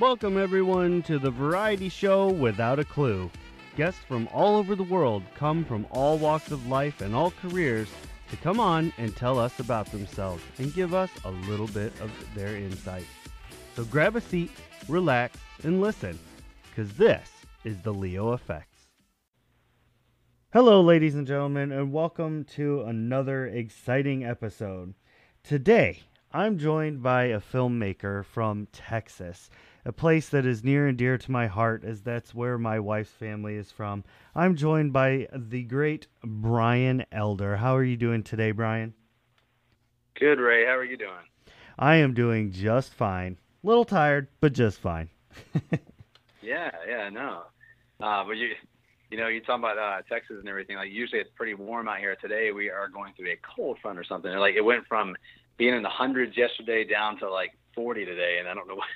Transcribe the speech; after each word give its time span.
Welcome, 0.00 0.38
everyone, 0.38 1.02
to 1.02 1.18
the 1.18 1.30
variety 1.30 1.90
show 1.90 2.30
Without 2.30 2.78
a 2.78 2.84
Clue. 2.86 3.30
Guests 3.76 4.00
from 4.02 4.30
all 4.32 4.56
over 4.56 4.74
the 4.74 4.82
world 4.82 5.22
come 5.34 5.62
from 5.62 5.86
all 5.90 6.16
walks 6.16 6.50
of 6.50 6.66
life 6.68 7.02
and 7.02 7.14
all 7.14 7.32
careers 7.42 7.86
to 8.30 8.38
come 8.38 8.58
on 8.58 8.94
and 8.96 9.14
tell 9.14 9.38
us 9.38 9.60
about 9.60 9.92
themselves 9.92 10.42
and 10.56 10.72
give 10.72 10.94
us 10.94 11.10
a 11.26 11.30
little 11.30 11.66
bit 11.66 11.92
of 12.00 12.10
their 12.34 12.56
insight. 12.56 13.04
So 13.76 13.84
grab 13.84 14.16
a 14.16 14.22
seat, 14.22 14.50
relax, 14.88 15.36
and 15.64 15.82
listen, 15.82 16.18
because 16.70 16.94
this 16.94 17.30
is 17.64 17.82
the 17.82 17.92
Leo 17.92 18.28
Affects. 18.30 18.86
Hello, 20.54 20.80
ladies 20.80 21.14
and 21.14 21.26
gentlemen, 21.26 21.72
and 21.72 21.92
welcome 21.92 22.44
to 22.56 22.84
another 22.84 23.48
exciting 23.48 24.24
episode. 24.24 24.94
Today, 25.44 26.00
I'm 26.32 26.56
joined 26.56 27.02
by 27.02 27.24
a 27.24 27.40
filmmaker 27.40 28.24
from 28.24 28.68
Texas, 28.72 29.50
a 29.84 29.92
place 29.92 30.28
that 30.28 30.44
is 30.44 30.62
near 30.62 30.86
and 30.86 30.98
dear 30.98 31.16
to 31.16 31.30
my 31.30 31.46
heart, 31.46 31.84
as 31.84 32.02
that's 32.02 32.34
where 32.34 32.58
my 32.58 32.78
wife's 32.78 33.10
family 33.10 33.56
is 33.56 33.72
from. 33.72 34.04
I'm 34.34 34.56
joined 34.56 34.92
by 34.92 35.28
the 35.32 35.62
great 35.62 36.06
Brian 36.22 37.04
Elder. 37.10 37.56
How 37.56 37.76
are 37.76 37.84
you 37.84 37.96
doing 37.96 38.22
today, 38.22 38.50
Brian? 38.50 38.94
Good, 40.18 40.38
Ray. 40.38 40.66
How 40.66 40.76
are 40.76 40.84
you 40.84 40.96
doing? 40.96 41.10
I 41.78 41.96
am 41.96 42.12
doing 42.12 42.52
just 42.52 42.92
fine. 42.92 43.38
A 43.64 43.66
little 43.66 43.86
tired, 43.86 44.28
but 44.40 44.52
just 44.52 44.78
fine. 44.78 45.08
yeah, 46.42 46.70
yeah, 46.86 47.08
no. 47.08 47.44
Uh, 48.00 48.24
but 48.24 48.32
you, 48.32 48.50
you 49.10 49.16
know, 49.18 49.28
you 49.28 49.40
talk 49.40 49.58
about 49.58 49.78
uh, 49.78 50.02
Texas 50.08 50.36
and 50.40 50.48
everything. 50.48 50.76
Like 50.76 50.90
usually 50.90 51.20
it's 51.20 51.30
pretty 51.34 51.54
warm 51.54 51.88
out 51.88 51.98
here. 51.98 52.16
Today 52.16 52.52
we 52.52 52.68
are 52.68 52.88
going 52.88 53.14
through 53.14 53.30
a 53.30 53.38
cold 53.56 53.78
front 53.80 53.98
or 53.98 54.04
something. 54.04 54.30
Like 54.32 54.56
it 54.56 54.64
went 54.64 54.86
from 54.86 55.16
being 55.56 55.74
in 55.74 55.82
the 55.82 55.88
hundreds 55.88 56.36
yesterday 56.36 56.84
down 56.84 57.18
to 57.18 57.30
like 57.30 57.52
40 57.74 58.04
today, 58.04 58.36
and 58.40 58.48
I 58.48 58.54
don't 58.54 58.68
know 58.68 58.74
what 58.76 58.88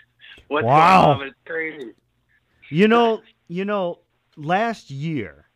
what's 0.48 0.64
wow. 0.64 1.06
going 1.06 1.20
on, 1.20 1.26
it's 1.28 1.36
crazy. 1.46 1.92
You 2.70 2.88
know, 2.88 3.22
you 3.48 3.64
know, 3.64 4.00
last 4.36 4.90
year, 4.90 5.48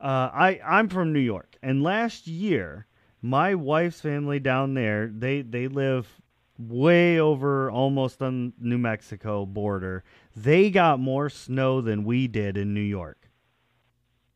uh, 0.00 0.30
I 0.32 0.60
I'm 0.64 0.88
from 0.88 1.12
New 1.12 1.20
York, 1.20 1.56
and 1.62 1.82
last 1.82 2.26
year 2.26 2.86
my 3.22 3.54
wife's 3.54 4.00
family 4.00 4.38
down 4.38 4.74
there 4.74 5.08
they 5.08 5.42
they 5.42 5.66
live 5.68 6.20
way 6.58 7.18
over 7.18 7.70
almost 7.70 8.22
on 8.22 8.52
New 8.58 8.78
Mexico 8.78 9.44
border. 9.44 10.04
They 10.34 10.70
got 10.70 11.00
more 11.00 11.28
snow 11.28 11.80
than 11.80 12.04
we 12.04 12.28
did 12.28 12.56
in 12.56 12.72
New 12.72 12.80
York. 12.80 13.28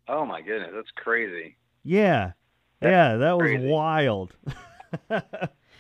Oh 0.09 0.25
my 0.27 0.43
goodness, 0.43 0.71
that's 0.75 0.91
crazy. 0.97 1.57
Yeah, 1.83 2.33
that's 2.81 2.91
yeah, 2.91 3.17
that 3.17 3.39
was 3.39 3.51
crazy. 3.51 3.67
wild. 3.67 4.35
well, 5.11 5.19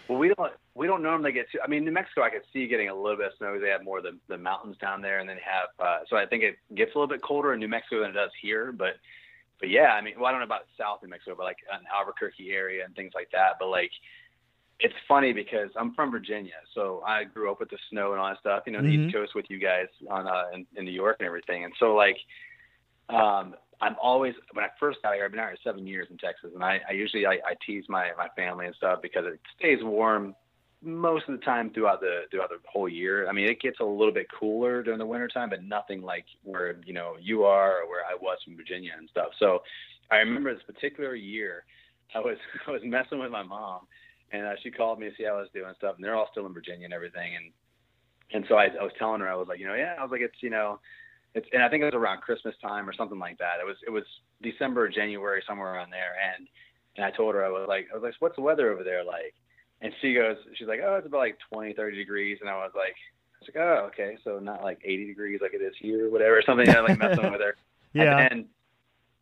we 0.08 0.28
don't 0.28 0.52
we 0.74 0.86
don't 0.86 1.02
normally 1.02 1.32
get. 1.32 1.50
To, 1.52 1.58
I 1.62 1.66
mean, 1.66 1.84
New 1.84 1.92
Mexico, 1.92 2.22
I 2.22 2.30
could 2.30 2.42
see 2.52 2.66
getting 2.68 2.88
a 2.88 2.94
little 2.94 3.16
bit 3.16 3.26
of 3.26 3.32
snow. 3.38 3.58
They 3.58 3.68
have 3.68 3.84
more 3.84 3.98
of 3.98 4.04
the, 4.04 4.18
the 4.28 4.38
mountains 4.38 4.76
down 4.80 5.02
there, 5.02 5.18
and 5.18 5.28
then 5.28 5.36
have. 5.38 5.68
Uh, 5.84 6.04
so 6.08 6.16
I 6.16 6.26
think 6.26 6.42
it 6.42 6.56
gets 6.74 6.94
a 6.94 6.98
little 6.98 7.08
bit 7.08 7.22
colder 7.22 7.52
in 7.52 7.60
New 7.60 7.68
Mexico 7.68 8.00
than 8.00 8.10
it 8.10 8.14
does 8.14 8.30
here. 8.40 8.72
But 8.72 8.94
but 9.58 9.68
yeah, 9.68 9.92
I 9.92 10.00
mean, 10.00 10.14
well, 10.16 10.26
I 10.26 10.30
don't 10.30 10.41
know 10.41 10.46
about 10.46 10.66
South 10.78 11.00
New 11.02 11.08
Mexico, 11.08 11.34
but 11.36 11.44
like 11.44 11.58
an 11.72 11.80
Albuquerque 11.94 12.50
area 12.50 12.84
and 12.84 12.94
things 12.94 13.12
like 13.14 13.28
that. 13.32 13.56
But 13.58 13.68
like, 13.68 13.91
it's 14.78 14.94
funny 15.06 15.32
because 15.32 15.70
I'm 15.76 15.92
from 15.94 16.10
Virginia, 16.10 16.54
so 16.74 17.02
I 17.06 17.24
grew 17.24 17.50
up 17.50 17.60
with 17.60 17.68
the 17.68 17.78
snow 17.91 18.12
and 18.12 18.20
all 18.20 18.28
that 18.28 18.38
stuff. 18.38 18.62
You 18.66 18.72
know, 18.72 18.78
mm-hmm. 18.78 19.02
the 19.02 19.06
East 19.06 19.14
Coast 19.14 19.34
with 19.34 19.46
you 19.50 19.58
guys 19.58 19.88
on 20.08 20.26
uh, 20.26 20.44
in, 20.54 20.66
in 20.76 20.84
New 20.84 20.92
York 20.92 21.16
and 21.18 21.26
everything. 21.26 21.64
And 21.64 21.72
so 21.78 21.94
like, 21.94 22.16
um, 23.08 23.54
I'm 23.82 23.96
always 24.00 24.34
when 24.52 24.64
I 24.64 24.68
first 24.78 25.02
got 25.02 25.14
here. 25.14 25.24
I've 25.24 25.32
been 25.32 25.41
out 25.41 25.48
here 25.48 25.58
seven 25.64 25.86
years 25.86 26.06
in 26.10 26.16
Texas, 26.16 26.52
and 26.54 26.62
I, 26.62 26.80
I 26.88 26.92
usually 26.92 27.26
I, 27.26 27.32
I 27.32 27.54
tease 27.66 27.84
my 27.88 28.10
my 28.16 28.28
family 28.36 28.66
and 28.66 28.74
stuff 28.76 29.00
because 29.02 29.24
it 29.26 29.41
stays 29.58 29.80
warm 29.82 30.34
most 30.82 31.28
of 31.28 31.38
the 31.38 31.44
time 31.44 31.70
throughout 31.70 32.00
the 32.00 32.22
throughout 32.30 32.50
the 32.50 32.58
whole 32.70 32.88
year. 32.88 33.28
I 33.28 33.32
mean, 33.32 33.48
it 33.48 33.60
gets 33.60 33.80
a 33.80 33.84
little 33.84 34.12
bit 34.12 34.26
cooler 34.38 34.82
during 34.82 34.98
the 34.98 35.06
winter 35.06 35.28
time, 35.28 35.50
but 35.50 35.62
nothing 35.62 36.02
like 36.02 36.24
where 36.42 36.76
you 36.84 36.92
know 36.92 37.16
you 37.20 37.44
are 37.44 37.82
or 37.82 37.88
where 37.88 38.04
I 38.04 38.14
was 38.20 38.38
from 38.44 38.56
Virginia 38.56 38.92
and 38.96 39.08
stuff. 39.10 39.28
So 39.38 39.62
I 40.10 40.16
remember 40.16 40.54
this 40.54 40.62
particular 40.64 41.14
year, 41.14 41.64
I 42.14 42.20
was 42.20 42.36
I 42.66 42.70
was 42.70 42.82
messing 42.84 43.19
with 43.19 43.30
my 43.30 43.42
mom, 43.42 43.86
and 44.32 44.46
uh, 44.46 44.54
she 44.62 44.70
called 44.70 44.98
me 44.98 45.10
to 45.10 45.16
see 45.16 45.24
how 45.24 45.36
I 45.36 45.40
was 45.40 45.50
doing 45.52 45.69
and 45.69 45.76
stuff, 45.76 45.96
and 45.96 46.04
they're 46.04 46.16
all 46.16 46.28
still 46.30 46.46
in 46.46 46.54
Virginia 46.54 46.84
and 46.84 46.94
everything, 46.94 47.36
and 47.36 47.52
and 48.32 48.44
so 48.48 48.54
I, 48.54 48.66
I 48.66 48.82
was 48.82 48.92
telling 48.98 49.20
her 49.20 49.28
I 49.28 49.34
was 49.34 49.48
like, 49.48 49.58
you 49.58 49.66
know, 49.66 49.74
yeah, 49.74 49.94
I 49.98 50.02
was 50.02 50.10
like, 50.12 50.20
it's 50.20 50.42
you 50.42 50.50
know 50.50 50.80
it's 51.34 51.46
and 51.52 51.62
I 51.62 51.69
think 51.69 51.82
it 51.82 51.86
was 51.86 51.94
around 51.94 52.22
Christmas 52.22 52.54
time 52.62 52.88
or 52.88 52.92
something 52.92 53.19
like 53.19 53.38
that. 53.38 53.60
It 53.60 53.66
was 53.66 53.76
it 53.86 53.90
was 53.90 54.04
December, 54.42 54.88
January, 54.88 55.42
somewhere 55.46 55.74
around 55.74 55.90
there. 55.90 56.16
And 56.34 56.48
and 56.96 57.04
I 57.04 57.10
told 57.10 57.34
her 57.34 57.44
I 57.44 57.48
was 57.48 57.66
like 57.69 57.88
I 57.92 57.94
was 57.94 58.02
like, 58.02 58.14
what's 58.19 58.36
the 58.36 58.42
weather 58.42 58.72
over 58.72 58.82
there 58.82 59.04
like? 59.04 59.34
And 59.80 59.92
she 60.00 60.14
goes, 60.14 60.36
she's 60.54 60.68
like, 60.68 60.80
oh, 60.84 60.96
it's 60.96 61.06
about 61.06 61.18
like 61.18 61.38
20, 61.50 61.72
30 61.72 61.96
degrees. 61.96 62.38
And 62.41 62.50
I 62.50 62.56
was 62.56 62.72
like, 62.74 62.94
I 62.94 63.38
was 63.41 63.48
like, 63.54 63.64
oh, 63.64 63.86
okay, 63.86 64.18
so 64.22 64.38
not 64.38 64.62
like 64.62 64.78
80 64.84 65.06
degrees 65.06 65.41
like 65.41 65.54
it 65.54 65.62
is 65.62 65.74
here, 65.80 66.06
or 66.06 66.10
whatever, 66.10 66.42
something. 66.44 66.66
Know, 66.66 66.82
like 66.82 66.98
messing 66.98 67.22
with 67.32 67.41
her. 67.41 67.56
Yeah. 67.94 68.19
And, 68.19 68.32
and 68.32 68.44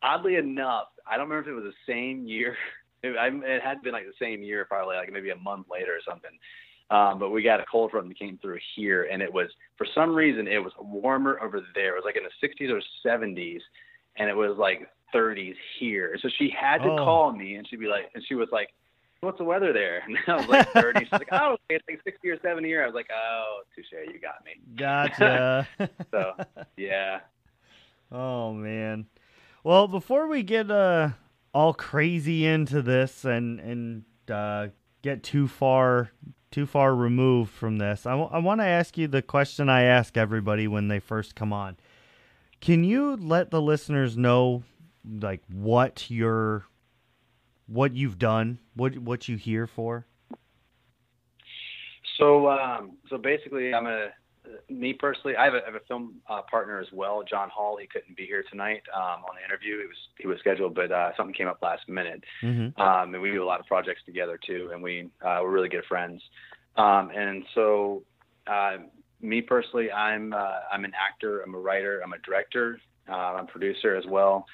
oddly 0.01 0.35
enough, 0.35 0.87
I 1.07 1.17
don't 1.17 1.29
remember 1.29 1.49
if 1.49 1.57
it 1.57 1.63
was 1.63 1.73
the 1.73 1.91
same 1.91 2.25
year. 2.25 2.55
It, 3.01 3.15
I, 3.15 3.27
it 3.27 3.61
had 3.61 3.81
been 3.81 3.93
like 3.93 4.03
the 4.07 4.11
same 4.19 4.43
year, 4.43 4.65
probably 4.65 4.97
like 4.97 5.09
maybe 5.09 5.29
a 5.29 5.35
month 5.37 5.67
later 5.71 5.93
or 5.93 6.01
something. 6.05 6.31
Um, 6.91 7.17
but 7.17 7.29
we 7.29 7.41
got 7.41 7.61
a 7.61 7.65
cold 7.71 7.91
front 7.91 8.09
that 8.09 8.19
came 8.19 8.37
through 8.41 8.59
here, 8.75 9.07
and 9.09 9.21
it 9.21 9.31
was 9.31 9.47
for 9.77 9.87
some 9.95 10.13
reason 10.13 10.49
it 10.49 10.57
was 10.57 10.73
warmer 10.77 11.39
over 11.41 11.61
there. 11.73 11.95
It 11.95 11.95
was 11.95 12.03
like 12.03 12.17
in 12.17 12.23
the 12.23 12.47
60s 12.47 12.69
or 12.69 12.81
70s, 13.05 13.61
and 14.17 14.29
it 14.29 14.35
was 14.35 14.57
like 14.57 14.89
30s 15.13 15.55
here. 15.79 16.17
So 16.21 16.29
she 16.37 16.49
had 16.49 16.79
to 16.79 16.89
oh. 16.89 16.97
call 16.97 17.31
me, 17.31 17.55
and 17.55 17.67
she'd 17.67 17.79
be 17.79 17.87
like, 17.87 18.09
and 18.15 18.23
she 18.27 18.35
was 18.35 18.49
like, 18.51 18.73
"What's 19.21 19.37
the 19.37 19.43
weather 19.43 19.73
there?" 19.73 20.03
And 20.07 20.17
I 20.27 20.35
was 20.37 20.47
like 20.47 20.71
30. 20.73 20.99
She's 21.01 21.11
like, 21.11 21.29
"Oh, 21.31 21.57
it's 21.69 21.83
like 21.89 22.01
60 22.03 22.29
or 22.29 22.39
70 22.41 22.67
here." 22.67 22.83
I 22.83 22.85
was 22.85 22.95
like, 22.95 23.09
"Oh, 23.13 23.61
touche, 23.75 23.91
you 23.91 24.19
got 24.19 24.43
me." 24.45 24.61
Gotcha. 24.75 25.67
so 26.11 26.33
yeah. 26.77 27.19
Oh 28.11 28.53
man. 28.53 29.07
Well, 29.63 29.87
before 29.87 30.27
we 30.27 30.43
get 30.43 30.71
uh 30.71 31.09
all 31.53 31.73
crazy 31.73 32.45
into 32.45 32.81
this 32.81 33.25
and 33.25 33.59
and 33.59 34.03
uh, 34.29 34.67
get 35.01 35.23
too 35.23 35.47
far 35.47 36.11
too 36.51 36.65
far 36.65 36.95
removed 36.95 37.51
from 37.51 37.77
this. 37.77 38.05
I, 38.05 38.11
w- 38.11 38.29
I 38.31 38.39
want 38.39 38.59
to 38.61 38.65
ask 38.65 38.97
you 38.97 39.07
the 39.07 39.21
question 39.21 39.69
I 39.69 39.83
ask 39.83 40.17
everybody 40.17 40.67
when 40.67 40.87
they 40.87 40.99
first 40.99 41.35
come 41.35 41.53
on. 41.53 41.77
Can 42.59 42.83
you 42.83 43.15
let 43.15 43.51
the 43.51 43.61
listeners 43.61 44.17
know 44.17 44.63
like 45.07 45.41
what 45.47 46.09
you're 46.09 46.65
what 47.71 47.95
you've 47.95 48.17
done, 48.17 48.59
what 48.75 48.97
what 48.97 49.27
you 49.27 49.37
here 49.37 49.67
for? 49.67 50.05
So 52.17 52.49
um, 52.49 52.97
so 53.09 53.17
basically 53.17 53.73
I'm 53.73 53.85
a 53.85 54.09
me 54.69 54.93
personally, 54.93 55.35
I 55.35 55.45
have 55.45 55.53
a, 55.53 55.61
I 55.61 55.65
have 55.65 55.75
a 55.75 55.85
film 55.87 56.15
uh, 56.29 56.41
partner 56.49 56.79
as 56.79 56.87
well, 56.91 57.23
John 57.27 57.49
Hall. 57.49 57.77
He 57.79 57.87
couldn't 57.87 58.15
be 58.15 58.25
here 58.25 58.43
tonight 58.49 58.81
um, 58.95 59.23
on 59.23 59.35
the 59.37 59.45
interview. 59.45 59.81
He 59.81 59.87
was 59.87 59.97
he 60.17 60.27
was 60.27 60.39
scheduled, 60.39 60.75
but 60.75 60.91
uh, 60.91 61.11
something 61.17 61.33
came 61.33 61.47
up 61.47 61.59
last 61.61 61.87
minute. 61.87 62.23
Mm-hmm. 62.43 62.79
Um, 62.81 63.13
and 63.13 63.21
we 63.21 63.31
do 63.31 63.43
a 63.43 63.45
lot 63.45 63.59
of 63.59 63.65
projects 63.65 64.01
together 64.05 64.39
too, 64.45 64.69
and 64.73 64.81
we 64.81 65.09
uh, 65.21 65.39
we're 65.41 65.51
really 65.51 65.69
good 65.69 65.85
friends. 65.87 66.21
Um, 66.77 67.11
and 67.15 67.43
so, 67.55 68.03
uh, 68.47 68.77
me 69.21 69.41
personally, 69.41 69.91
I'm 69.91 70.33
uh, 70.33 70.59
I'm 70.71 70.85
an 70.85 70.93
actor, 70.99 71.41
I'm 71.41 71.53
a 71.53 71.59
writer, 71.59 72.01
I'm 72.03 72.13
a 72.13 72.19
director, 72.19 72.79
uh, 73.09 73.13
I'm 73.13 73.45
a 73.45 73.47
producer 73.47 73.95
as 73.95 74.05
well. 74.07 74.45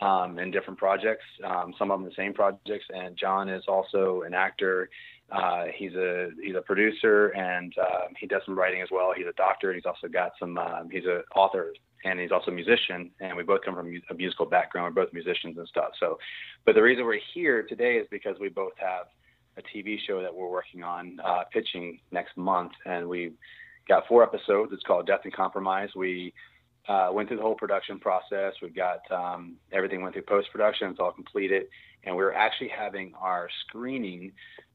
Um, 0.00 0.38
in 0.38 0.52
different 0.52 0.78
projects, 0.78 1.24
um, 1.44 1.74
some 1.76 1.90
of 1.90 1.98
them 1.98 2.08
the 2.08 2.14
same 2.14 2.32
projects, 2.32 2.84
and 2.94 3.16
John 3.16 3.48
is 3.48 3.64
also 3.66 4.22
an 4.24 4.32
actor 4.32 4.88
uh, 5.30 5.64
he's 5.76 5.94
a 5.94 6.30
he's 6.42 6.54
a 6.56 6.62
producer 6.62 7.28
and 7.28 7.74
uh, 7.78 8.06
he 8.18 8.26
does 8.26 8.40
some 8.46 8.58
writing 8.58 8.80
as 8.80 8.88
well. 8.90 9.12
He's 9.14 9.26
a 9.26 9.34
doctor. 9.34 9.70
And 9.70 9.76
he's 9.76 9.86
also 9.86 10.08
got 10.08 10.32
some. 10.38 10.56
Uh, 10.56 10.84
he's 10.90 11.04
an 11.04 11.22
author 11.36 11.72
and 12.04 12.18
he's 12.18 12.32
also 12.32 12.50
a 12.50 12.54
musician. 12.54 13.10
And 13.20 13.36
we 13.36 13.42
both 13.42 13.60
come 13.64 13.74
from 13.74 13.94
a 14.10 14.14
musical 14.14 14.46
background. 14.46 14.94
We're 14.94 15.04
both 15.04 15.12
musicians 15.12 15.58
and 15.58 15.68
stuff. 15.68 15.90
So, 16.00 16.18
but 16.64 16.74
the 16.74 16.82
reason 16.82 17.04
we're 17.04 17.20
here 17.34 17.62
today 17.62 17.96
is 17.96 18.06
because 18.10 18.36
we 18.40 18.48
both 18.48 18.72
have 18.78 19.06
a 19.58 19.76
TV 19.76 19.98
show 20.06 20.22
that 20.22 20.34
we're 20.34 20.48
working 20.48 20.82
on 20.82 21.18
uh, 21.24 21.42
pitching 21.52 21.98
next 22.12 22.36
month, 22.36 22.72
and 22.86 23.08
we 23.08 23.32
got 23.88 24.06
four 24.06 24.22
episodes. 24.22 24.70
It's 24.72 24.84
called 24.84 25.06
Death 25.06 25.22
and 25.24 25.32
Compromise. 25.32 25.90
We 25.96 26.32
uh, 26.88 27.10
went 27.12 27.28
through 27.28 27.36
the 27.36 27.42
whole 27.42 27.54
production 27.54 27.98
process. 27.98 28.54
We've 28.62 28.74
got 28.74 29.00
um, 29.10 29.56
everything 29.72 30.02
went 30.02 30.14
through 30.14 30.22
post 30.22 30.48
production. 30.50 30.90
It's 30.90 31.00
all 31.00 31.12
completed, 31.12 31.64
and 32.04 32.16
we're 32.16 32.32
actually 32.32 32.68
having 32.68 33.12
our 33.20 33.48
screening 33.66 34.32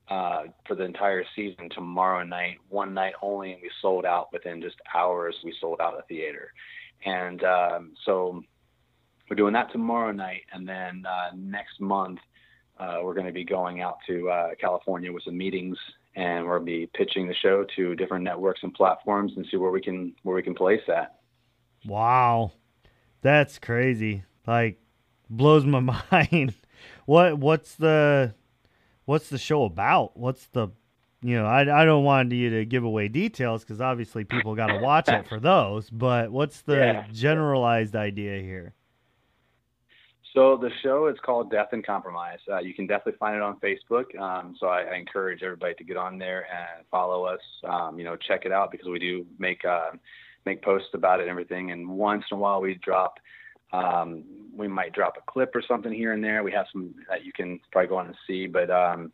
uh, 0.10 0.44
for 0.68 0.75
the 0.75 0.83
entire 0.83 1.24
season 1.36 1.69
tomorrow 1.69 2.24
night, 2.24 2.57
one 2.69 2.94
night 2.94 3.13
only, 3.21 3.54
and 3.54 3.62
we 3.62 3.71
sold 3.81 4.06
out 4.06 4.31
within 4.31 4.62
just 4.62 4.75
hours. 4.94 5.36
We 5.44 5.56
sold 5.60 5.81
out 5.81 5.98
a 5.98 6.04
theater, 6.04 6.54
and 7.06 7.44
um, 7.44 7.92
so 8.06 8.44
we're 9.30 9.36
doing 9.36 9.54
that 9.54 9.71
tomorrow 9.71 10.12
night, 10.12 10.44
and 10.54 10.68
then 10.68 11.04
uh, 11.07 11.36
next 11.36 11.81
month 11.81 12.19
uh, 12.80 13.00
we're 13.01 13.13
going 13.15 13.25
to 13.25 13.33
be 13.33 13.45
going 13.45 13.81
out 13.81 13.98
to 14.07 14.30
uh, 14.30 14.50
California 14.60 15.12
with 15.12 15.24
some 15.24 15.38
meetings, 15.38 15.77
and 16.15 16.45
we'll 16.45 16.60
be 16.60 16.88
pitching 16.94 17.27
the 17.27 17.33
show 17.36 17.65
to 17.75 17.95
different 17.95 18.24
networks 18.24 18.62
and 18.62 18.74
platforms 18.74 19.31
and 19.36 19.48
see 19.50 19.57
where 19.57 19.71
we 19.71 19.81
can 19.81 20.13
where 20.21 20.36
we 20.36 20.44
can 20.44 20.54
place 20.54 20.81
that. 20.88 21.15
Wow, 21.86 22.54
that's 23.22 23.60
crazy! 23.60 24.24
Like 24.48 24.82
blows 25.30 25.66
my 25.66 25.80
mind. 26.12 26.56
what 27.06 27.38
what's 27.40 27.76
the 27.76 28.36
what's 29.06 29.30
the 29.30 29.38
show 29.38 29.66
about? 29.66 30.18
What's 30.18 30.48
the 30.48 30.70
you 31.24 31.38
know, 31.38 31.46
I, 31.46 31.84
I 31.84 31.86
don't 31.86 32.04
want 32.04 32.32
you 32.34 32.50
to 32.52 32.66
give 32.66 32.84
away 32.84 33.08
details 33.10 33.64
because 33.64 33.82
obviously 33.82 34.26
people 34.26 34.56
got 34.56 34.68
to 34.68 34.78
watch 34.78 35.12
it 35.12 35.26
for 35.26 35.40
those. 35.40 35.90
But 35.90 36.32
what's 36.32 36.62
the 36.62 37.02
Yeah. 37.02 37.08
generalized 37.12 37.96
idea 37.96 38.42
here? 38.42 38.76
So 40.34 40.58
the 40.58 40.72
show 40.82 41.08
is 41.08 41.18
called 41.24 41.52
Death 41.52 41.70
and 41.74 41.86
Compromise. 41.86 42.40
Uh, 42.52 42.60
you 42.60 42.74
can 42.74 42.88
definitely 42.88 43.18
find 43.20 43.36
it 43.36 43.42
on 43.44 43.60
Facebook. 43.60 44.20
Um, 44.20 44.56
so 44.60 44.68
I, 44.68 44.82
I 44.82 44.96
encourage 44.96 45.44
everybody 45.44 45.76
to 45.76 45.84
get 45.84 45.96
on 45.96 46.18
there 46.18 46.48
and 46.52 46.86
follow 46.90 47.26
us. 47.26 47.40
Um, 47.64 48.00
you 48.00 48.06
know, 48.06 48.16
check 48.16 48.46
it 48.46 48.52
out 48.52 48.72
because 48.72 48.88
we 48.88 48.98
do 48.98 49.26
make 49.38 49.64
uh, 49.64 49.92
make 50.45 50.62
posts 50.62 50.90
about 50.94 51.19
it 51.19 51.24
and 51.24 51.31
everything. 51.31 51.72
And 51.72 51.88
once 51.88 52.24
in 52.31 52.38
a 52.38 52.40
while 52.40 52.62
we 52.62 52.75
drop, 52.75 53.19
um, 53.72 54.24
we 54.56 54.68
might 54.68 54.94
drop 54.94 55.18
a 55.18 55.31
clip 55.31 55.56
or 55.56 55.63
something 55.68 55.92
here 55.92 56.13
and 56.13 56.24
there. 56.24 56.44
We 56.44 56.51
have 56.51 56.68
some 56.72 56.94
that 57.10 57.25
you 57.25 57.34
can 57.34 57.60
probably 57.72 57.90
go 57.90 57.98
on 57.98 58.07
and 58.07 58.16
see. 58.28 58.48
But 58.48 58.69
um, 58.69 59.12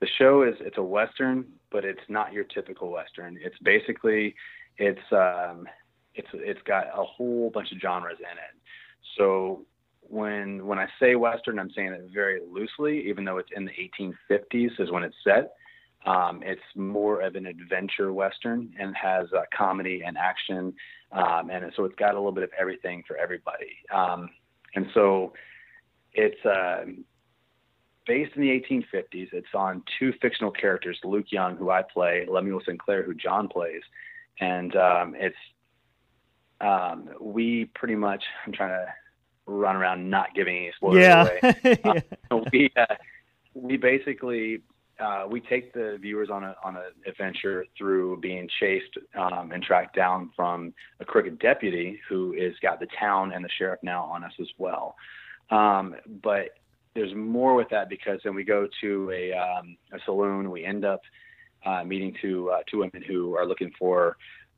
the 0.00 0.08
show 0.18 0.42
is 0.42 0.54
it's 0.60 0.78
a 0.78 0.82
western, 0.82 1.46
but 1.70 1.84
it's 1.84 2.00
not 2.08 2.32
your 2.32 2.44
typical 2.44 2.90
western. 2.90 3.38
It's 3.40 3.58
basically 3.62 4.34
it's 4.78 5.00
um, 5.12 5.68
it's 6.14 6.28
it's 6.34 6.62
got 6.62 6.86
a 6.88 7.04
whole 7.04 7.50
bunch 7.50 7.70
of 7.72 7.78
genres 7.78 8.18
in 8.18 8.24
it. 8.24 8.56
So 9.16 9.64
when 10.00 10.66
when 10.66 10.78
I 10.78 10.88
say 10.98 11.14
Western, 11.14 11.58
I'm 11.58 11.70
saying 11.70 11.92
it 11.92 12.10
very 12.12 12.40
loosely, 12.50 13.08
even 13.08 13.24
though 13.24 13.38
it's 13.38 13.50
in 13.54 13.64
the 13.64 13.72
1850s 13.72 14.80
is 14.80 14.90
when 14.90 15.04
it's 15.04 15.16
set. 15.22 15.52
Um, 16.06 16.42
it's 16.44 16.62
more 16.74 17.20
of 17.20 17.34
an 17.34 17.46
adventure 17.46 18.12
Western 18.12 18.72
and 18.78 18.96
has 18.96 19.26
uh, 19.36 19.42
comedy 19.56 20.02
and 20.04 20.16
action, 20.16 20.72
um, 21.12 21.50
and 21.50 21.70
so 21.76 21.84
it's 21.84 21.94
got 21.96 22.14
a 22.14 22.18
little 22.18 22.32
bit 22.32 22.44
of 22.44 22.50
everything 22.58 23.02
for 23.06 23.16
everybody. 23.16 23.76
Um, 23.92 24.30
and 24.74 24.86
so 24.94 25.34
it's 26.14 26.42
uh, 26.44 26.84
based 28.06 28.34
in 28.34 28.42
the 28.42 28.48
1850s. 28.48 29.28
It's 29.32 29.54
on 29.54 29.82
two 29.98 30.12
fictional 30.22 30.50
characters, 30.50 30.98
Luke 31.04 31.26
Young, 31.30 31.56
who 31.56 31.70
I 31.70 31.82
play, 31.82 32.26
Lemuel 32.28 32.62
Sinclair, 32.64 33.02
who 33.02 33.14
John 33.14 33.48
plays, 33.48 33.82
and 34.40 34.74
um, 34.76 35.14
it's 35.18 35.36
um, 36.60 37.10
we 37.20 37.66
pretty 37.74 37.94
much. 37.94 38.22
I'm 38.46 38.52
trying 38.52 38.70
to 38.70 38.86
run 39.46 39.76
around 39.76 40.08
not 40.08 40.34
giving 40.34 40.56
any 40.56 40.72
spoilers 40.76 41.04
away. 41.04 41.54
yeah. 41.84 42.00
So 42.28 42.44
we 42.52 42.70
uh, 42.76 42.94
we 43.54 43.76
basically 43.76 44.62
uh, 45.00 45.24
we 45.28 45.40
take 45.40 45.72
the 45.72 45.98
viewers 46.00 46.28
on 46.30 46.44
a 46.44 46.54
on 46.64 46.76
an 46.76 46.82
adventure 47.06 47.64
through 47.76 48.18
being 48.20 48.48
chased 48.60 48.96
um, 49.18 49.52
and 49.52 49.62
tracked 49.62 49.96
down 49.96 50.30
from 50.36 50.72
a 51.00 51.04
crooked 51.04 51.38
deputy 51.38 51.98
who 52.08 52.32
has 52.40 52.52
got 52.62 52.80
the 52.80 52.86
town 52.98 53.32
and 53.32 53.44
the 53.44 53.48
sheriff 53.58 53.80
now 53.82 54.04
on 54.04 54.24
us 54.24 54.32
as 54.40 54.48
well. 54.58 54.94
Um, 55.50 55.96
but 56.22 56.50
there's 56.94 57.14
more 57.14 57.54
with 57.54 57.68
that 57.70 57.88
because 57.88 58.20
then 58.24 58.34
we 58.34 58.44
go 58.44 58.68
to 58.80 59.10
a 59.12 59.32
um, 59.32 59.76
a 59.92 59.98
saloon. 60.04 60.50
We 60.50 60.64
end 60.64 60.84
up 60.84 61.00
uh, 61.64 61.84
meeting 61.84 62.14
two 62.20 62.50
uh, 62.50 62.58
two 62.70 62.78
women 62.78 63.02
who 63.06 63.34
are 63.36 63.46
looking 63.46 63.70
for 63.78 64.16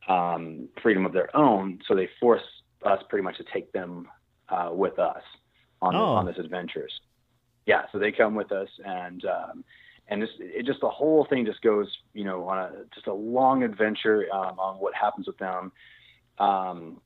um, 0.08 0.68
freedom 0.82 1.06
of 1.06 1.12
their 1.12 1.34
own. 1.36 1.78
So 1.86 1.94
they 1.94 2.08
force 2.18 2.42
us 2.84 3.00
pretty 3.08 3.22
much 3.22 3.36
to 3.38 3.44
take 3.52 3.70
them 3.72 4.08
uh, 4.48 4.70
with 4.72 4.98
us 4.98 5.22
on 5.80 5.94
Oh. 5.94 6.14
on 6.14 6.26
this 6.26 6.38
adventures. 6.38 6.92
Yeah, 7.66 7.82
so 7.92 7.98
they 7.98 8.10
come 8.10 8.34
with 8.34 8.50
us, 8.50 8.68
and 8.84 9.24
um, 9.24 9.64
and 10.12 10.22
it 10.22 10.66
just 10.66 10.80
the 10.80 10.90
whole 10.90 11.26
thing 11.28 11.46
just 11.46 11.62
goes, 11.62 11.88
you 12.12 12.24
know, 12.24 12.46
on 12.46 12.58
a 12.58 12.70
just 12.94 13.06
a 13.06 13.14
long 13.14 13.62
adventure 13.62 14.26
um, 14.32 14.58
on 14.58 14.76
what 14.76 14.94
happens 14.94 15.26
with 15.26 15.38
them. 15.38 15.72
Um, 16.38 17.00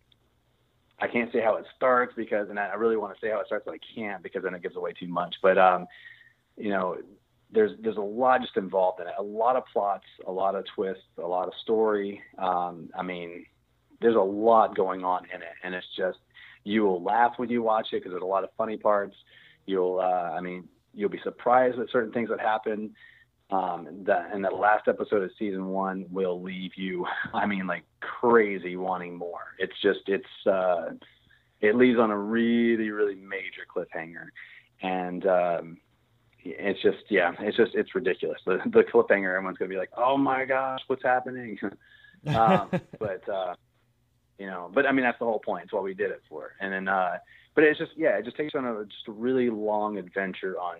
I 1.00 1.06
can't 1.06 1.30
say 1.32 1.40
how 1.40 1.56
it 1.56 1.66
starts 1.76 2.14
because, 2.16 2.48
and 2.50 2.58
I 2.58 2.74
really 2.74 2.96
want 2.96 3.14
to 3.14 3.20
say 3.24 3.30
how 3.30 3.38
it 3.38 3.46
starts, 3.46 3.64
but 3.64 3.74
I 3.74 3.78
can't 3.94 4.22
because 4.22 4.42
then 4.42 4.54
it 4.54 4.62
gives 4.62 4.76
away 4.76 4.92
too 4.92 5.06
much. 5.06 5.36
But 5.40 5.56
um, 5.56 5.86
you 6.56 6.70
know, 6.70 6.96
there's 7.52 7.72
there's 7.80 7.96
a 7.96 8.00
lot 8.00 8.40
just 8.40 8.56
involved 8.56 9.00
in 9.00 9.06
it. 9.06 9.14
A 9.18 9.22
lot 9.22 9.54
of 9.54 9.62
plots, 9.72 10.06
a 10.26 10.32
lot 10.32 10.56
of 10.56 10.64
twists, 10.74 11.04
a 11.22 11.26
lot 11.26 11.46
of 11.46 11.54
story. 11.62 12.20
Um, 12.38 12.90
I 12.98 13.02
mean, 13.02 13.46
there's 14.00 14.16
a 14.16 14.18
lot 14.18 14.74
going 14.74 15.04
on 15.04 15.26
in 15.32 15.42
it, 15.42 15.54
and 15.62 15.76
it's 15.76 15.86
just 15.96 16.18
you 16.64 16.82
will 16.82 17.02
laugh 17.02 17.34
when 17.36 17.50
you 17.50 17.62
watch 17.62 17.88
it 17.92 17.98
because 17.98 18.10
there's 18.10 18.22
a 18.22 18.26
lot 18.26 18.42
of 18.42 18.50
funny 18.58 18.76
parts. 18.76 19.14
You'll, 19.64 20.00
uh, 20.00 20.34
I 20.36 20.40
mean, 20.40 20.68
you'll 20.96 21.10
be 21.10 21.20
surprised 21.22 21.78
at 21.78 21.90
certain 21.90 22.12
things 22.12 22.30
that 22.30 22.40
happen. 22.40 22.94
Um, 23.48 23.86
that 24.06 24.30
and 24.32 24.44
that 24.44 24.54
last 24.54 24.88
episode 24.88 25.22
of 25.22 25.30
season 25.38 25.68
one 25.68 26.06
will 26.10 26.42
leave 26.42 26.72
you, 26.74 27.06
I 27.34 27.46
mean, 27.46 27.68
like 27.68 27.84
crazy 28.00 28.74
wanting 28.74 29.16
more. 29.16 29.54
It's 29.58 29.80
just, 29.80 30.00
it's, 30.08 30.46
uh, 30.46 30.90
it 31.60 31.76
leaves 31.76 31.98
on 31.98 32.10
a 32.10 32.18
really, 32.18 32.90
really 32.90 33.14
major 33.14 33.64
cliffhanger, 33.72 34.26
and 34.82 35.26
um, 35.26 35.78
it's 36.40 36.82
just, 36.82 37.04
yeah, 37.08 37.32
it's 37.38 37.56
just, 37.56 37.74
it's 37.74 37.94
ridiculous. 37.94 38.38
The, 38.44 38.58
the 38.66 38.82
cliffhanger, 38.82 39.36
everyone's 39.36 39.58
gonna 39.58 39.68
be 39.68 39.76
like, 39.76 39.90
oh 39.96 40.16
my 40.16 40.44
gosh, 40.44 40.80
what's 40.88 41.04
happening? 41.04 41.56
um, 42.26 42.70
but 42.98 43.28
uh, 43.28 43.54
you 44.38 44.46
know, 44.46 44.70
but 44.74 44.86
I 44.86 44.92
mean 44.92 45.04
that's 45.04 45.18
the 45.18 45.24
whole 45.24 45.38
point. 45.38 45.64
It's 45.64 45.72
what 45.72 45.84
we 45.84 45.94
did 45.94 46.10
it 46.10 46.22
for. 46.28 46.54
And 46.60 46.72
then, 46.72 46.88
uh, 46.88 47.18
but 47.56 47.64
it's 47.64 47.78
just 47.78 47.92
yeah, 47.96 48.16
it 48.18 48.24
just 48.24 48.36
takes 48.36 48.54
on 48.54 48.64
a 48.64 48.84
just 48.84 49.08
a 49.08 49.12
really 49.12 49.50
long 49.50 49.98
adventure 49.98 50.56
on, 50.60 50.76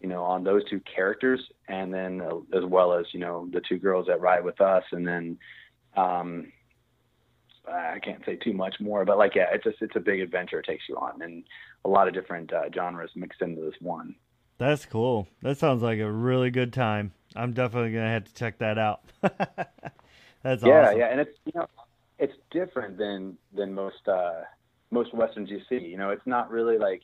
you 0.00 0.08
know, 0.08 0.22
on 0.22 0.44
those 0.44 0.68
two 0.68 0.80
characters, 0.80 1.40
and 1.68 1.94
then 1.94 2.20
uh, 2.20 2.36
as 2.58 2.64
well 2.64 2.92
as 2.92 3.06
you 3.12 3.20
know 3.20 3.48
the 3.50 3.62
two 3.66 3.78
girls 3.78 4.08
that 4.08 4.20
ride 4.20 4.44
with 4.44 4.60
us, 4.60 4.84
and 4.92 5.06
then. 5.06 5.38
Um, 5.96 6.52
I 7.68 7.98
can't 8.02 8.24
say 8.24 8.36
too 8.36 8.52
much 8.52 8.76
more, 8.80 9.04
but 9.04 9.18
like, 9.18 9.34
yeah, 9.36 9.46
it's 9.52 9.62
just, 9.62 9.76
it's 9.80 9.94
a 9.94 10.00
big 10.00 10.20
adventure 10.20 10.58
it 10.58 10.66
takes 10.66 10.88
you 10.88 10.96
on 10.96 11.22
and 11.22 11.44
a 11.84 11.88
lot 11.88 12.08
of 12.08 12.14
different 12.14 12.52
uh, 12.52 12.64
genres 12.74 13.10
mixed 13.14 13.42
into 13.42 13.60
this 13.60 13.74
one. 13.80 14.16
That's 14.58 14.84
cool. 14.86 15.28
That 15.42 15.56
sounds 15.56 15.82
like 15.82 16.00
a 16.00 16.10
really 16.10 16.50
good 16.50 16.72
time. 16.72 17.12
I'm 17.36 17.52
definitely 17.52 17.92
gonna 17.92 18.10
have 18.10 18.24
to 18.24 18.34
check 18.34 18.58
that 18.58 18.76
out. 18.76 19.00
That's 19.22 20.62
awesome. 20.62 20.68
yeah, 20.68 20.82
awesome. 20.82 20.98
yeah, 20.98 21.06
and 21.06 21.20
it's 21.20 21.38
you 21.46 21.52
know, 21.54 21.66
it's 22.18 22.34
different 22.50 22.98
than 22.98 23.38
than 23.54 23.72
most 23.72 24.06
uh, 24.06 24.42
most 24.90 25.14
westerns 25.14 25.50
you 25.50 25.60
see. 25.68 25.84
You 25.84 25.96
know, 25.96 26.10
it's 26.10 26.26
not 26.26 26.50
really 26.50 26.78
like, 26.78 27.02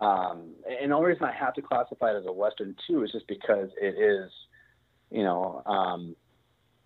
um, 0.00 0.52
and 0.80 0.90
the 0.90 0.96
only 0.96 1.08
reason 1.08 1.24
I 1.24 1.32
have 1.32 1.54
to 1.54 1.62
classify 1.62 2.12
it 2.12 2.18
as 2.18 2.26
a 2.26 2.32
western 2.32 2.74
too 2.86 3.02
is 3.04 3.12
just 3.12 3.26
because 3.26 3.68
it 3.80 3.94
is, 3.98 4.30
you 5.10 5.22
know, 5.22 5.62
um, 5.66 6.14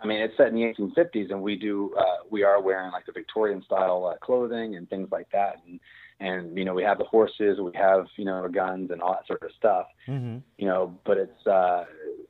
I 0.01 0.07
mean, 0.07 0.21
it's 0.21 0.37
set 0.37 0.49
in 0.49 0.55
the 0.55 0.63
1850s, 0.63 1.31
and 1.31 1.43
we 1.43 1.57
do 1.57 1.95
uh, 1.99 2.25
we 2.31 2.43
are 2.43 2.61
wearing 2.61 2.91
like 2.91 3.07
the 3.07 3.13
Victorian 3.13 3.63
style 3.63 4.05
uh, 4.13 4.19
clothing 4.25 4.77
and 4.77 4.89
things 4.89 5.09
like 5.13 5.29
that, 5.33 5.57
and 5.67 5.79
and 6.19 6.57
you 6.57 6.65
know 6.65 6.75
we 6.75 6.83
have 6.83 6.99
the 6.99 7.05
horses, 7.05 7.61
we 7.61 7.71
have 7.75 8.07
you 8.17 8.25
know 8.25 8.49
guns 8.49 8.91
and 8.91 9.01
all 9.01 9.13
that 9.13 9.27
sort 9.27 9.43
of 9.43 9.51
stuff 9.57 9.87
hmm 10.07 10.39
you 10.59 10.67
know 10.67 10.99
but 11.05 11.19
it's 11.19 11.47
uh 11.47 11.85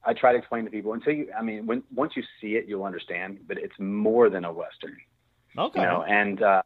i 0.04 0.12
try 0.12 0.32
to 0.32 0.38
explain 0.38 0.64
to 0.64 0.70
people 0.70 0.92
until 0.92 1.12
you 1.12 1.28
i 1.38 1.42
mean 1.42 1.66
when 1.66 1.82
once 1.94 2.12
you 2.16 2.22
see 2.40 2.54
it 2.56 2.64
you'll 2.66 2.84
understand 2.84 3.38
but 3.46 3.58
it's 3.58 3.74
more 3.78 4.30
than 4.30 4.44
a 4.44 4.52
western 4.52 4.96
Okay. 5.58 5.80
you 5.80 5.86
know 5.86 6.02
and 6.02 6.42
uh 6.42 6.62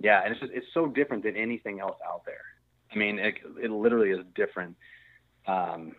yeah 0.00 0.22
and 0.22 0.32
it's 0.32 0.40
just 0.40 0.52
it's 0.52 0.66
so 0.74 0.86
different 0.86 1.22
than 1.22 1.36
anything 1.36 1.80
else 1.80 1.96
out 2.08 2.22
there 2.26 2.42
i 2.92 2.96
mean 2.96 3.18
it, 3.18 3.34
it 3.62 3.70
literally 3.70 4.10
is 4.10 4.18
different 4.34 4.76
um 5.46 5.92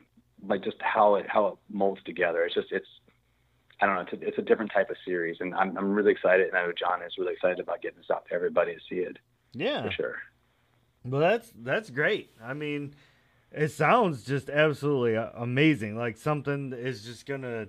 like 0.47 0.63
just 0.63 0.77
how 0.79 1.15
it 1.15 1.25
how 1.27 1.47
it 1.47 1.53
molds 1.69 2.01
together 2.03 2.43
it's 2.43 2.55
just 2.55 2.71
it's 2.71 2.87
i 3.79 3.85
don't 3.85 3.95
know 3.95 4.01
it's 4.01 4.13
a, 4.13 4.27
it's 4.27 4.37
a 4.37 4.41
different 4.41 4.71
type 4.71 4.89
of 4.89 4.97
series 5.05 5.37
and 5.39 5.53
i'm 5.55 5.77
i'm 5.77 5.91
really 5.91 6.11
excited 6.11 6.47
and 6.47 6.57
i 6.57 6.65
know 6.65 6.73
john 6.77 7.01
is 7.01 7.13
really 7.17 7.33
excited 7.33 7.59
about 7.59 7.81
getting 7.81 7.97
this 7.97 8.09
out 8.11 8.25
to 8.27 8.33
everybody 8.33 8.73
to 8.73 8.79
see 8.89 9.01
it 9.01 9.17
yeah. 9.53 9.83
for 9.83 9.91
sure 9.91 10.15
Well, 11.03 11.21
that's 11.21 11.51
that's 11.55 11.89
great. 11.89 12.31
I 12.41 12.53
mean, 12.53 12.93
it 13.51 13.69
sounds 13.69 14.23
just 14.23 14.49
absolutely 14.49 15.15
amazing. 15.15 15.97
Like 15.97 16.17
something 16.17 16.73
is 16.73 17.03
just 17.03 17.25
gonna 17.25 17.67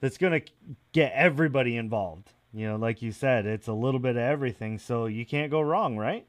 that's 0.00 0.18
gonna 0.18 0.42
get 0.92 1.12
everybody 1.14 1.76
involved. 1.76 2.32
You 2.52 2.68
know, 2.68 2.76
like 2.76 3.02
you 3.02 3.12
said, 3.12 3.46
it's 3.46 3.68
a 3.68 3.72
little 3.72 4.00
bit 4.00 4.12
of 4.16 4.22
everything, 4.22 4.78
so 4.78 5.06
you 5.06 5.24
can't 5.26 5.50
go 5.50 5.60
wrong, 5.60 5.96
right? 5.96 6.26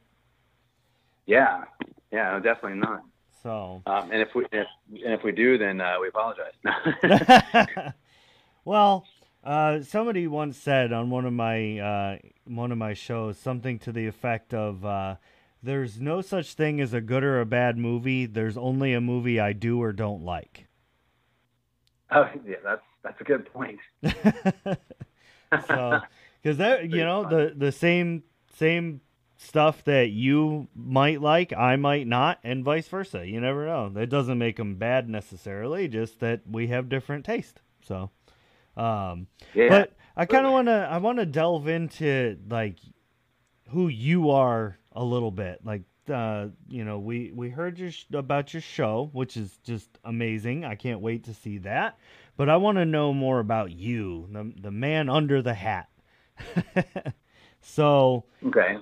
yeah 1.25 1.63
yeah 2.11 2.31
no, 2.31 2.39
definitely 2.39 2.79
not 2.79 3.03
So, 3.43 3.83
um 3.85 4.11
and 4.11 4.21
if 4.21 4.29
we 4.35 4.45
if 4.51 4.67
and 4.89 5.13
if 5.13 5.23
we 5.23 5.31
do 5.31 5.57
then 5.57 5.79
uh 5.81 5.95
we 6.01 6.07
apologize 6.09 6.53
well, 8.65 9.05
uh, 9.43 9.81
somebody 9.81 10.27
once 10.27 10.57
said 10.57 10.91
on 10.91 11.09
one 11.09 11.25
of 11.25 11.33
my 11.33 11.79
uh, 11.79 12.17
one 12.45 12.71
of 12.71 12.77
my 12.77 12.93
shows 12.93 13.37
something 13.37 13.79
to 13.79 13.91
the 13.91 14.07
effect 14.07 14.53
of, 14.53 14.83
uh, 14.85 15.15
"There's 15.63 15.99
no 15.99 16.21
such 16.21 16.53
thing 16.53 16.81
as 16.81 16.93
a 16.93 17.01
good 17.01 17.23
or 17.23 17.39
a 17.39 17.45
bad 17.45 17.77
movie. 17.77 18.25
There's 18.25 18.57
only 18.57 18.93
a 18.93 19.01
movie 19.01 19.39
I 19.39 19.53
do 19.53 19.81
or 19.81 19.93
don't 19.93 20.23
like." 20.23 20.67
Oh, 22.11 22.27
yeah, 22.45 22.57
that's 22.63 22.81
that's 23.03 23.21
a 23.21 23.23
good 23.23 23.51
point. 23.53 23.79
so, 25.67 25.99
because 26.41 26.57
that 26.57 26.89
you 26.89 27.03
know 27.03 27.27
the 27.27 27.53
the 27.55 27.71
same 27.71 28.23
same 28.57 29.01
stuff 29.37 29.83
that 29.85 30.09
you 30.09 30.67
might 30.75 31.21
like, 31.21 31.53
I 31.53 31.77
might 31.77 32.05
not, 32.07 32.39
and 32.43 32.63
vice 32.63 32.87
versa. 32.87 33.25
You 33.25 33.39
never 33.39 33.65
know. 33.65 33.89
That 33.89 34.09
doesn't 34.09 34.37
make 34.37 34.57
them 34.57 34.75
bad 34.75 35.09
necessarily. 35.09 35.87
Just 35.87 36.19
that 36.19 36.41
we 36.49 36.67
have 36.67 36.89
different 36.89 37.25
taste. 37.25 37.61
So, 37.81 38.11
um, 38.75 39.27
yeah, 39.53 39.69
but 39.69 39.93
I 40.15 40.25
kind 40.25 40.45
of 40.45 40.51
want 40.51 40.67
to 40.67 40.87
I 40.91 40.97
want 40.97 41.19
to 41.19 41.25
delve 41.25 41.67
into 41.67 42.37
like 42.49 42.77
who 43.69 43.87
you 43.87 44.31
are 44.31 44.77
a 44.91 45.03
little 45.03 45.31
bit. 45.31 45.61
Like 45.63 45.83
uh, 46.09 46.47
you 46.67 46.83
know, 46.83 46.99
we 46.99 47.31
we 47.33 47.49
heard 47.49 47.79
your 47.79 47.91
sh- 47.91 48.05
about 48.13 48.53
your 48.53 48.61
show, 48.61 49.09
which 49.13 49.37
is 49.37 49.57
just 49.63 49.89
amazing. 50.03 50.65
I 50.65 50.75
can't 50.75 51.01
wait 51.01 51.25
to 51.25 51.33
see 51.33 51.59
that. 51.59 51.97
But 52.39 52.47
I 52.47 52.55
want 52.55 52.77
to 52.77 52.85
know 52.85 53.13
more 53.13 53.39
about 53.41 53.73
you, 53.73 54.29
the 54.31 54.53
the 54.57 54.71
man 54.71 55.09
under 55.09 55.41
the 55.41 55.53
hat. 55.55 55.89
so 57.61 58.23
Okay. 58.45 58.77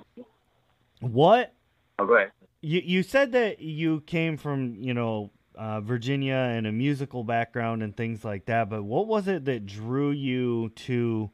what 1.01 1.55
Oh, 1.97 2.05
go 2.05 2.17
ahead. 2.17 2.31
you 2.61 2.81
you 2.85 3.01
said 3.01 3.31
that 3.31 3.59
you 3.59 4.01
came 4.01 4.37
from 4.37 4.75
you 4.79 4.93
know 4.93 5.31
uh, 5.55 5.81
Virginia 5.81 6.35
and 6.35 6.67
a 6.67 6.71
musical 6.71 7.23
background 7.23 7.81
and 7.81 7.97
things 7.97 8.23
like 8.23 8.45
that, 8.45 8.69
but 8.69 8.83
what 8.83 9.07
was 9.07 9.27
it 9.27 9.45
that 9.45 9.65
drew 9.65 10.11
you 10.11 10.69
to 10.75 11.31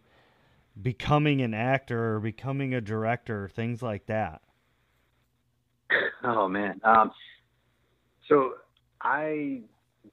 becoming 0.81 1.41
an 1.41 1.53
actor 1.53 2.15
or 2.15 2.19
becoming 2.21 2.73
a 2.73 2.79
director, 2.79 3.49
things 3.49 3.83
like 3.83 4.05
that? 4.05 4.41
Oh 6.23 6.47
man. 6.47 6.79
Um, 6.85 7.11
so 8.29 8.53
I 9.01 9.63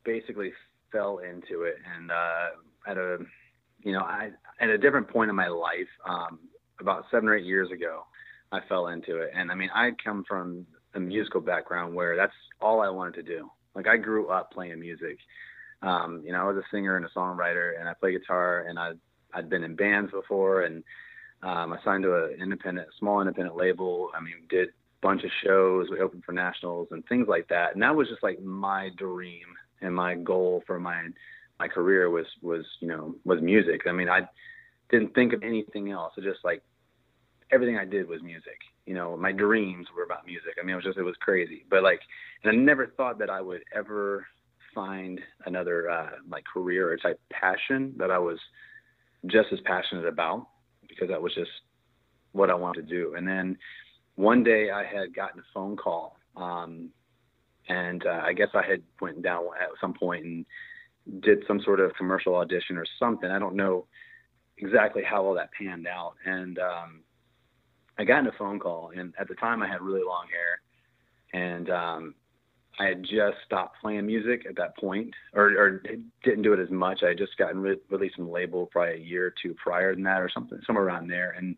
basically 0.04 0.52
fell 0.92 1.18
into 1.18 1.62
it, 1.62 1.76
and 1.96 2.10
uh, 2.10 2.46
at 2.86 2.96
a, 2.96 3.18
you 3.82 3.92
know, 3.92 4.00
I 4.00 4.30
at 4.60 4.68
a 4.68 4.78
different 4.78 5.08
point 5.08 5.30
in 5.30 5.36
my 5.36 5.48
life, 5.48 5.88
um, 6.08 6.38
about 6.80 7.04
seven 7.10 7.28
or 7.28 7.36
eight 7.36 7.44
years 7.44 7.70
ago, 7.70 8.04
I 8.52 8.60
fell 8.68 8.88
into 8.88 9.18
it, 9.18 9.30
and 9.34 9.50
I 9.50 9.54
mean, 9.54 9.70
I 9.74 9.90
come 10.02 10.24
from 10.26 10.66
a 10.94 11.00
musical 11.00 11.40
background 11.40 11.94
where 11.94 12.16
that's 12.16 12.32
all 12.60 12.80
I 12.80 12.88
wanted 12.88 13.14
to 13.14 13.22
do. 13.22 13.50
Like 13.74 13.86
I 13.86 13.96
grew 13.96 14.28
up 14.28 14.52
playing 14.52 14.80
music. 14.80 15.18
Um, 15.82 16.22
you 16.24 16.32
know, 16.32 16.40
I 16.40 16.44
was 16.44 16.56
a 16.56 16.74
singer 16.74 16.96
and 16.96 17.06
a 17.06 17.08
songwriter, 17.10 17.78
and 17.78 17.88
I 17.88 17.94
play 17.94 18.12
guitar, 18.12 18.66
and 18.68 18.78
I 18.78 18.92
I'd 19.32 19.48
been 19.48 19.64
in 19.64 19.76
bands 19.76 20.10
before, 20.10 20.62
and 20.62 20.82
um, 21.42 21.72
I 21.72 21.78
signed 21.84 22.02
to 22.02 22.24
an 22.24 22.42
independent, 22.42 22.88
small 22.98 23.20
independent 23.20 23.56
label. 23.56 24.10
I 24.14 24.20
mean, 24.20 24.34
did 24.48 24.70
bunch 25.00 25.24
of 25.24 25.30
shows. 25.44 25.88
We 25.90 26.00
opened 26.00 26.24
for 26.24 26.32
nationals 26.32 26.88
and 26.90 27.06
things 27.06 27.26
like 27.28 27.48
that. 27.48 27.74
And 27.74 27.82
that 27.82 27.94
was 27.94 28.08
just 28.08 28.22
like 28.22 28.42
my 28.42 28.90
dream 28.96 29.46
and 29.80 29.94
my 29.94 30.14
goal 30.14 30.62
for 30.66 30.78
my 30.78 31.08
my 31.58 31.68
career 31.68 32.10
was 32.10 32.26
was 32.42 32.64
you 32.80 32.88
know 32.88 33.14
was 33.24 33.40
music. 33.40 33.82
I 33.86 33.92
mean, 33.92 34.08
I 34.08 34.22
didn't 34.90 35.14
think 35.14 35.32
of 35.32 35.42
anything 35.42 35.90
else. 35.90 36.12
It 36.16 36.24
just 36.24 36.44
like 36.44 36.62
everything 37.52 37.76
I 37.76 37.84
did 37.84 38.08
was 38.08 38.22
music. 38.22 38.58
You 38.86 38.94
know, 38.94 39.16
my 39.16 39.32
dreams 39.32 39.86
were 39.94 40.04
about 40.04 40.26
music. 40.26 40.54
I 40.60 40.64
mean, 40.64 40.72
it 40.72 40.76
was 40.76 40.84
just 40.84 40.98
it 40.98 41.02
was 41.02 41.16
crazy. 41.20 41.64
But 41.70 41.82
like, 41.82 42.00
and 42.42 42.52
I 42.52 42.56
never 42.56 42.86
thought 42.86 43.18
that 43.18 43.30
I 43.30 43.40
would 43.40 43.62
ever 43.74 44.26
find 44.74 45.20
another 45.46 45.90
uh, 45.90 46.10
like 46.28 46.44
career 46.44 46.90
or 46.90 46.96
type 46.96 47.20
passion 47.30 47.94
that 47.98 48.10
I 48.10 48.18
was 48.18 48.38
just 49.26 49.48
as 49.52 49.58
passionate 49.64 50.06
about 50.06 50.46
because 50.88 51.08
that 51.08 51.20
was 51.20 51.34
just 51.34 51.50
what 52.32 52.50
I 52.50 52.54
wanted 52.54 52.88
to 52.88 52.94
do. 52.94 53.14
And 53.16 53.26
then 53.26 53.58
one 54.14 54.42
day 54.42 54.70
I 54.70 54.84
had 54.84 55.14
gotten 55.14 55.40
a 55.40 55.44
phone 55.54 55.76
call, 55.76 56.16
um, 56.36 56.90
and 57.70 58.04
uh, 58.04 58.20
I 58.24 58.32
guess 58.32 58.48
I 58.52 58.62
had 58.68 58.82
went 59.00 59.22
down 59.22 59.44
at 59.60 59.68
some 59.80 59.94
point 59.94 60.24
and 60.24 60.46
did 61.20 61.44
some 61.46 61.60
sort 61.60 61.78
of 61.78 61.94
commercial 61.94 62.34
audition 62.34 62.76
or 62.76 62.84
something. 62.98 63.30
I 63.30 63.38
don't 63.38 63.54
know 63.54 63.86
exactly 64.58 65.02
how 65.04 65.24
all 65.24 65.34
that 65.34 65.52
panned 65.52 65.86
out. 65.86 66.14
And 66.24 66.58
um, 66.58 67.00
I 67.96 68.04
got 68.04 68.18
in 68.18 68.26
a 68.26 68.32
phone 68.32 68.58
call, 68.58 68.90
and 68.94 69.14
at 69.18 69.28
the 69.28 69.36
time 69.36 69.62
I 69.62 69.68
had 69.68 69.82
really 69.82 70.02
long 70.04 70.26
hair, 70.30 70.60
and 71.32 71.70
um, 71.70 72.14
I 72.80 72.86
had 72.86 73.02
just 73.04 73.36
stopped 73.46 73.80
playing 73.80 74.06
music 74.06 74.46
at 74.48 74.56
that 74.56 74.76
point, 74.76 75.14
or, 75.32 75.50
or 75.56 75.82
didn't 76.24 76.42
do 76.42 76.52
it 76.52 76.60
as 76.60 76.70
much. 76.70 77.04
I 77.04 77.08
had 77.08 77.18
just 77.18 77.36
gotten 77.38 77.60
re- 77.60 77.76
released 77.88 78.16
from 78.16 78.26
the 78.26 78.32
label 78.32 78.66
probably 78.66 78.94
a 78.94 78.98
year 78.98 79.26
or 79.26 79.34
two 79.40 79.54
prior 79.54 79.94
than 79.94 80.04
that, 80.04 80.20
or 80.20 80.28
something, 80.28 80.58
somewhere 80.66 80.84
around 80.84 81.06
there. 81.06 81.34
And 81.38 81.54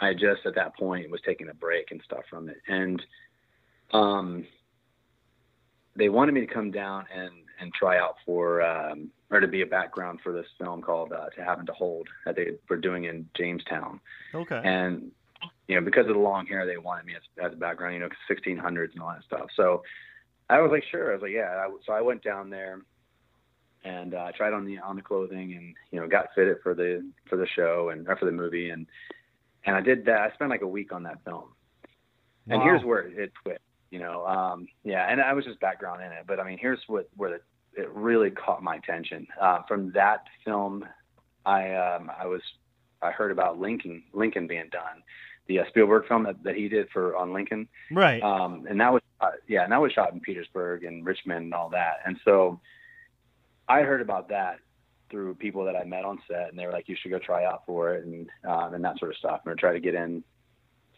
I 0.00 0.12
just 0.12 0.44
at 0.44 0.54
that 0.56 0.76
point 0.76 1.10
was 1.10 1.22
taking 1.24 1.48
a 1.48 1.54
break 1.54 1.92
and 1.92 2.02
stuff 2.04 2.24
from 2.28 2.50
it. 2.50 2.58
And 2.68 3.02
um, 3.92 4.46
they 6.00 6.08
wanted 6.08 6.32
me 6.32 6.40
to 6.40 6.52
come 6.52 6.70
down 6.70 7.04
and 7.14 7.30
and 7.60 7.72
try 7.74 7.98
out 7.98 8.16
for 8.24 8.62
um, 8.62 9.10
or 9.30 9.38
to 9.38 9.46
be 9.46 9.60
a 9.60 9.66
background 9.66 10.20
for 10.24 10.32
this 10.32 10.46
film 10.58 10.80
called 10.80 11.12
uh, 11.12 11.28
"To 11.36 11.44
Have 11.44 11.58
and 11.58 11.66
to 11.66 11.74
Hold" 11.74 12.08
that 12.24 12.36
they 12.36 12.52
were 12.68 12.78
doing 12.78 13.04
in 13.04 13.28
Jamestown. 13.36 14.00
Okay. 14.34 14.60
And 14.64 15.12
you 15.68 15.76
know, 15.76 15.82
because 15.82 16.06
of 16.08 16.14
the 16.14 16.20
long 16.20 16.46
hair, 16.46 16.66
they 16.66 16.78
wanted 16.78 17.06
me 17.06 17.14
as, 17.14 17.22
as 17.44 17.52
a 17.52 17.56
background, 17.56 17.94
you 17.94 18.00
know, 18.00 18.08
1600s 18.28 18.92
and 18.92 19.02
all 19.02 19.10
that 19.10 19.22
stuff. 19.24 19.46
So 19.54 19.82
I 20.48 20.60
was 20.60 20.70
like, 20.72 20.82
sure. 20.90 21.10
I 21.10 21.14
was 21.14 21.22
like, 21.22 21.30
yeah. 21.30 21.64
I, 21.64 21.70
so 21.86 21.92
I 21.92 22.00
went 22.00 22.24
down 22.24 22.50
there 22.50 22.80
and 23.84 24.14
uh, 24.14 24.32
tried 24.36 24.52
on 24.52 24.64
the 24.64 24.78
on 24.78 24.96
the 24.96 25.02
clothing 25.02 25.54
and 25.54 25.74
you 25.90 26.00
know 26.00 26.06
got 26.08 26.26
fitted 26.34 26.56
for 26.62 26.74
the 26.74 27.08
for 27.28 27.36
the 27.36 27.46
show 27.54 27.90
and 27.90 28.08
or 28.08 28.16
for 28.16 28.24
the 28.24 28.32
movie 28.32 28.70
and 28.70 28.86
and 29.64 29.76
I 29.76 29.80
did 29.80 30.04
that. 30.06 30.20
I 30.20 30.34
spent 30.34 30.50
like 30.50 30.62
a 30.62 30.66
week 30.66 30.92
on 30.92 31.02
that 31.04 31.22
film. 31.24 31.44
And 32.48 32.58
Wow. 32.58 32.64
here's 32.64 32.84
where 32.84 33.00
it 33.00 33.32
twist, 33.42 33.60
you 33.90 33.98
know. 33.98 34.26
Um, 34.26 34.66
yeah, 34.84 35.10
and 35.10 35.20
I 35.20 35.32
was 35.32 35.44
just 35.44 35.60
background 35.60 36.02
in 36.02 36.12
it, 36.12 36.24
but 36.26 36.40
I 36.40 36.44
mean, 36.44 36.58
here's 36.58 36.80
what 36.86 37.08
where 37.16 37.30
the, 37.30 37.82
it 37.82 37.90
really 37.90 38.30
caught 38.30 38.62
my 38.62 38.76
attention. 38.76 39.26
Uh, 39.40 39.60
from 39.68 39.92
that 39.92 40.24
film, 40.44 40.84
I 41.44 41.74
um, 41.74 42.10
I 42.18 42.26
was 42.26 42.42
I 43.02 43.10
heard 43.10 43.30
about 43.30 43.58
Lincoln 43.58 44.02
Lincoln 44.12 44.46
being 44.46 44.68
done, 44.70 45.02
the 45.46 45.60
uh, 45.60 45.64
Spielberg 45.68 46.06
film 46.08 46.24
that, 46.24 46.42
that 46.44 46.54
he 46.56 46.68
did 46.68 46.88
for 46.90 47.16
on 47.16 47.32
Lincoln 47.32 47.68
Right. 47.90 48.22
um, 48.22 48.66
and 48.68 48.80
that 48.80 48.92
was 48.92 49.02
uh, 49.20 49.32
yeah, 49.48 49.64
and 49.64 49.72
that 49.72 49.80
was 49.80 49.92
shot 49.92 50.12
in 50.12 50.20
Petersburg 50.20 50.84
and 50.84 51.04
Richmond 51.04 51.44
and 51.44 51.54
all 51.54 51.68
that. 51.70 51.98
And 52.06 52.18
so 52.24 52.60
I 53.68 53.82
heard 53.82 54.00
about 54.00 54.28
that 54.30 54.58
through 55.10 55.34
people 55.34 55.64
that 55.64 55.76
I 55.76 55.84
met 55.84 56.04
on 56.04 56.20
set, 56.28 56.50
and 56.50 56.58
they 56.58 56.66
were 56.66 56.72
like, 56.72 56.88
"You 56.88 56.96
should 57.00 57.10
go 57.10 57.18
try 57.18 57.44
out 57.44 57.64
for 57.66 57.94
it," 57.94 58.04
and 58.04 58.28
um, 58.44 58.74
and 58.74 58.84
that 58.84 58.98
sort 58.98 59.10
of 59.10 59.16
stuff, 59.16 59.40
and 59.44 59.58
try 59.58 59.72
to 59.72 59.80
get 59.80 59.94
in 59.94 60.22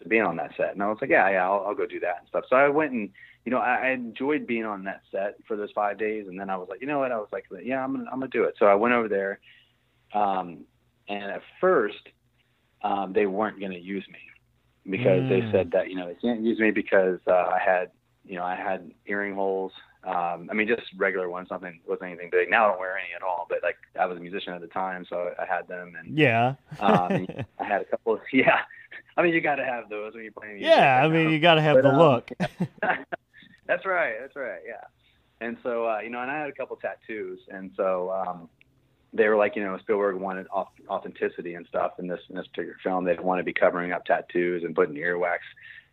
to 0.02 0.09
being 0.09 0.23
on 0.23 0.37
that 0.37 0.52
set. 0.56 0.73
And 0.73 0.82
I 0.82 0.88
was 0.88 0.99
like, 1.00 1.11
"Yeah, 1.11 1.28
yeah, 1.30 1.44
I'll, 1.44 1.64
I'll 1.66 1.75
go 1.75 1.87
do 1.87 2.00
that 2.00 2.18
and 2.21 2.28
stuff." 2.28 2.44
So 2.49 2.56
I 2.56 2.68
went 2.68 2.92
and 2.92 3.11
you 3.44 3.50
know 3.52 3.59
I, 3.59 3.88
I 3.88 3.90
enjoyed 3.90 4.47
being 4.47 4.64
on 4.64 4.85
that 4.85 5.02
set 5.11 5.37
for 5.47 5.56
those 5.56 5.71
five 5.75 5.99
days, 5.99 6.26
and 6.28 6.38
then 6.38 6.50
I 6.50 6.56
was 6.56 6.68
like, 6.68 6.80
you 6.80 6.87
know 6.87 6.99
what? 6.99 7.12
I 7.12 7.18
was 7.18 7.28
like, 7.32 7.47
yeah, 7.64 7.82
I'm 7.82 7.92
gonna 7.92 8.04
I'm 8.12 8.21
gonna 8.21 8.28
do 8.30 8.44
it. 8.44 8.54
So 8.59 8.66
I 8.66 8.75
went 8.75 8.94
over 8.94 9.09
there, 9.09 9.40
um, 10.14 10.64
and 11.09 11.25
at 11.25 11.42
first 11.61 12.09
um, 12.82 13.12
they 13.12 13.26
weren't 13.26 13.61
gonna 13.61 13.76
use 13.78 14.06
me 14.09 14.18
because 14.90 15.28
they 15.28 15.40
Mm. 15.40 15.50
said 15.52 15.71
that 15.73 15.88
you 15.90 15.97
know 15.97 16.06
they 16.09 16.14
can't 16.16 16.40
use 16.42 16.59
me 16.59 16.71
because 16.71 17.21
uh, 17.26 17.32
I 17.32 17.59
had 17.64 17.90
you 18.25 18.37
know 18.37 18.44
I 18.44 18.56
had 18.56 18.90
earring 19.06 19.35
holes. 19.35 19.73
Um, 20.04 20.49
I 20.50 20.54
mean, 20.54 20.66
just 20.66 20.82
regular 20.97 21.28
ones. 21.30 21.49
Nothing 21.50 21.80
wasn't 21.87 22.11
anything 22.11 22.30
big. 22.30 22.50
Now 22.50 22.64
I 22.66 22.68
don't 22.71 22.80
wear 22.80 22.99
any 22.99 23.14
at 23.14 23.23
all. 23.23 23.47
But 23.49 23.59
like 23.62 23.76
I 23.99 24.06
was 24.06 24.18
a 24.18 24.21
musician 24.21 24.52
at 24.52 24.61
the 24.61 24.66
time, 24.68 25.06
so 25.09 25.30
I 25.38 25.47
had 25.47 25.68
them, 25.68 25.94
and 25.99 26.18
yeah. 26.18 26.54
um, 26.80 27.26
I 27.59 27.64
had 27.64 27.82
a 27.82 27.85
couple. 27.85 28.18
Yeah, 28.32 28.61
I 29.16 29.22
mean, 29.22 29.34
you 29.34 29.40
got 29.40 29.56
to 29.56 29.64
have 29.64 29.88
those 29.88 30.14
when 30.14 30.22
you're 30.22 30.32
playing 30.32 30.54
music. 30.56 30.70
yeah. 30.75 31.02
I 31.04 31.08
mean, 31.08 31.30
you 31.30 31.38
got 31.40 31.54
to 31.56 31.62
have 31.62 31.76
But, 31.76 31.82
the 31.82 31.88
um, 31.90 31.99
look. 31.99 32.30
that's 33.66 33.87
right. 33.87 34.14
That's 34.20 34.37
right. 34.37 34.61
Yeah. 34.66 34.84
And 35.40 35.56
so, 35.62 35.87
uh, 35.88 35.99
you 36.00 36.11
know, 36.11 36.20
and 36.20 36.30
I 36.30 36.38
had 36.38 36.49
a 36.49 36.52
couple 36.52 36.76
tattoos, 36.76 37.40
and 37.49 37.72
so 37.76 38.11
um, 38.12 38.49
they 39.12 39.26
were 39.26 39.37
like, 39.37 39.56
you 39.56 39.64
know, 39.64 39.76
Spielberg 39.78 40.16
wanted 40.16 40.46
authenticity 40.88 41.54
and 41.54 41.66
stuff 41.66 41.92
in 41.99 42.06
this 42.06 42.20
in 42.30 42.37
this 42.37 42.46
particular 42.46 42.76
film. 42.82 43.04
They 43.04 43.12
didn't 43.12 43.25
want 43.26 43.40
to 43.40 43.44
be 43.44 43.52
covering 43.52 43.90
up 43.92 44.04
tattoos 44.04 44.62
and 44.62 44.72
putting 44.75 44.94
earwax, 44.94 45.38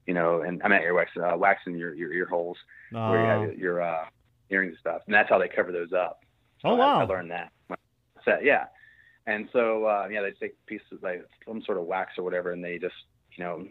you 0.06 0.14
know, 0.14 0.42
and 0.42 0.62
I 0.64 0.68
mean 0.68 0.82
earwax, 0.82 1.08
uh, 1.18 1.36
wax 1.36 1.62
in 1.66 1.78
your 1.80 1.96
your 1.96 2.14
ear 2.14 2.28
holes 2.28 2.58
where 2.92 3.22
you 3.22 3.26
have 3.50 3.58
your 3.58 3.82
uh, 3.82 4.06
earrings 4.52 4.72
and 4.74 4.80
stuff, 4.80 5.02
and 5.08 5.16
that's 5.16 5.30
how 5.30 5.40
they 5.40 5.48
cover 5.48 5.72
those 5.72 5.94
up. 5.94 6.24
So 6.62 6.70
Oh, 6.70 6.76
I- 6.76 6.78
wow. 6.78 7.00
I, 7.02 7.04
learned 7.06 7.32
that. 7.32 7.52
So, 8.26 8.38
yeah. 8.44 8.66
And 9.30 9.48
so, 9.54 9.86
uh, 9.86 10.08
yeah, 10.12 10.22
they 10.22 10.32
take 10.32 10.66
pieces 10.66 11.00
like 11.02 11.26
some 11.48 11.62
sort 11.64 11.78
of 11.78 11.86
wax 11.86 12.14
or 12.18 12.24
whatever, 12.24 12.52
and 12.52 12.64
they 12.64 12.78
just, 12.80 12.96
you 13.38 13.44
know, 13.44 13.68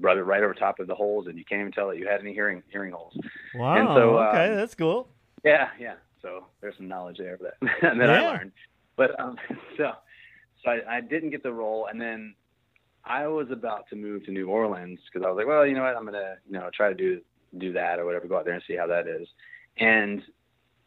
rub 0.00 0.16
it 0.16 0.22
right 0.22 0.42
over 0.42 0.54
top 0.54 0.78
of 0.80 0.86
the 0.86 0.94
holes, 0.94 1.26
and 1.26 1.36
you 1.36 1.44
can't 1.44 1.60
even 1.60 1.72
tell 1.72 1.88
that 1.88 1.98
you 1.98 2.06
had 2.08 2.20
any 2.20 2.32
hearing 2.32 2.62
hearing 2.70 2.92
holes. 2.92 3.14
wow. 3.54 3.76
and 3.76 3.88
so, 3.88 4.18
okay, 4.18 4.50
um, 4.50 4.56
that's 4.56 4.74
cool. 4.74 5.08
Yeah, 5.44 5.68
yeah. 5.78 5.94
So 6.22 6.46
there's 6.60 6.76
some 6.76 6.88
knowledge 6.88 7.18
there 7.18 7.38
that 7.42 7.54
that 7.82 7.96
Yeah. 7.96 8.04
I 8.22 8.28
learned. 8.32 8.52
But 8.96 9.18
um, 9.20 9.36
so 9.76 9.92
so 10.64 10.70
I, 10.70 10.96
I 10.96 11.00
didn't 11.00 11.30
get 11.30 11.42
the 11.42 11.52
role, 11.52 11.86
and 11.90 12.00
then 12.00 12.34
I 13.04 13.26
was 13.26 13.50
about 13.50 13.88
to 13.90 13.96
move 13.96 14.24
to 14.24 14.30
New 14.32 14.48
Orleans 14.48 14.98
because 15.12 15.24
I 15.26 15.30
was 15.30 15.36
like, 15.36 15.46
well, 15.46 15.66
you 15.66 15.74
know 15.74 15.82
what, 15.82 15.96
I'm 15.96 16.04
gonna 16.04 16.36
you 16.46 16.52
know 16.52 16.70
try 16.74 16.88
to 16.88 16.94
do 16.94 17.20
do 17.58 17.72
that 17.74 17.98
or 17.98 18.04
whatever, 18.04 18.26
go 18.28 18.38
out 18.38 18.44
there 18.44 18.54
and 18.54 18.62
see 18.66 18.76
how 18.76 18.86
that 18.86 19.06
is. 19.06 19.26
And 19.78 20.22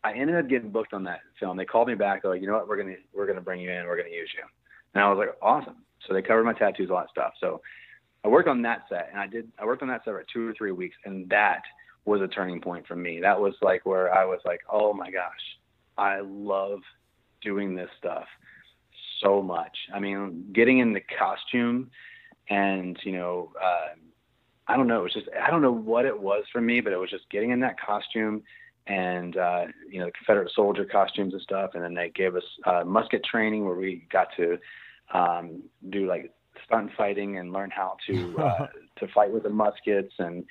I 0.04 0.14
ended 0.14 0.36
up 0.36 0.50
getting 0.50 0.72
booked 0.72 0.94
on 0.94 1.04
that 1.04 1.20
film. 1.40 1.58
They 1.58 1.66
called 1.66 1.88
me 1.88 1.96
back, 1.96 2.22
they're 2.22 2.32
like, 2.32 2.42
you 2.42 2.48
know 2.48 2.54
what, 2.54 2.68
we're 2.68 2.78
gonna 2.78 2.96
we're 3.14 3.28
gonna 3.28 3.42
bring 3.42 3.62
you 3.62 3.72
in, 3.72 3.86
we're 3.86 3.98
gonna 3.98 4.10
use 4.10 4.32
you. 4.36 4.44
And 4.94 5.04
I 5.04 5.10
was 5.10 5.18
like, 5.18 5.36
awesome. 5.42 5.78
So 6.08 6.14
they 6.14 6.22
covered 6.22 6.44
my 6.44 6.54
tattoos, 6.54 6.90
a 6.90 6.94
lot 6.94 7.04
of 7.04 7.10
stuff. 7.12 7.34
So 7.40 7.62
I 8.24 8.28
worked 8.28 8.50
on 8.50 8.62
that 8.64 8.84
set, 8.90 9.10
and 9.12 9.20
I 9.20 9.28
did. 9.28 9.52
I 9.60 9.66
worked 9.66 9.82
on 9.82 9.88
that 9.90 10.04
set 10.04 10.14
for 10.14 10.26
two 10.32 10.48
or 10.48 10.54
three 10.54 10.72
weeks, 10.72 10.96
and 11.06 11.30
that 11.30 11.62
was 12.06 12.22
a 12.22 12.28
turning 12.28 12.62
point 12.62 12.88
for 12.88 12.96
me. 12.96 13.20
That 13.22 13.40
was 13.40 13.54
like 13.62 13.86
where 13.86 14.14
I 14.14 14.26
was 14.26 14.40
like, 14.46 14.62
oh 14.72 14.94
my 14.94 15.12
gosh, 15.12 15.60
I 15.98 16.22
love 16.22 16.80
doing 17.42 17.76
this 17.76 17.90
stuff 17.98 18.26
so 19.22 19.42
much. 19.42 19.76
I 19.94 20.00
mean, 20.00 20.46
getting 20.54 20.80
in 20.80 20.94
the 20.94 21.02
costume 21.18 21.92
and, 22.50 22.98
you 23.04 23.14
know, 23.14 23.52
uh, 23.62 23.96
I 24.68 24.76
don't 24.76 24.88
know, 24.88 25.00
it 25.00 25.04
was 25.04 25.14
just, 25.14 25.28
I 25.40 25.50
don't 25.50 25.62
know 25.62 25.72
what 25.72 26.06
it 26.06 26.20
was 26.20 26.44
for 26.52 26.62
me, 26.62 26.82
but 26.82 26.94
it 26.94 26.98
was 26.98 27.10
just 27.10 27.30
getting 27.30 27.52
in 27.52 27.60
that 27.62 27.80
costume 27.80 28.44
and, 28.88 29.38
uh, 29.38 29.66
you 29.90 30.00
know, 30.00 30.06
the 30.06 30.12
Confederate 30.12 30.52
soldier 30.56 30.86
costumes 30.86 31.34
and 31.34 31.42
stuff. 31.42 31.72
And 31.74 31.84
then 31.84 31.94
they 31.94 32.10
gave 32.10 32.36
us 32.36 32.44
uh, 32.66 32.84
musket 32.86 33.24
training 33.24 33.66
where 33.66 33.76
we 33.76 34.08
got 34.12 34.28
to 34.38 34.58
um, 35.14 35.64
do 35.90 36.08
like 36.08 36.32
stunt 36.66 36.92
fighting 36.98 37.38
and 37.38 37.54
learn 37.54 37.70
how 37.70 37.98
to, 38.08 38.38
uh, 38.40 38.68
to 38.98 39.08
fight 39.10 39.32
with 39.32 39.44
the 39.44 39.50
muskets 39.50 40.14
and, 40.20 40.46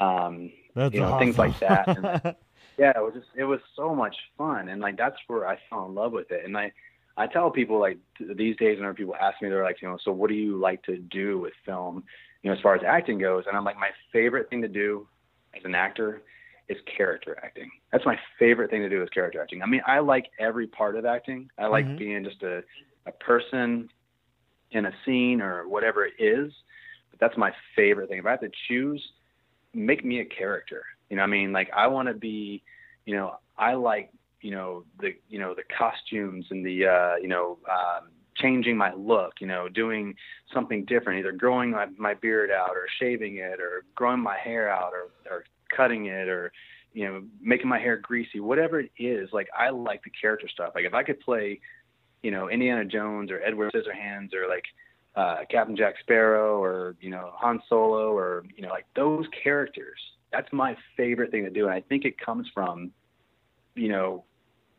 um, 0.00 0.50
you 0.74 1.00
know, 1.00 1.12
awesome. 1.12 1.18
things 1.18 1.38
like 1.38 1.58
that. 1.60 2.38
yeah, 2.78 2.92
it 2.96 3.00
was 3.00 3.14
just 3.14 3.28
it 3.36 3.44
was 3.44 3.60
so 3.76 3.94
much 3.94 4.16
fun, 4.38 4.68
and 4.68 4.80
like 4.80 4.96
that's 4.96 5.16
where 5.26 5.46
I 5.46 5.58
fell 5.68 5.86
in 5.86 5.94
love 5.94 6.12
with 6.12 6.30
it. 6.30 6.44
And 6.44 6.56
I 6.56 6.72
I 7.16 7.26
tell 7.26 7.50
people 7.50 7.78
like 7.78 7.98
these 8.18 8.56
days 8.56 8.76
whenever 8.76 8.94
people 8.94 9.14
ask 9.20 9.40
me, 9.42 9.48
they're 9.48 9.64
like, 9.64 9.82
you 9.82 9.88
know, 9.88 9.98
so 10.02 10.12
what 10.12 10.28
do 10.28 10.34
you 10.34 10.56
like 10.56 10.82
to 10.84 10.96
do 10.96 11.38
with 11.38 11.52
film, 11.66 12.04
you 12.42 12.50
know, 12.50 12.56
as 12.56 12.62
far 12.62 12.74
as 12.74 12.82
acting 12.86 13.18
goes? 13.18 13.44
And 13.46 13.56
I'm 13.56 13.64
like, 13.64 13.76
my 13.76 13.90
favorite 14.12 14.48
thing 14.48 14.62
to 14.62 14.68
do 14.68 15.06
as 15.54 15.64
an 15.64 15.74
actor 15.74 16.22
is 16.72 16.78
character 16.96 17.38
acting. 17.42 17.70
That's 17.92 18.04
my 18.04 18.18
favorite 18.38 18.70
thing 18.70 18.82
to 18.82 18.88
do 18.88 19.02
is 19.02 19.08
character 19.10 19.40
acting. 19.40 19.62
I 19.62 19.66
mean, 19.66 19.82
I 19.86 20.00
like 20.00 20.26
every 20.38 20.66
part 20.66 20.96
of 20.96 21.04
acting. 21.04 21.50
I 21.58 21.66
like 21.66 21.86
Mhm. 21.86 21.98
being 21.98 22.24
just 22.24 22.42
a 22.42 22.62
a 23.06 23.12
person 23.12 23.90
in 24.70 24.86
a 24.86 24.92
scene 25.04 25.40
or 25.40 25.68
whatever 25.68 26.04
it 26.04 26.14
is. 26.18 26.52
But 27.10 27.20
that's 27.20 27.36
my 27.36 27.52
favorite 27.74 28.08
thing. 28.08 28.18
If 28.18 28.26
I 28.26 28.30
have 28.30 28.40
to 28.40 28.50
choose, 28.68 29.12
make 29.74 30.04
me 30.04 30.20
a 30.20 30.24
character. 30.24 30.84
You 31.10 31.16
know, 31.16 31.22
what 31.22 31.28
I 31.28 31.30
mean, 31.30 31.52
like 31.52 31.70
I 31.74 31.86
want 31.88 32.08
to 32.08 32.14
be, 32.14 32.62
you 33.04 33.14
know, 33.14 33.38
I 33.58 33.74
like, 33.74 34.10
you 34.40 34.50
know, 34.50 34.84
the, 35.00 35.14
you 35.28 35.38
know, 35.38 35.54
the 35.54 35.64
costumes 35.76 36.46
and 36.50 36.64
the, 36.64 36.86
uh, 36.86 37.16
you 37.16 37.28
know, 37.28 37.58
um, 37.70 38.10
changing 38.36 38.76
my 38.76 38.92
look, 38.94 39.34
you 39.40 39.46
know, 39.46 39.68
doing 39.68 40.14
something 40.52 40.84
different, 40.86 41.18
either 41.18 41.32
growing 41.32 41.70
my, 41.70 41.86
my 41.98 42.14
beard 42.14 42.50
out 42.50 42.70
or 42.70 42.86
shaving 42.98 43.36
it 43.36 43.60
or 43.60 43.84
growing 43.94 44.20
my 44.20 44.36
hair 44.38 44.70
out 44.70 44.92
or, 44.92 45.10
or 45.30 45.44
cutting 45.76 46.06
it 46.06 46.28
or, 46.28 46.52
you 46.92 47.06
know, 47.06 47.22
making 47.40 47.68
my 47.68 47.78
hair 47.78 47.96
greasy, 47.96 48.40
whatever 48.40 48.80
it 48.80 48.90
is. 48.98 49.30
Like 49.32 49.48
I 49.58 49.70
like 49.70 50.02
the 50.04 50.10
character 50.10 50.48
stuff. 50.48 50.72
Like 50.74 50.84
if 50.84 50.94
I 50.94 51.02
could 51.02 51.20
play, 51.20 51.60
you 52.22 52.30
know, 52.30 52.48
Indiana 52.48 52.84
Jones 52.84 53.30
or 53.30 53.40
Edward 53.42 53.72
Scissorhands 53.72 54.34
or 54.34 54.48
like, 54.48 54.64
uh, 55.14 55.38
Captain 55.50 55.76
Jack 55.76 55.94
Sparrow 56.00 56.62
or 56.62 56.96
you 57.00 57.10
know 57.10 57.32
Han 57.34 57.60
Solo 57.68 58.12
or 58.16 58.44
you 58.56 58.62
know 58.62 58.70
like 58.70 58.86
those 58.96 59.26
characters. 59.42 59.98
That's 60.32 60.50
my 60.52 60.76
favorite 60.96 61.30
thing 61.30 61.44
to 61.44 61.50
do, 61.50 61.66
and 61.66 61.74
I 61.74 61.82
think 61.82 62.06
it 62.06 62.18
comes 62.18 62.48
from, 62.54 62.90
you 63.74 63.88
know, 63.88 64.24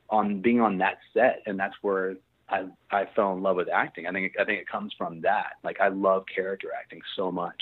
on 0.10 0.42
being 0.42 0.60
on 0.60 0.80
that 0.80 0.98
set, 1.14 1.44
and 1.46 1.60
that's 1.60 1.76
where 1.82 2.16
I 2.50 2.66
I 2.92 3.06
fell 3.16 3.34
in 3.34 3.44
love 3.44 3.58
with 3.58 3.70
acting. 3.70 4.08
I 4.08 4.12
think 4.12 4.34
I 4.40 4.46
think 4.46 4.60
it 4.60 4.68
comes 4.68 4.94
from 4.98 5.22
that. 5.22 5.54
Like 5.64 5.80
I 5.80 5.90
love 5.90 6.24
character 6.34 6.70
acting 6.78 7.02
so 7.16 7.32
much. 7.32 7.62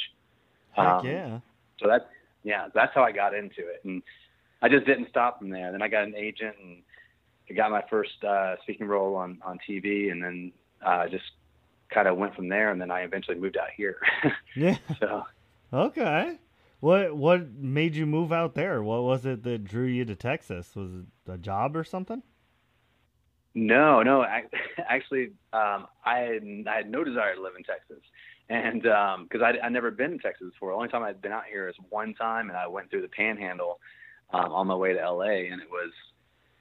Um, 0.77 1.05
yeah. 1.05 1.39
So 1.79 1.89
that 1.89 2.09
yeah, 2.43 2.67
that's 2.73 2.93
how 2.93 3.03
I 3.03 3.11
got 3.11 3.33
into 3.33 3.59
it, 3.59 3.81
and 3.83 4.01
I 4.61 4.69
just 4.69 4.85
didn't 4.85 5.09
stop 5.09 5.39
from 5.39 5.49
there. 5.49 5.71
Then 5.71 5.81
I 5.81 5.87
got 5.87 6.03
an 6.03 6.15
agent 6.15 6.55
and 6.61 6.83
I 7.49 7.53
got 7.53 7.71
my 7.71 7.83
first 7.89 8.23
uh, 8.23 8.55
speaking 8.63 8.87
role 8.87 9.15
on 9.15 9.39
on 9.43 9.59
TV, 9.67 10.11
and 10.11 10.23
then 10.23 10.51
uh, 10.85 11.07
just 11.07 11.23
kind 11.93 12.07
of 12.07 12.17
went 12.17 12.35
from 12.35 12.49
there. 12.49 12.71
And 12.71 12.79
then 12.79 12.91
I 12.91 13.01
eventually 13.01 13.37
moved 13.39 13.57
out 13.57 13.69
here. 13.75 13.97
Yeah. 14.55 14.77
so 14.99 15.23
Okay. 15.73 16.37
What 16.79 17.15
what 17.15 17.51
made 17.53 17.95
you 17.95 18.05
move 18.05 18.31
out 18.31 18.55
there? 18.55 18.81
What 18.83 19.03
was 19.03 19.25
it 19.25 19.43
that 19.43 19.63
drew 19.63 19.85
you 19.85 20.05
to 20.05 20.15
Texas? 20.15 20.75
Was 20.75 20.91
it 20.93 21.05
a 21.31 21.37
job 21.37 21.75
or 21.75 21.83
something? 21.83 22.23
no, 23.53 24.01
no, 24.01 24.21
I, 24.21 24.43
actually, 24.87 25.31
um, 25.53 25.87
I 26.05 26.19
had 26.19 26.43
I 26.67 26.75
had 26.77 26.89
no 26.89 27.03
desire 27.03 27.35
to 27.35 27.41
live 27.41 27.53
in 27.57 27.63
Texas, 27.63 28.03
and 28.51 28.81
because 28.81 29.41
I 29.41 29.53
I'd 29.63 29.71
never 29.71 29.91
been 29.91 30.13
in 30.13 30.19
Texas 30.19 30.47
before. 30.51 30.71
The 30.71 30.75
only 30.75 30.89
time 30.89 31.03
I'd 31.03 31.21
been 31.21 31.31
out 31.31 31.45
here 31.49 31.69
is 31.69 31.75
one 31.89 32.13
time, 32.13 32.49
and 32.49 32.57
I 32.57 32.67
went 32.67 32.89
through 32.89 33.03
the 33.03 33.07
Panhandle 33.07 33.79
um, 34.33 34.51
on 34.51 34.67
my 34.67 34.75
way 34.75 34.93
to 34.93 35.11
LA, 35.11 35.47
and 35.51 35.61
it 35.61 35.69
was 35.69 35.91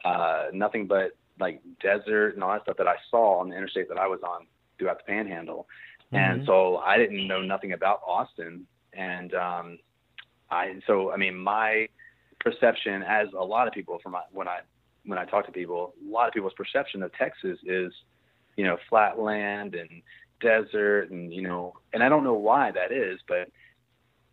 uh, 0.04 0.46
nothing 0.52 0.86
but 0.86 1.12
like 1.40 1.60
desert 1.82 2.34
and 2.34 2.44
all 2.44 2.52
that 2.52 2.62
stuff 2.62 2.76
that 2.76 2.86
I 2.86 2.96
saw 3.10 3.40
on 3.40 3.48
the 3.48 3.56
interstate 3.56 3.88
that 3.88 3.98
I 3.98 4.06
was 4.06 4.20
on 4.22 4.46
throughout 4.78 4.98
the 4.98 5.12
Panhandle. 5.12 5.66
And 6.12 6.42
Mhm. 6.42 6.46
so 6.46 6.76
I 6.78 6.96
didn't 6.96 7.26
know 7.26 7.40
nothing 7.42 7.72
about 7.72 8.02
Austin. 8.06 8.66
And 8.92 9.34
um, 9.34 9.78
I, 10.50 10.80
so 10.86 11.12
I 11.12 11.16
mean, 11.16 11.36
my 11.36 11.88
perception, 12.40 13.02
as 13.02 13.28
a 13.32 13.44
lot 13.44 13.66
of 13.68 13.72
people 13.74 13.98
from 14.02 14.12
my, 14.12 14.22
when 14.32 14.48
I 14.48 14.60
when 15.06 15.18
I 15.18 15.24
talk 15.24 15.46
to 15.46 15.52
people, 15.52 15.94
a 16.06 16.10
lot 16.10 16.28
of 16.28 16.34
people's 16.34 16.52
perception 16.54 17.02
of 17.02 17.12
Texas 17.14 17.58
is, 17.64 17.92
you 18.56 18.64
know, 18.64 18.76
flat 18.88 19.18
land 19.18 19.74
and 19.74 19.88
desert, 20.40 21.10
and 21.10 21.32
you 21.32 21.42
know, 21.42 21.74
and 21.92 22.02
I 22.02 22.08
don't 22.08 22.24
know 22.24 22.34
why 22.34 22.70
that 22.72 22.92
is, 22.92 23.20
but 23.28 23.48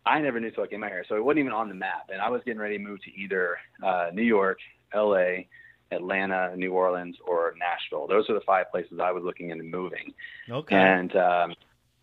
I 0.04 0.20
never 0.20 0.40
knew 0.40 0.50
till 0.50 0.64
I 0.64 0.66
came 0.66 0.82
out 0.82 0.90
here, 0.90 1.04
so 1.08 1.16
it 1.16 1.24
wasn't 1.24 1.40
even 1.40 1.52
on 1.52 1.68
the 1.68 1.74
map. 1.74 2.10
And 2.12 2.20
I 2.20 2.30
was 2.30 2.42
getting 2.44 2.60
ready 2.60 2.78
to 2.78 2.82
move 2.82 3.00
to 3.02 3.10
either 3.12 3.58
uh, 3.82 4.10
New 4.12 4.22
York, 4.22 4.58
L.A., 4.92 5.48
Atlanta, 5.90 6.54
New 6.56 6.72
Orleans, 6.72 7.16
or 7.26 7.54
Nashville. 7.58 8.06
Those 8.06 8.28
are 8.28 8.34
the 8.34 8.40
five 8.42 8.70
places 8.70 9.00
I 9.02 9.12
was 9.12 9.22
looking 9.22 9.50
into 9.50 9.64
moving. 9.64 10.12
Okay. 10.50 10.76
And 10.76 11.14
um, 11.16 11.54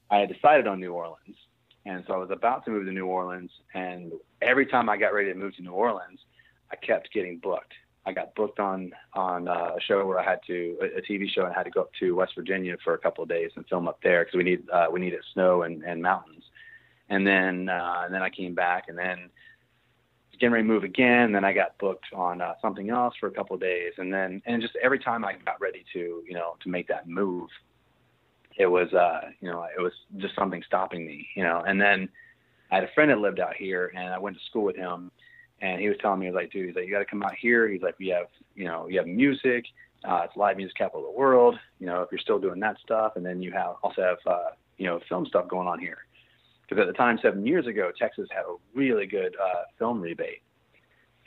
I 0.10 0.18
had 0.20 0.30
decided 0.34 0.68
on 0.68 0.80
New 0.80 0.94
Orleans. 0.94 1.36
And 1.86 2.04
so 2.08 2.14
I 2.14 2.18
was 2.18 2.32
about 2.32 2.66
to 2.66 2.72
move 2.72 2.86
to 2.86 2.92
New 2.92 3.06
Orleans. 3.06 3.52
And 3.74 4.12
every 4.42 4.66
time 4.66 4.90
I 4.90 4.98
got 4.98 5.14
ready 5.14 5.32
to 5.32 5.38
move 5.38 5.56
to 5.58 5.62
New 5.62 5.72
Orleans, 5.72 6.20
I 6.72 6.76
kept 6.76 7.14
getting 7.14 7.38
booked. 7.38 7.74
I 8.06 8.14
got 8.14 8.36
booked 8.36 8.60
on 8.60 8.92
on 9.14 9.48
uh, 9.48 9.72
a 9.78 9.82
show 9.88 10.06
where 10.06 10.20
I 10.20 10.24
had 10.24 10.40
to 10.48 10.78
a, 10.82 11.02
TV 11.02 11.28
show 11.30 11.42
and 11.42 11.54
I 11.54 11.58
had 11.58 11.64
to 11.64 11.72
go 11.72 11.82
up 11.82 11.92
to 12.00 12.16
West 12.16 12.34
Virginia 12.36 12.76
for 12.84 12.94
a 12.94 12.98
couple 12.98 13.24
of 13.24 13.30
days 13.30 13.52
and 13.56 13.66
film 13.68 13.88
up 13.88 14.00
there 14.04 14.24
because 14.24 14.38
we 14.38 14.44
need 14.44 14.70
uh, 14.72 14.88
we 14.92 15.00
needed 15.00 15.22
snow 15.34 15.64
and, 15.64 15.84
and 15.84 16.02
mountains. 16.02 16.44
And 17.10 17.26
then 17.26 17.70
uh, 17.70 18.02
and 18.06 18.14
then 18.14 18.22
I 18.22 18.30
came 18.30 18.54
back 18.54 18.86
and 18.88 18.98
then 18.98 19.30
getting 20.34 20.52
ready 20.52 20.68
to 20.68 20.74
move 20.74 20.84
again. 20.84 21.32
Then 21.32 21.44
I 21.44 21.54
got 21.54 21.78
booked 21.80 22.06
on 22.14 22.42
uh, 22.42 22.54
something 22.62 22.90
else 22.90 23.16
for 23.20 23.28
a 23.28 23.32
couple 23.32 23.56
of 23.56 23.62
days, 23.62 23.94
and 23.98 24.14
then 24.14 24.42
and 24.46 24.62
just 24.62 24.76
every 24.84 25.00
time 25.00 25.26
I 25.26 25.34
got 25.46 25.60
ready 25.60 25.84
to 25.94 26.24
you 26.28 26.34
know 26.34 26.58
to 26.62 26.70
make 26.70 26.88
that 26.90 27.08
move, 27.08 27.50
it 28.58 28.68
was 28.68 28.92
uh 28.94 29.30
you 29.42 29.50
know 29.50 29.66
it 29.78 29.82
was 29.82 29.94
just 30.18 30.36
something 30.36 30.62
stopping 30.68 31.06
me 31.06 31.28
you 31.36 31.44
know. 31.44 31.64
And 31.66 31.82
then 31.82 32.10
I 32.72 32.76
had 32.76 32.84
a 32.84 32.94
friend 32.94 33.10
that 33.12 33.20
lived 33.20 33.40
out 33.40 33.56
here, 33.56 33.92
and 33.96 34.14
I 34.14 34.20
went 34.20 34.38
to 34.38 34.44
school 34.46 34.64
with 34.64 34.76
him, 34.76 35.12
and 35.66 35.82
he 35.82 35.90
was 35.90 35.98
telling 36.02 36.20
me 36.20 36.28
he 36.28 36.32
was 36.32 36.36
like, 36.42 36.52
dude, 36.52 36.68
he's 36.68 36.76
like 36.76 36.86
you 36.86 36.92
got 36.92 37.00
to 37.00 37.06
come 37.06 37.24
out 37.24 37.36
here. 37.36 37.68
He's 37.68 37.82
like 37.82 37.98
we 38.00 38.08
have 38.08 38.28
you 38.56 38.66
know 38.66 38.88
you 38.88 38.98
have 38.98 39.08
music. 39.08 39.66
Uh, 40.08 40.22
it's 40.26 40.36
live 40.36 40.58
music 40.58 40.78
capital 40.78 41.00
of 41.02 41.08
the 41.08 41.18
world. 41.18 41.58
You 41.80 41.88
know, 41.88 42.02
if 42.02 42.12
you're 42.12 42.20
still 42.20 42.40
doing 42.40 42.60
that 42.60 42.78
stuff, 42.84 43.14
and 43.16 43.26
then 43.26 43.42
you 43.42 43.52
have 43.52 43.76
also 43.84 44.02
have 44.02 44.18
uh, 44.28 44.52
you 44.78 44.86
know 44.86 45.00
film 45.08 45.26
stuff 45.26 45.48
going 45.48 45.68
on 45.68 45.80
here 45.80 46.00
because 46.68 46.82
at 46.82 46.88
the 46.88 46.94
time 46.94 47.20
seven 47.22 47.46
years 47.46 47.68
ago 47.68 47.92
texas 47.98 48.28
had 48.32 48.42
a 48.42 48.56
really 48.74 49.06
good 49.06 49.36
uh, 49.42 49.64
film 49.78 50.02
rebate 50.02 50.42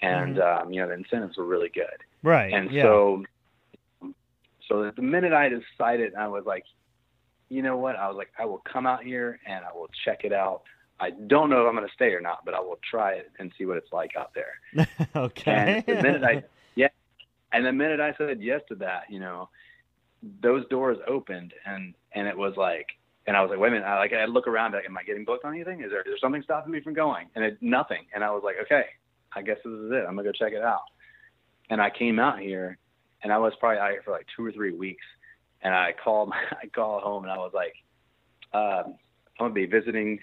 and 0.00 0.40
um, 0.40 0.72
you 0.72 0.80
know 0.80 0.88
the 0.88 0.94
incentives 0.94 1.36
were 1.36 1.46
really 1.46 1.70
good 1.70 2.02
right. 2.22 2.52
and 2.52 2.70
yeah. 2.70 2.82
so 2.82 3.22
so 4.68 4.90
the 4.94 5.02
minute 5.02 5.32
i 5.32 5.48
decided 5.48 6.14
i 6.14 6.28
was 6.28 6.44
like 6.44 6.64
you 7.48 7.62
know 7.62 7.76
what 7.76 7.96
i 7.96 8.06
was 8.08 8.16
like 8.16 8.30
i 8.38 8.44
will 8.44 8.62
come 8.70 8.86
out 8.86 9.02
here 9.02 9.40
and 9.46 9.64
i 9.64 9.72
will 9.72 9.88
check 10.04 10.24
it 10.24 10.32
out 10.32 10.62
i 11.00 11.10
don't 11.10 11.50
know 11.50 11.62
if 11.62 11.68
i'm 11.68 11.74
going 11.74 11.86
to 11.86 11.94
stay 11.94 12.12
or 12.12 12.20
not 12.20 12.44
but 12.44 12.54
i 12.54 12.60
will 12.60 12.78
try 12.88 13.12
it 13.12 13.30
and 13.38 13.52
see 13.56 13.64
what 13.64 13.76
it's 13.76 13.92
like 13.92 14.16
out 14.16 14.32
there 14.34 14.86
okay. 15.16 15.82
and 15.86 15.98
the 15.98 16.02
minute 16.02 16.24
I, 16.24 16.42
yeah, 16.74 16.88
and 17.52 17.64
the 17.64 17.72
minute 17.72 18.00
I 18.00 18.14
said 18.16 18.40
yes 18.40 18.60
to 18.68 18.74
that, 18.76 19.04
you 19.10 19.20
know, 19.20 19.48
those 20.42 20.66
doors 20.68 20.98
opened, 21.06 21.54
and 21.66 21.94
and 22.12 22.26
it 22.26 22.36
was 22.36 22.54
like, 22.56 22.86
and 23.26 23.36
I 23.36 23.42
was 23.42 23.50
like, 23.50 23.58
wait 23.58 23.68
a 23.68 23.72
minute, 23.72 23.86
I 23.86 23.98
like 23.98 24.12
I 24.12 24.26
look 24.26 24.46
around, 24.46 24.72
like, 24.72 24.84
am 24.84 24.98
I 24.98 25.02
getting 25.02 25.24
booked 25.24 25.44
on 25.44 25.54
anything? 25.54 25.82
Is 25.82 25.90
there 25.90 26.00
is 26.00 26.06
there 26.06 26.18
something 26.20 26.42
stopping 26.42 26.72
me 26.72 26.80
from 26.80 26.94
going? 26.94 27.28
And 27.34 27.44
it 27.44 27.58
nothing, 27.60 28.06
and 28.14 28.22
I 28.22 28.30
was 28.30 28.42
like, 28.44 28.56
okay, 28.62 28.84
I 29.32 29.42
guess 29.42 29.58
this 29.64 29.72
is 29.72 29.90
it. 29.90 30.04
I'm 30.06 30.16
gonna 30.16 30.24
go 30.24 30.32
check 30.32 30.52
it 30.52 30.62
out. 30.62 30.82
And 31.70 31.80
I 31.80 31.90
came 31.90 32.18
out 32.18 32.40
here, 32.40 32.78
and 33.22 33.32
I 33.32 33.38
was 33.38 33.52
probably 33.60 33.78
out 33.78 33.90
here 33.90 34.02
for 34.04 34.12
like 34.12 34.26
two 34.36 34.44
or 34.44 34.52
three 34.52 34.72
weeks, 34.72 35.04
and 35.62 35.74
I 35.74 35.94
called, 36.02 36.32
I 36.62 36.66
called 36.66 37.02
home, 37.02 37.24
and 37.24 37.32
I 37.32 37.38
was 37.38 37.52
like, 37.54 37.74
um, 38.52 38.94
I'm 39.38 39.46
gonna 39.46 39.54
be 39.54 39.66
visiting 39.66 40.18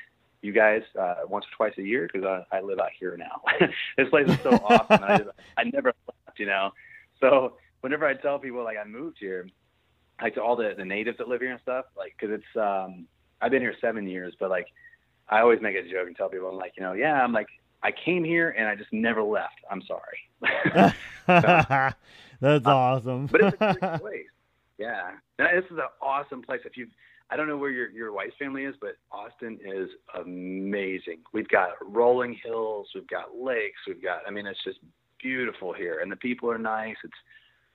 you 0.46 0.54
guys 0.54 0.84
uh, 1.00 1.16
once 1.28 1.46
or 1.46 1.56
twice 1.56 1.78
a 1.78 1.82
year 1.82 2.08
because 2.12 2.26
I, 2.52 2.58
I 2.58 2.62
live 2.62 2.80
out 2.80 2.92
here 2.98 3.18
now. 3.18 3.42
this 3.98 4.10
place 4.10 4.30
is 4.30 4.40
so 4.42 4.52
awesome. 4.52 5.04
I, 5.04 5.18
just, 5.18 5.30
I 5.58 5.64
never 5.64 5.94
left, 6.08 6.40
you 6.40 6.46
know. 6.46 6.72
So 7.20 7.54
whenever 7.82 8.06
I 8.06 8.14
tell 8.14 8.38
people 8.38 8.64
like 8.64 8.78
I 8.78 8.88
moved 8.88 9.18
here, 9.20 9.48
like 10.22 10.36
to 10.36 10.44
all 10.44 10.56
the, 10.56 10.74
the 10.78 10.86
natives 10.86 11.18
that 11.18 11.28
live 11.28 11.42
here 11.42 11.52
and 11.52 11.62
stuff, 11.62 11.86
like 11.98 12.16
because 12.20 12.40
it's 12.40 12.58
um, 12.62 13.08
I've 13.42 13.52
been 13.52 13.62
here 13.62 13.76
seven 13.82 14.08
years, 14.08 14.36
but 14.40 14.50
like 14.50 14.68
I 15.28 15.40
always 15.40 15.62
make 15.62 15.76
a 15.76 15.84
joke 15.84 16.08
and 16.08 16.16
tell 16.16 16.30
people 16.30 16.48
I'm 16.48 16.58
like, 16.58 16.74
you 16.78 16.84
know, 16.84 16.94
yeah, 16.94 17.22
I'm 17.22 17.34
like 17.34 17.48
I 17.84 17.92
came 17.92 18.24
here 18.24 18.50
and 18.52 18.68
I 18.68 18.76
just 18.76 18.92
never 18.94 19.24
left. 19.24 19.60
I'm 19.70 19.82
sorry. 19.82 20.94
That's 22.42 22.66
awesome. 22.66 23.28
but 23.28 23.42
it's 23.42 23.58
a 23.60 23.74
great 23.74 24.02
place. 24.02 24.26
Yeah, 24.78 25.12
and 25.40 25.48
this 25.58 25.72
is 25.72 25.78
an 25.78 25.88
awesome 26.02 26.42
place. 26.42 26.62
If 26.66 26.76
you, 26.76 26.88
I 27.30 27.36
don't 27.36 27.48
know 27.48 27.58
where 27.58 27.72
your 27.72 27.90
your 27.90 28.14
wife's 28.14 28.36
family 28.38 28.66
is, 28.66 28.76
but 28.80 28.98
Austin 29.12 29.60
is 29.66 29.90
amazing. 30.20 31.20
We've 31.34 31.48
got 31.48 31.70
rolling 31.82 32.40
hills, 32.44 32.88
we've 32.94 33.08
got 33.08 33.36
lakes, 33.38 33.80
we've 33.88 34.02
got. 34.02 34.22
I 34.28 34.32
mean, 34.32 34.46
it's 34.46 34.64
just 34.64 34.80
beautiful 35.22 35.74
here, 35.74 36.00
and 36.02 36.12
the 36.12 36.16
people 36.18 36.52
are 36.52 36.58
nice. 36.58 36.96
It's 37.04 37.14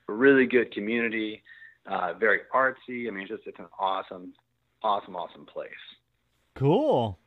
a 0.08 0.12
really 0.12 0.46
good 0.46 0.72
community, 0.72 1.42
uh, 1.86 2.14
very 2.14 2.40
artsy. 2.54 3.08
I 3.08 3.10
mean, 3.10 3.22
it's 3.22 3.30
just 3.30 3.42
it's 3.46 3.58
an 3.58 3.66
awesome, 3.78 4.32
awesome, 4.82 5.16
awesome 5.16 5.46
place. 5.46 5.70
Cool. 6.54 7.18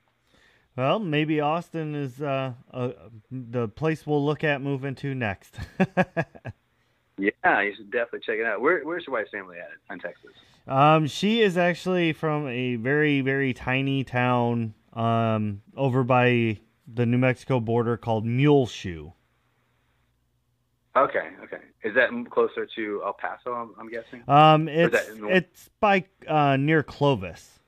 Well, 0.75 0.99
maybe 0.99 1.39
Austin 1.39 1.93
is 1.93 2.21
uh, 2.21 2.53
uh, 2.73 2.91
the 3.29 3.67
place 3.67 4.07
we'll 4.07 4.25
look 4.25 4.43
at 4.43 4.61
moving 4.61 4.95
to 4.95 5.13
next. 5.13 5.55
Yeah, 7.17 7.61
you 7.61 7.73
should 7.75 7.91
definitely 7.91 8.21
check 8.25 8.39
it 8.39 8.45
out. 8.45 8.61
Where, 8.61 8.83
where's 8.83 9.03
your 9.05 9.15
wife's 9.15 9.31
family 9.31 9.57
at 9.59 9.93
in 9.93 9.99
Texas? 9.99 10.31
um, 10.67 11.07
she 11.07 11.41
is 11.41 11.57
actually 11.57 12.13
from 12.13 12.47
a 12.47 12.75
very, 12.75 13.21
very 13.21 13.53
tiny 13.53 14.03
town 14.03 14.73
um, 14.93 15.61
over 15.75 16.03
by 16.03 16.59
the 16.91 17.05
New 17.05 17.17
Mexico 17.17 17.59
border 17.59 17.97
called 17.97 18.25
Muleshoe. 18.25 19.11
Okay, 20.95 21.29
okay. 21.43 21.57
Is 21.83 21.95
that 21.95 22.09
closer 22.29 22.67
to 22.75 23.01
El 23.03 23.13
Paso? 23.13 23.51
I'm, 23.53 23.73
I'm 23.79 23.89
guessing. 23.89 24.23
Um, 24.27 24.67
it's 24.67 24.95
it's 25.23 25.69
by 25.79 26.05
uh, 26.27 26.55
near 26.55 26.83
Clovis. 26.83 27.59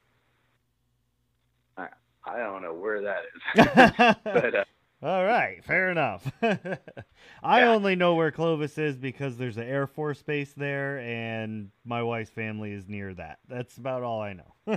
I 2.25 2.37
don't 2.39 2.61
know 2.61 2.73
where 2.73 3.01
that 3.01 3.21
is, 3.35 4.15
but 4.23 4.55
uh, 4.55 4.63
All 5.05 5.23
right, 5.23 5.63
fair 5.63 5.91
enough. 5.91 6.25
I 6.41 7.59
Yeah. 7.59 7.69
only 7.69 7.95
know 7.95 8.15
where 8.15 8.31
Clovis 8.31 8.75
is 8.79 8.97
because 8.97 9.37
there's 9.37 9.57
an 9.57 9.67
Air 9.67 9.85
Force 9.85 10.23
base 10.23 10.51
there, 10.53 10.97
and 10.97 11.69
my 11.83 12.01
wife's 12.01 12.31
family 12.31 12.71
is 12.71 12.87
near 12.87 13.13
that. 13.13 13.37
That's 13.47 13.77
about 13.77 14.01
all 14.01 14.19
I 14.23 14.33
know. 14.33 14.55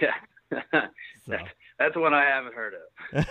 yeah, 0.00 0.14
so, 1.26 1.36
that's 1.78 1.94
one 1.94 2.14
I 2.14 2.24
haven't 2.24 2.54
heard 2.54 2.72
of. 2.72 3.26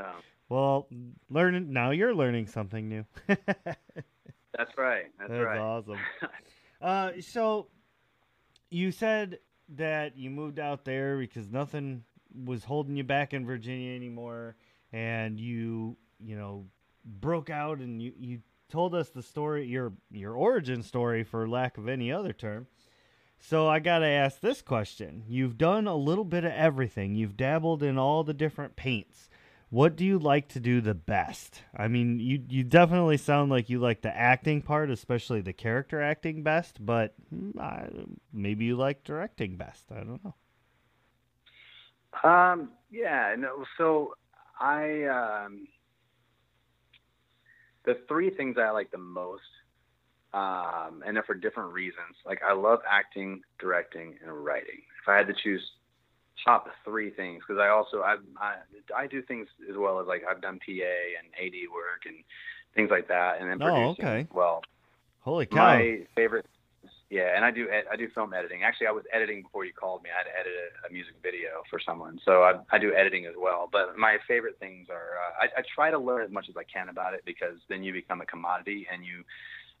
Um, 0.00 0.06
well, 0.48 0.88
learning 1.28 1.72
now 1.72 1.92
you're 1.92 2.16
learning 2.16 2.48
something 2.48 2.88
new. 2.88 3.04
that's 3.28 4.76
right. 4.76 5.04
That's, 5.20 5.30
That's 5.30 5.44
right. 5.44 5.60
awesome. 5.60 5.98
Uh, 6.80 7.12
so 7.20 7.68
you 8.70 8.90
said 8.90 9.38
that 9.76 10.16
you 10.18 10.30
moved 10.30 10.58
out 10.58 10.84
there 10.84 11.16
because 11.16 11.48
nothing 11.48 12.02
was 12.44 12.64
holding 12.64 12.96
you 12.96 13.04
back 13.04 13.32
in 13.34 13.46
Virginia 13.46 13.94
anymore, 13.94 14.56
and 14.92 15.38
you, 15.38 15.96
you 16.18 16.36
know, 16.36 16.66
broke 17.04 17.50
out 17.50 17.78
and 17.78 18.02
you, 18.02 18.12
you 18.18 18.40
told 18.70 18.94
us 18.94 19.10
the 19.10 19.22
story, 19.22 19.66
your 19.66 19.92
your 20.10 20.34
origin 20.34 20.82
story, 20.82 21.24
for 21.24 21.48
lack 21.48 21.78
of 21.78 21.88
any 21.88 22.12
other 22.12 22.32
term. 22.32 22.66
So 23.38 23.66
I 23.66 23.78
gotta 23.80 24.06
ask 24.06 24.40
this 24.40 24.62
question: 24.62 25.24
You've 25.28 25.58
done 25.58 25.86
a 25.86 25.96
little 25.96 26.24
bit 26.24 26.44
of 26.44 26.52
everything. 26.52 27.14
You've 27.14 27.36
dabbled 27.36 27.82
in 27.82 27.98
all 27.98 28.22
the 28.22 28.34
different 28.34 28.76
paints. 28.76 29.28
What 29.70 29.94
do 29.94 30.04
you 30.04 30.18
like 30.18 30.48
to 30.48 30.60
do 30.60 30.80
the 30.80 30.94
best? 30.94 31.62
I 31.76 31.86
mean, 31.88 32.18
you 32.18 32.42
you 32.48 32.64
definitely 32.64 33.16
sound 33.16 33.50
like 33.50 33.70
you 33.70 33.78
like 33.78 34.02
the 34.02 34.14
acting 34.14 34.62
part, 34.62 34.90
especially 34.90 35.40
the 35.40 35.52
character 35.52 36.02
acting 36.02 36.42
best. 36.42 36.84
But 36.84 37.14
hmm, 37.30 37.58
I, 37.58 37.88
maybe 38.32 38.64
you 38.64 38.76
like 38.76 39.04
directing 39.04 39.56
best. 39.56 39.84
I 39.92 40.00
don't 40.00 40.20
know. 40.24 40.34
Um, 42.28 42.70
yeah, 42.90 43.36
no. 43.38 43.64
So 43.78 44.14
I, 44.60 45.04
um, 45.04 45.66
the 47.84 47.98
three 48.08 48.30
things 48.30 48.56
I 48.58 48.70
like 48.70 48.90
the 48.90 48.98
most, 48.98 49.42
um, 50.32 51.02
and 51.04 51.16
they're 51.16 51.22
for 51.24 51.34
different 51.34 51.72
reasons. 51.72 52.16
Like 52.26 52.40
I 52.46 52.52
love 52.52 52.80
acting, 52.88 53.40
directing, 53.58 54.16
and 54.22 54.44
writing. 54.44 54.80
If 55.02 55.08
I 55.08 55.16
had 55.16 55.26
to 55.28 55.34
choose 55.42 55.62
top 56.44 56.68
three 56.84 57.10
things, 57.10 57.42
because 57.46 57.60
I 57.60 57.68
also 57.68 58.00
I, 58.00 58.16
I 58.38 58.56
I 58.96 59.06
do 59.06 59.22
things 59.22 59.48
as 59.68 59.76
well 59.76 60.00
as 60.00 60.06
like 60.06 60.22
I've 60.28 60.40
done 60.42 60.58
PA 60.64 60.72
and 60.72 61.28
AD 61.46 61.54
work 61.72 62.02
and 62.06 62.16
things 62.74 62.90
like 62.90 63.08
that, 63.08 63.40
and 63.40 63.50
then 63.50 63.58
Oh, 63.60 63.94
producing. 63.94 64.04
okay. 64.04 64.26
Well, 64.32 64.62
Holy 65.20 65.46
cow! 65.46 65.56
my 65.56 66.00
favorite, 66.14 66.46
yeah, 67.10 67.34
and 67.34 67.44
I 67.44 67.50
do 67.50 67.68
ed- 67.68 67.90
I 67.90 67.96
do 67.96 68.08
film 68.14 68.32
editing. 68.32 68.62
Actually, 68.62 68.86
I 68.86 68.92
was 68.92 69.04
editing 69.12 69.42
before 69.42 69.64
you 69.64 69.72
called 69.72 70.04
me. 70.04 70.10
I 70.14 70.18
had 70.18 70.30
to 70.30 70.38
edit 70.38 70.52
a, 70.84 70.86
a 70.88 70.92
music 70.92 71.14
video 71.20 71.62
for 71.68 71.80
someone, 71.84 72.20
so 72.24 72.44
I, 72.44 72.54
I 72.70 72.78
do 72.78 72.94
editing 72.94 73.26
as 73.26 73.34
well. 73.36 73.68
But 73.70 73.98
my 73.98 74.18
favorite 74.28 74.58
things 74.60 74.86
are 74.88 75.18
uh, 75.18 75.44
I, 75.44 75.60
I 75.60 75.62
try 75.74 75.90
to 75.90 75.98
learn 75.98 76.24
as 76.24 76.30
much 76.30 76.46
as 76.48 76.56
I 76.56 76.62
can 76.62 76.88
about 76.88 77.14
it 77.14 77.22
because 77.26 77.56
then 77.68 77.82
you 77.82 77.92
become 77.92 78.20
a 78.20 78.26
commodity 78.26 78.86
and 78.92 79.04
you 79.04 79.24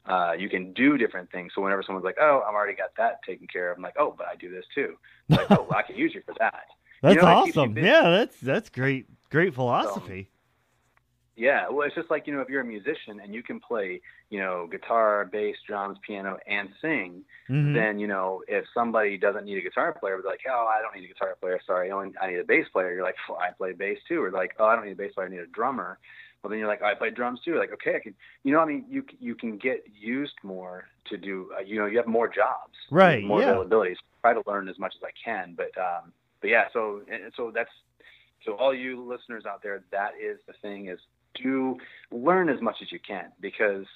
uh, 0.06 0.32
you 0.32 0.48
can 0.48 0.72
do 0.72 0.98
different 0.98 1.30
things. 1.30 1.52
So 1.54 1.62
whenever 1.62 1.84
someone's 1.84 2.04
like, 2.04 2.18
"Oh, 2.20 2.42
I've 2.44 2.54
already 2.54 2.74
got 2.76 2.90
that 2.96 3.22
taken 3.24 3.46
care 3.46 3.70
of," 3.70 3.76
I'm 3.76 3.82
like, 3.84 3.96
"Oh, 3.96 4.12
but 4.16 4.26
I 4.26 4.34
do 4.34 4.50
this 4.50 4.64
too." 4.74 4.96
Like, 5.28 5.46
"Oh, 5.50 5.66
well, 5.68 5.78
I 5.78 5.82
can 5.82 5.96
use 5.96 6.12
you 6.12 6.22
for 6.26 6.34
that." 6.40 6.64
that's 7.02 7.14
you 7.14 7.20
know, 7.20 7.28
awesome. 7.28 7.78
Yeah, 7.78 8.10
that's 8.10 8.40
that's 8.40 8.70
great. 8.70 9.06
Great 9.30 9.54
philosophy. 9.54 10.30
Yeah, 11.36 11.68
well, 11.70 11.86
it's 11.86 11.94
just 11.94 12.10
like 12.10 12.26
you 12.26 12.34
know, 12.34 12.40
if 12.40 12.48
you're 12.48 12.60
a 12.60 12.64
musician 12.64 13.20
and 13.22 13.32
you 13.32 13.42
can 13.42 13.60
play, 13.60 14.00
you 14.30 14.38
know, 14.38 14.66
guitar, 14.70 15.24
bass, 15.30 15.56
drums, 15.66 15.98
piano, 16.06 16.38
and 16.46 16.68
sing, 16.80 17.24
Mhm. 17.48 17.74
then 17.74 17.98
you 17.98 18.06
know 18.06 18.42
if 18.48 18.64
somebody 18.72 19.18
doesn't 19.18 19.44
need 19.44 19.58
a 19.58 19.60
guitar 19.60 19.92
player, 19.92 20.16
but 20.16 20.24
like, 20.28 20.40
oh, 20.48 20.66
I 20.66 20.80
don't 20.80 20.94
need 20.94 21.04
a 21.04 21.12
guitar 21.12 21.36
player. 21.40 21.60
Sorry, 21.66 21.90
I, 21.90 21.94
only, 21.94 22.14
I 22.20 22.30
need 22.30 22.38
a 22.38 22.44
bass 22.44 22.66
player. 22.72 22.92
You're 22.94 23.02
like, 23.02 23.16
well, 23.28 23.38
I 23.38 23.50
play 23.50 23.72
bass 23.72 23.98
too. 24.08 24.22
Or 24.22 24.30
like, 24.30 24.54
oh, 24.58 24.66
I 24.66 24.76
don't 24.76 24.84
need 24.86 24.92
a 24.92 24.96
bass 24.96 25.12
player. 25.14 25.26
I 25.26 25.30
need 25.30 25.40
a 25.40 25.46
drummer. 25.48 25.98
Well, 26.42 26.50
then 26.50 26.58
you're 26.60 26.68
like, 26.68 26.80
oh, 26.82 26.86
I 26.86 26.94
play 26.94 27.10
drums 27.10 27.40
too. 27.44 27.58
Like, 27.58 27.72
okay, 27.72 27.96
I 27.96 27.98
can. 27.98 28.14
You 28.44 28.52
know, 28.52 28.60
I 28.60 28.64
mean, 28.64 28.86
you 28.88 29.04
you 29.18 29.34
can 29.34 29.58
get 29.58 29.84
used 29.98 30.38
more 30.42 30.88
to 31.06 31.16
do. 31.18 31.50
Uh, 31.56 31.60
you 31.60 31.78
know, 31.78 31.86
you 31.86 31.98
have 31.98 32.06
more 32.06 32.28
jobs, 32.28 32.76
Right, 32.90 33.22
More 33.24 33.40
yeah. 33.42 33.52
availabilities. 33.52 33.96
Try 34.22 34.32
to 34.34 34.42
learn 34.46 34.68
as 34.68 34.78
much 34.78 34.94
as 34.96 35.02
I 35.02 35.10
can, 35.22 35.54
but 35.56 35.76
um, 35.76 36.12
but 36.40 36.48
yeah. 36.50 36.68
So 36.72 37.02
and 37.10 37.32
so 37.36 37.50
that's 37.50 37.70
so 38.44 38.54
all 38.54 38.72
you 38.72 39.02
listeners 39.02 39.44
out 39.44 39.62
there, 39.62 39.82
that 39.90 40.12
is 40.22 40.38
the 40.46 40.54
thing 40.62 40.86
is 40.88 40.98
do 41.34 41.76
learn 42.10 42.48
as 42.48 42.60
much 42.60 42.76
as 42.82 42.90
you 42.90 42.98
can 43.00 43.26
because 43.40 43.86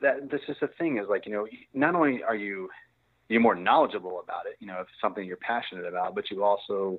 that 0.00 0.30
this 0.30 0.40
is 0.48 0.56
the 0.60 0.68
thing 0.78 0.98
is 0.98 1.06
like 1.08 1.26
you 1.26 1.32
know 1.32 1.46
not 1.74 1.94
only 1.94 2.22
are 2.22 2.36
you 2.36 2.68
you're 3.28 3.40
more 3.40 3.54
knowledgeable 3.54 4.20
about 4.20 4.46
it 4.46 4.56
you 4.60 4.66
know 4.66 4.80
if 4.80 4.86
something 5.00 5.24
you're 5.26 5.36
passionate 5.36 5.86
about 5.86 6.14
but 6.14 6.30
you 6.30 6.42
also 6.44 6.98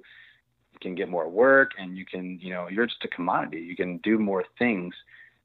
can 0.82 0.96
get 0.96 1.10
more 1.10 1.30
work 1.30 1.72
and 1.78 1.98
you 1.98 2.06
can 2.06 2.40
you 2.42 2.54
know 2.54 2.68
you're 2.70 2.86
just 2.86 3.04
a 3.04 3.08
commodity. 3.10 3.60
You 3.60 3.76
can 3.76 3.98
do 3.98 4.18
more 4.18 4.44
things. 4.58 4.94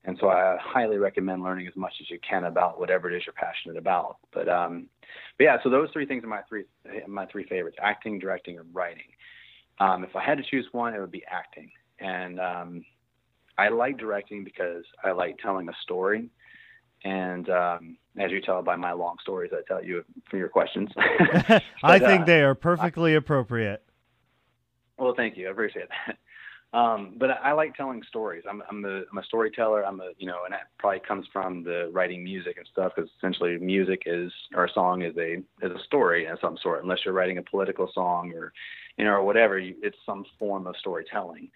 And 0.06 0.18
so 0.20 0.28
I 0.28 0.58
highly 0.60 0.98
recommend 0.98 1.42
learning 1.42 1.66
as 1.66 1.74
much 1.76 1.94
as 2.00 2.10
you 2.10 2.18
can 2.28 2.44
about 2.44 2.78
whatever 2.78 3.10
it 3.10 3.16
is 3.16 3.22
you're 3.24 3.32
passionate 3.32 3.76
about. 3.76 4.18
But 4.32 4.48
um 4.48 4.86
but 5.38 5.44
yeah 5.44 5.56
so 5.62 5.70
those 5.70 5.88
three 5.92 6.06
things 6.06 6.24
are 6.24 6.28
my 6.28 6.42
three 6.48 6.64
my 7.06 7.26
three 7.26 7.44
favorites 7.44 7.78
acting 7.82 8.18
directing 8.18 8.58
and 8.58 8.72
writing. 8.74 9.10
Um 9.80 10.04
if 10.04 10.14
I 10.14 10.22
had 10.22 10.38
to 10.38 10.44
choose 10.44 10.66
one 10.72 10.94
it 10.94 11.00
would 11.00 11.10
be 11.10 11.24
acting. 11.30 11.70
And 11.98 12.38
um 12.40 12.84
I 13.56 13.68
like 13.68 13.98
directing 13.98 14.44
because 14.44 14.84
I 15.02 15.12
like 15.12 15.38
telling 15.38 15.68
a 15.68 15.74
story. 15.82 16.28
And 17.04 17.48
um, 17.50 17.96
as 18.18 18.30
you 18.30 18.40
tell 18.40 18.62
by 18.62 18.76
my 18.76 18.92
long 18.92 19.16
stories, 19.20 19.52
I 19.52 19.60
tell 19.68 19.84
you 19.84 20.04
from 20.30 20.38
your 20.38 20.48
questions. 20.48 20.90
I 21.82 21.98
think 21.98 22.22
uh, 22.22 22.24
they 22.24 22.42
are 22.42 22.54
perfectly 22.54 23.14
appropriate. 23.14 23.82
well, 24.98 25.14
thank 25.14 25.36
you. 25.36 25.48
I 25.48 25.50
appreciate 25.50 25.88
that. 26.06 26.16
Um, 26.74 27.14
but 27.18 27.30
I, 27.30 27.34
I 27.34 27.52
like 27.52 27.76
telling 27.76 28.02
stories. 28.08 28.42
I'm, 28.50 28.60
I'm, 28.68 28.84
a, 28.84 29.02
I'm 29.08 29.18
a 29.18 29.22
storyteller. 29.22 29.86
I'm 29.86 30.00
a, 30.00 30.08
you 30.18 30.26
know, 30.26 30.40
and 30.44 30.52
that 30.52 30.70
probably 30.80 30.98
comes 31.06 31.24
from 31.32 31.62
the 31.62 31.88
writing 31.92 32.24
music 32.24 32.56
and 32.56 32.66
stuff 32.66 32.90
because 32.96 33.08
essentially 33.16 33.56
music 33.58 34.02
is, 34.06 34.32
or 34.56 34.64
a 34.64 34.72
song 34.72 35.02
is 35.02 35.16
a, 35.16 35.34
is 35.62 35.70
a 35.70 35.84
story 35.84 36.26
of 36.26 36.38
some 36.40 36.58
sort, 36.60 36.82
unless 36.82 37.04
you're 37.04 37.14
writing 37.14 37.38
a 37.38 37.42
political 37.44 37.88
song 37.94 38.32
or, 38.34 38.52
you 38.98 39.04
know, 39.04 39.12
or 39.12 39.22
whatever, 39.22 39.56
you, 39.56 39.76
it's 39.82 39.96
some 40.04 40.24
form 40.36 40.66
of 40.66 40.76
storytelling. 40.76 41.48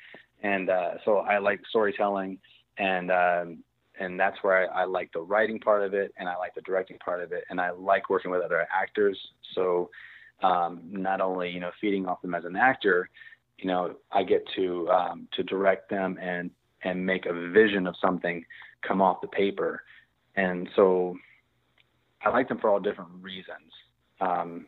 And 0.44 0.70
uh, 0.70 0.98
so 1.04 1.16
I 1.16 1.38
like 1.38 1.62
storytelling 1.68 2.38
and, 2.76 3.10
um, 3.10 3.64
and 3.98 4.18
that's 4.18 4.36
where 4.42 4.70
I, 4.72 4.82
I 4.82 4.84
like 4.84 5.12
the 5.12 5.20
writing 5.20 5.58
part 5.58 5.82
of 5.82 5.94
it 5.94 6.12
and 6.16 6.28
I 6.28 6.36
like 6.36 6.54
the 6.54 6.62
directing 6.62 6.98
part 6.98 7.22
of 7.22 7.32
it. 7.32 7.44
And 7.50 7.60
I 7.60 7.70
like 7.70 8.10
working 8.10 8.30
with 8.30 8.42
other 8.42 8.66
actors. 8.72 9.18
So 9.54 9.90
um, 10.42 10.80
not 10.90 11.20
only, 11.20 11.50
you 11.50 11.60
know, 11.60 11.70
feeding 11.80 12.06
off 12.06 12.22
them 12.22 12.34
as 12.34 12.44
an 12.44 12.56
actor, 12.56 13.08
you 13.58 13.66
know, 13.66 13.96
I 14.12 14.22
get 14.22 14.44
to 14.56 14.88
um, 14.88 15.28
to 15.34 15.42
direct 15.42 15.90
them 15.90 16.18
and 16.20 16.50
and 16.84 17.04
make 17.04 17.26
a 17.26 17.50
vision 17.50 17.86
of 17.86 17.96
something 18.00 18.44
come 18.86 19.02
off 19.02 19.20
the 19.20 19.26
paper, 19.28 19.82
and 20.36 20.68
so 20.76 21.16
I 22.22 22.28
like 22.28 22.48
them 22.48 22.58
for 22.60 22.70
all 22.70 22.78
different 22.78 23.10
reasons. 23.20 23.72
Um, 24.20 24.66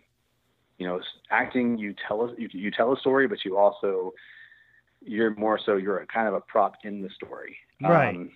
you 0.79 0.89
know, 0.89 1.01
acting 1.31 1.79
you 1.79 1.95
tell 2.09 2.23
us 2.23 2.31
you, 2.37 2.49
you 2.53 2.73
tell 2.73 2.93
a 2.93 2.99
story, 2.99 3.29
but 3.29 3.45
you 3.45 3.57
also 3.57 4.13
you're 5.01 5.35
more 5.37 5.59
so 5.65 5.77
you're 5.77 5.99
a 5.99 6.07
kind 6.07 6.27
of 6.27 6.35
a 6.35 6.41
prop 6.41 6.75
in 6.83 7.01
the 7.01 7.11
story. 7.11 7.57
Right. 7.81 8.17
Um, 8.17 8.31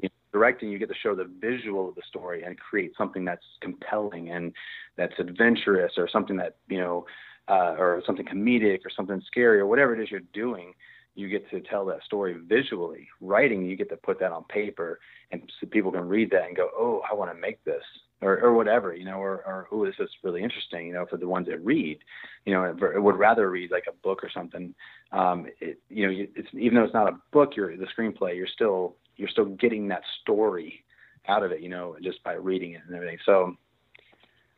you 0.00 0.08
directing, 0.32 0.70
you 0.70 0.78
get 0.78 0.88
to 0.88 0.94
show 1.02 1.14
the 1.14 1.30
visual 1.40 1.88
of 1.88 1.94
the 1.94 2.02
story 2.08 2.42
and 2.42 2.58
create 2.58 2.92
something 2.96 3.24
that's 3.24 3.44
compelling 3.60 4.30
and 4.30 4.52
that's 4.96 5.14
adventurous 5.18 5.92
or 5.96 6.08
something 6.08 6.36
that 6.36 6.56
you 6.68 6.78
know 6.78 7.04
uh, 7.48 7.74
or 7.78 8.02
something 8.06 8.24
comedic 8.24 8.80
or 8.84 8.90
something 8.94 9.20
scary 9.26 9.58
or 9.58 9.66
whatever 9.66 9.94
it 9.94 10.02
is 10.02 10.10
you're 10.10 10.20
doing, 10.32 10.72
you 11.16 11.28
get 11.28 11.48
to 11.50 11.60
tell 11.60 11.84
that 11.84 12.02
story 12.04 12.36
visually. 12.46 13.08
Writing, 13.20 13.64
you 13.64 13.76
get 13.76 13.88
to 13.90 13.96
put 13.96 14.20
that 14.20 14.32
on 14.32 14.44
paper, 14.44 15.00
and 15.32 15.50
so 15.60 15.66
people 15.66 15.90
can 15.90 16.08
read 16.08 16.30
that 16.30 16.46
and 16.46 16.56
go, 16.56 16.70
"Oh, 16.76 17.02
I 17.10 17.14
want 17.14 17.32
to 17.32 17.40
make 17.40 17.62
this," 17.64 17.82
or 18.22 18.38
or 18.40 18.52
whatever, 18.54 18.94
you 18.94 19.04
know, 19.04 19.18
or 19.18 19.36
or 19.46 19.68
"Oh, 19.72 19.84
this 19.84 19.94
is 19.98 20.10
really 20.22 20.42
interesting," 20.42 20.86
you 20.86 20.92
know, 20.92 21.06
for 21.06 21.16
the 21.16 21.28
ones 21.28 21.46
that 21.48 21.64
read, 21.64 21.98
you 22.44 22.52
know, 22.52 22.64
it 22.64 23.02
would 23.02 23.16
rather 23.16 23.50
read 23.50 23.70
like 23.70 23.84
a 23.88 23.92
book 23.92 24.22
or 24.22 24.30
something. 24.30 24.74
Um, 25.12 25.46
it, 25.60 25.80
you 25.88 26.06
know, 26.06 26.26
it's 26.34 26.48
even 26.52 26.76
though 26.76 26.84
it's 26.84 26.94
not 26.94 27.08
a 27.08 27.18
book, 27.32 27.56
you're 27.56 27.76
the 27.76 27.86
screenplay, 27.86 28.36
you're 28.36 28.46
still 28.46 28.96
you're 29.16 29.28
still 29.28 29.46
getting 29.46 29.88
that 29.88 30.02
story 30.20 30.84
out 31.28 31.42
of 31.42 31.52
it, 31.52 31.60
you 31.60 31.68
know, 31.68 31.96
just 32.02 32.22
by 32.22 32.32
reading 32.32 32.72
it 32.72 32.82
and 32.86 32.94
everything. 32.94 33.18
So. 33.24 33.56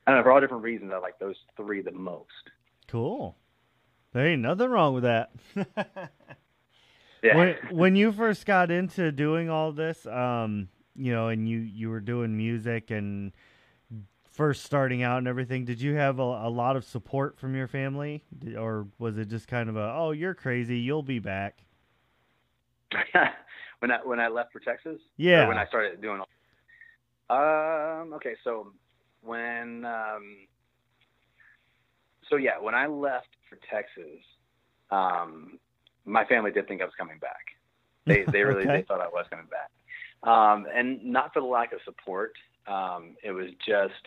I 0.05 0.11
don't 0.11 0.19
know, 0.19 0.25
for 0.25 0.33
all 0.33 0.41
different 0.41 0.65
reasons, 0.65 0.91
I 0.93 0.99
like 0.99 1.21
those 1.21 1.37
three 1.57 1.81
the 1.81 1.93
most. 1.93 2.51
Cool. 2.89 3.37
There 4.13 4.27
ain't 4.27 4.43
nothing 4.43 4.69
wrong 4.69 4.95
with 4.95 5.05
that. 5.05 5.31
Yeah. 7.23 7.37
when, 7.37 7.57
when 7.71 7.97
you 7.97 8.13
first 8.13 8.47
got 8.47 8.71
into 8.71 9.13
doing 9.13 9.49
all 9.49 9.73
this, 9.73 10.07
um, 10.07 10.69
you 10.95 11.13
know, 11.13 11.29
and 11.29 11.49
you 11.49 11.59
you 11.59 11.89
were 11.89 12.01
doing 12.01 12.37
music 12.37 12.91
and 12.91 13.33
first 14.33 14.65
starting 14.65 15.03
out 15.03 15.19
and 15.19 15.29
everything, 15.29 15.65
did 15.65 15.81
you 15.81 15.95
have 15.95 16.19
a, 16.19 16.23
a 16.23 16.51
lot 16.51 16.75
of 16.77 16.85
support 16.85 17.39
from 17.39 17.55
your 17.55 17.69
family, 17.69 18.25
Did- 18.39 18.57
or 18.57 18.89
was 18.99 19.19
it 19.19 19.29
just 19.29 19.47
kind 19.47 19.69
of 19.69 19.77
a, 19.77 19.93
oh, 19.95 20.11
you're 20.11 20.35
crazy, 20.35 20.79
you'll 20.79 21.03
be 21.03 21.19
back? 21.19 21.59
when 23.79 23.91
I 23.91 23.99
when 24.05 24.21
I 24.21 24.29
left 24.29 24.53
for 24.53 24.61
Texas. 24.61 25.01
Yeah. 25.17 25.49
When 25.49 25.57
I 25.59 25.67
started 25.67 26.01
doing. 26.03 26.21
All 27.31 28.01
um. 28.03 28.13
Okay. 28.15 28.35
So 28.45 28.73
when 29.23 29.85
um. 29.87 30.37
So 32.29 32.37
yeah, 32.37 32.59
when 32.61 32.75
I 32.75 32.87
left 32.87 33.29
for 33.49 33.59
Texas, 33.71 34.21
um, 34.91 35.59
my 36.05 36.25
family 36.27 36.51
did 36.51 36.69
think 36.69 36.83
I 36.83 36.85
was 36.85 36.95
coming 36.99 37.19
back. 37.19 37.47
They 38.05 38.25
they 38.31 38.43
really 38.45 38.63
Okay. 38.65 38.79
they 38.79 38.83
thought 38.83 39.01
I 39.01 39.09
was 39.09 39.27
coming 39.31 39.47
back, 39.47 40.31
um, 40.31 40.67
and 40.75 41.03
not 41.05 41.33
for 41.33 41.41
the 41.41 41.47
lack 41.47 41.73
of 41.73 41.81
support. 41.85 42.35
Um, 42.67 43.17
it 43.25 43.33
was 43.33 43.49
just, 43.67 44.07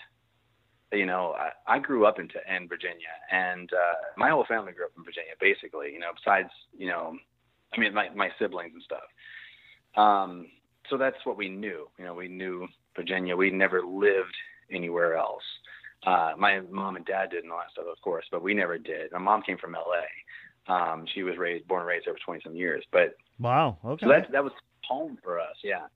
you 0.91 1.05
know, 1.05 1.35
I, 1.37 1.75
I 1.75 1.79
grew 1.79 2.05
up 2.05 2.19
in 2.19 2.29
in 2.53 2.67
Virginia, 2.67 3.13
and 3.31 3.71
uh, 3.73 3.95
my 4.17 4.29
whole 4.29 4.45
family 4.47 4.73
grew 4.73 4.85
up 4.85 4.91
in 4.97 5.03
Virginia, 5.03 5.33
basically. 5.39 5.91
You 5.93 5.99
know, 5.99 6.11
besides 6.15 6.49
you 6.77 6.87
know, 6.87 7.15
I 7.75 7.79
mean 7.79 7.93
my 7.93 8.09
my 8.15 8.29
siblings 8.39 8.73
and 8.73 8.83
stuff. 8.83 9.03
Um, 10.01 10.47
so 10.89 10.97
that's 10.97 11.17
what 11.23 11.37
we 11.37 11.49
knew. 11.49 11.87
You 11.97 12.05
know, 12.05 12.13
we 12.13 12.27
knew 12.27 12.67
Virginia. 12.95 13.35
We 13.35 13.51
never 13.51 13.81
lived 13.81 14.35
anywhere 14.71 15.15
else. 15.15 15.43
Uh, 16.05 16.33
my 16.37 16.59
mom 16.69 16.95
and 16.95 17.05
dad 17.05 17.31
did 17.31 17.43
and 17.43 17.51
all 17.51 17.59
that 17.59 17.71
stuff, 17.71 17.85
of 17.91 17.99
course, 18.01 18.25
but 18.31 18.43
we 18.43 18.53
never 18.53 18.77
did. 18.77 19.11
My 19.11 19.17
mom 19.17 19.41
came 19.41 19.57
from 19.57 19.73
LA. 19.73 20.05
Um, 20.67 21.05
she 21.13 21.23
was 21.23 21.37
raised, 21.37 21.67
born 21.67 21.81
and 21.81 21.87
raised 21.87 22.05
there 22.05 22.13
for 22.13 22.19
20 22.25 22.41
some 22.43 22.55
years, 22.55 22.83
but 22.91 23.15
Wow. 23.39 23.77
Okay. 23.83 24.05
so 24.05 24.09
that 24.09 24.31
that 24.31 24.43
was 24.43 24.53
home 24.87 25.17
for 25.23 25.39
us, 25.39 25.55
yeah. 25.63 25.87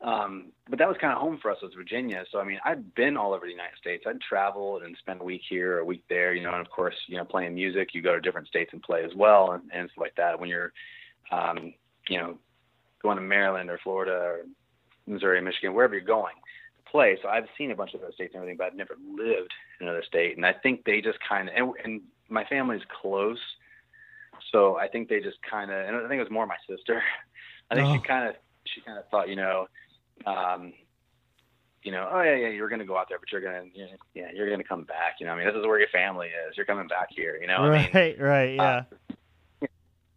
Um, 0.00 0.52
but 0.68 0.78
that 0.78 0.88
was 0.88 0.96
kind 1.00 1.12
of 1.12 1.18
home 1.20 1.38
for 1.40 1.50
us 1.50 1.58
was 1.62 1.72
Virginia. 1.74 2.24
So 2.30 2.38
I 2.38 2.44
mean, 2.44 2.58
I'd 2.64 2.94
been 2.94 3.16
all 3.16 3.32
over 3.32 3.46
the 3.46 3.52
United 3.52 3.78
States. 3.78 4.04
I'd 4.06 4.20
traveled 4.20 4.82
and 4.82 4.96
spend 4.98 5.20
a 5.20 5.24
week 5.24 5.42
here, 5.48 5.78
a 5.78 5.84
week 5.84 6.04
there, 6.08 6.34
you 6.34 6.42
know. 6.42 6.52
And 6.52 6.60
of 6.60 6.70
course, 6.70 6.94
you 7.06 7.16
know, 7.16 7.24
playing 7.24 7.54
music, 7.54 7.94
you 7.94 8.02
go 8.02 8.14
to 8.14 8.20
different 8.20 8.48
states 8.48 8.70
and 8.72 8.82
play 8.82 9.02
as 9.04 9.14
well, 9.14 9.52
and, 9.52 9.62
and 9.72 9.88
stuff 9.90 10.02
like 10.02 10.16
that. 10.16 10.38
When 10.38 10.48
you're, 10.48 10.72
um, 11.30 11.72
you 12.08 12.18
know, 12.18 12.38
going 13.02 13.16
to 13.16 13.22
Maryland 13.22 13.70
or 13.70 13.78
Florida 13.82 14.12
or 14.12 14.40
Missouri, 15.06 15.40
Michigan, 15.40 15.74
wherever 15.74 15.94
you're 15.94 16.04
going 16.04 16.34
to 16.84 16.90
play. 16.90 17.18
So 17.22 17.28
I've 17.28 17.44
seen 17.56 17.70
a 17.70 17.76
bunch 17.76 17.94
of 17.94 18.00
those 18.00 18.14
states 18.14 18.34
and 18.34 18.42
everything, 18.42 18.56
but 18.56 18.66
I've 18.68 18.76
never 18.76 18.96
lived 19.06 19.52
in 19.80 19.86
another 19.86 20.02
state. 20.06 20.36
And 20.36 20.46
I 20.46 20.52
think 20.52 20.84
they 20.84 21.00
just 21.00 21.18
kind 21.26 21.48
of, 21.48 21.54
and, 21.54 21.72
and 21.84 22.00
my 22.28 22.44
family's 22.44 22.82
close, 23.00 23.38
so 24.52 24.76
I 24.76 24.88
think 24.88 25.08
they 25.08 25.20
just 25.20 25.38
kind 25.48 25.70
of, 25.70 25.76
and 25.86 25.96
I 25.96 26.00
think 26.08 26.18
it 26.18 26.22
was 26.24 26.30
more 26.30 26.46
my 26.46 26.56
sister. 26.68 27.02
I 27.70 27.74
think 27.74 27.88
Oh. 27.88 27.94
she 27.94 28.00
kind 28.00 28.28
of, 28.28 28.36
she 28.72 28.80
kind 28.80 28.98
of 28.98 29.08
thought, 29.08 29.28
you 29.28 29.36
know, 29.36 29.66
um, 30.26 30.72
you 31.82 31.92
know, 31.92 32.08
oh 32.10 32.22
yeah, 32.22 32.36
yeah, 32.36 32.48
you're 32.48 32.68
gonna 32.68 32.86
go 32.86 32.96
out 32.96 33.08
there, 33.08 33.18
but 33.18 33.30
you're 33.30 33.42
gonna, 33.42 33.64
yeah, 34.14 34.28
you're 34.34 34.50
gonna 34.50 34.64
come 34.64 34.84
back. 34.84 35.16
You 35.20 35.26
know, 35.26 35.32
I 35.32 35.36
mean, 35.36 35.46
this 35.46 35.54
is 35.54 35.66
where 35.66 35.78
your 35.78 35.88
family 35.88 36.28
is. 36.28 36.56
You're 36.56 36.66
coming 36.66 36.88
back 36.88 37.08
here. 37.10 37.38
You 37.40 37.46
know, 37.46 37.56
I 37.56 37.78
mean, 37.78 37.90
right. 37.92 38.20
right. 38.20 38.54
Yeah. 38.54 38.82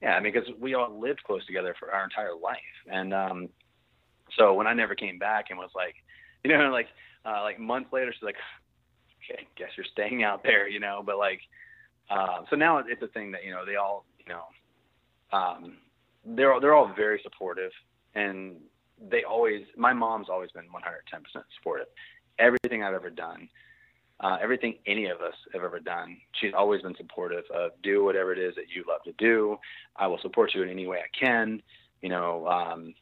yeah, 0.01 0.15
I 0.15 0.21
mean, 0.21 0.31
because 0.33 0.49
we 0.59 0.75
all 0.75 0.97
lived 0.97 1.23
close 1.23 1.45
together 1.45 1.75
for 1.77 1.91
our 1.91 2.05
entire 2.05 2.35
life, 2.35 2.57
and 2.89 3.13
um, 3.13 3.49
so 4.37 4.53
when 4.53 4.65
I 4.65 4.73
never 4.73 4.95
came 4.95 5.19
back 5.19 5.47
and 5.49 5.59
was 5.59 5.71
like, 5.75 5.95
you 6.43 6.57
know, 6.57 6.69
like 6.71 6.87
uh, 7.25 7.41
like 7.41 7.59
months 7.59 7.91
later, 7.91 8.13
she's 8.13 8.23
like, 8.23 8.37
okay, 9.29 9.45
guess 9.57 9.69
you're 9.75 9.85
staying 9.91 10.23
out 10.23 10.43
there, 10.43 10.69
you 10.69 10.79
know, 10.79 11.03
but 11.05 11.17
like, 11.17 11.41
uh, 12.09 12.43
so 12.49 12.55
now 12.55 12.77
it's 12.77 13.01
a 13.01 13.07
thing 13.07 13.31
that 13.31 13.43
you 13.43 13.51
know 13.51 13.65
they 13.65 13.75
all, 13.75 14.05
you 14.25 14.33
know, 14.33 15.37
um, 15.37 15.77
they're 16.25 16.53
all, 16.53 16.61
they're 16.61 16.73
all 16.75 16.91
very 16.95 17.19
supportive, 17.23 17.71
and 18.17 18.55
they 19.11 19.23
always, 19.23 19.61
my 19.77 19.93
mom's 19.93 20.27
always 20.27 20.51
been 20.51 20.65
110% 20.65 21.21
supportive. 21.55 21.85
Everything 22.39 22.83
I've 22.83 22.95
ever 22.95 23.11
done, 23.11 23.47
uh, 24.19 24.37
everything 24.41 24.79
any 24.87 25.05
of 25.05 25.21
us 25.21 25.35
have 25.53 25.63
ever 25.63 25.79
done, 25.79 26.17
she's 26.41 26.53
always 26.57 26.81
been 26.81 26.95
supportive 26.97 27.43
of 27.53 27.71
do 27.83 28.03
whatever 28.03 28.33
it 28.33 28.39
is 28.39 28.55
that 28.55 28.65
you 28.75 28.83
love 28.87 29.03
to 29.03 29.13
do. 29.19 29.57
I 29.95 30.07
will 30.07 30.17
support 30.21 30.55
you 30.55 30.63
in 30.63 30.69
any 30.69 30.87
way 30.87 30.97
I 30.97 31.25
can. 31.25 31.61
You 32.01 32.09
know, 32.09 32.47
um, 32.47 32.95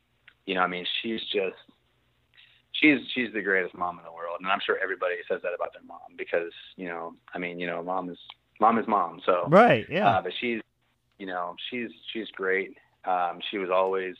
you 0.45 0.55
know, 0.55 0.61
I 0.61 0.67
mean, 0.67 0.85
she's 1.01 1.21
just, 1.31 1.55
she's, 2.73 2.99
she's 3.13 3.31
the 3.33 3.41
greatest 3.41 3.73
mom 3.73 3.97
in 3.97 4.03
the 4.03 4.11
world. 4.11 4.37
And 4.41 4.51
I'm 4.51 4.59
sure 4.65 4.77
everybody 4.83 5.15
says 5.29 5.39
that 5.43 5.53
about 5.55 5.71
their 5.73 5.83
mom 5.87 6.17
because, 6.17 6.51
you 6.75 6.87
know, 6.87 7.13
I 7.33 7.37
mean, 7.39 7.57
you 7.57 7.67
know, 7.67 7.81
mom 7.81 8.09
is, 8.09 8.17
mom 8.59 8.77
is 8.79 8.87
mom. 8.87 9.21
So, 9.25 9.47
Right. 9.47 9.87
Yeah. 9.89 10.09
uh, 10.09 10.21
but 10.21 10.33
she's, 10.41 10.59
you 11.19 11.25
know, 11.25 11.55
she's, 11.69 11.89
she's 12.11 12.27
great. 12.31 12.77
Um, 13.05 13.39
she 13.49 13.59
was 13.59 13.69
always, 13.69 14.15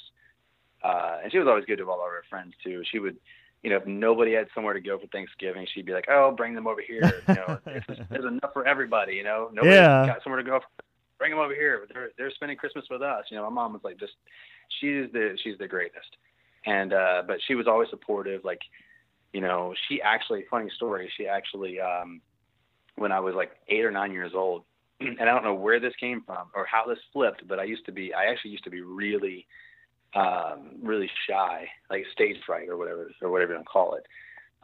uh, 0.86 1.17
and 1.24 1.32
she 1.32 1.39
was 1.39 1.48
always 1.48 1.65
good 1.65 1.78
to 1.78 1.89
all 1.89 2.00
of 2.06 2.12
her 2.12 2.24
friends 2.30 2.54
too. 2.63 2.84
She 2.91 3.00
would, 3.00 3.17
you 3.63 3.69
know, 3.71 3.78
if 3.78 3.86
nobody 3.88 4.34
had 4.34 4.48
somewhere 4.54 4.74
to 4.76 4.82
go 4.82 5.00
for 5.00 5.08
Thanksgiving, 5.08 5.65
she'd 5.74 5.86
be 5.86 5.93
like, 5.93 6.08
"Oh, 6.10 6.32
bring 6.32 6.54
them 6.54 6.67
over 6.67 6.82
here." 6.82 7.24
You 7.28 7.34
know, 7.36 7.60
there's, 7.65 7.84
there's 8.10 8.26
enough 8.26 8.54
for 8.54 8.67
everybody. 8.67 9.13
You 9.15 9.24
know, 9.24 9.50
nobody 9.52 9.76
Yeah. 9.76 10.06
got 10.06 10.24
somewhere 10.24 10.41
to 10.43 10.48
go. 10.50 10.60
Bring 11.17 11.32
them 11.32 11.39
over 11.39 11.56
here. 11.56 11.88
They're 11.91 12.12
they're 12.17 12.32
spending 12.32 12.58
Christmas 12.58 12.86
with 12.89 13.02
us. 13.02 13.26
You 13.32 13.38
know, 13.38 13.43
my 13.43 13.50
mom 13.50 13.74
was 13.74 13.84
like, 13.84 13.98
just 14.00 14.13
she's 14.80 15.12
the 15.12 15.38
she's 15.43 15.58
the 15.58 15.67
greatest. 15.67 16.17
And 16.67 16.93
uh, 16.93 17.24
but 17.26 17.38
she 17.48 17.56
was 17.56 17.67
always 17.67 17.89
supportive. 17.89 18.43
Like, 18.43 18.62
you 19.34 19.41
know, 19.41 19.74
she 19.88 20.02
actually 20.02 20.45
funny 20.52 20.69
story. 20.76 21.12
She 21.17 21.28
actually, 21.28 21.80
um, 21.80 22.21
when 22.95 23.12
I 23.12 23.19
was 23.19 23.36
like 23.36 23.52
eight 23.69 23.86
or 23.86 23.91
nine 23.91 24.12
years 24.12 24.34
old, 24.36 24.63
and 25.00 25.21
I 25.21 25.26
don't 25.26 25.43
know 25.43 25.54
where 25.54 25.80
this 25.80 25.93
came 26.00 26.21
from 26.26 26.48
or 26.54 26.65
how 26.65 26.86
this 26.88 27.00
flipped, 27.13 27.48
but 27.48 27.60
I 27.60 27.63
used 27.63 27.86
to 27.86 27.91
be 27.91 28.13
I 28.13 28.26
actually 28.26 28.52
used 28.52 28.63
to 28.65 28.69
be 28.69 28.82
really 28.82 29.48
um, 30.15 30.69
really 30.82 31.10
shy, 31.30 31.67
like 31.89 32.06
stage 32.13 32.38
fright 32.45 32.69
or 32.69 32.78
whatever, 32.78 33.12
or 33.21 33.30
whatever 33.32 33.51
you 33.51 33.58
want 33.58 33.65
to 33.67 33.71
call 33.71 33.95
it. 33.95 34.06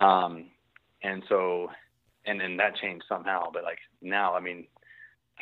Um, 0.04 0.46
and 1.04 1.24
so, 1.30 1.70
and 2.26 2.40
then 2.40 2.58
that 2.58 2.76
changed 2.78 3.06
somehow. 3.10 3.50
But 3.52 3.64
like 3.64 3.80
now, 4.02 4.34
I 4.36 4.40
mean, 4.40 4.66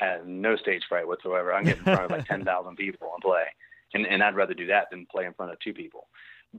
I 0.02 0.06
have 0.06 0.26
no 0.28 0.56
stage 0.56 0.84
fright 0.90 1.08
whatsoever. 1.08 1.54
I'm 1.54 1.64
getting 1.64 1.80
in 1.80 1.84
front 1.84 2.06
of 2.06 2.12
like 2.12 2.26
10,000 2.28 2.76
people 2.76 3.12
and 3.14 3.22
play. 3.22 3.44
And, 3.94 4.06
and 4.06 4.24
I'd 4.24 4.36
rather 4.36 4.54
do 4.54 4.68
that 4.68 4.88
than 4.92 5.06
play 5.12 5.26
in 5.26 5.34
front 5.34 5.52
of 5.52 5.60
two 5.60 5.74
people. 5.74 6.08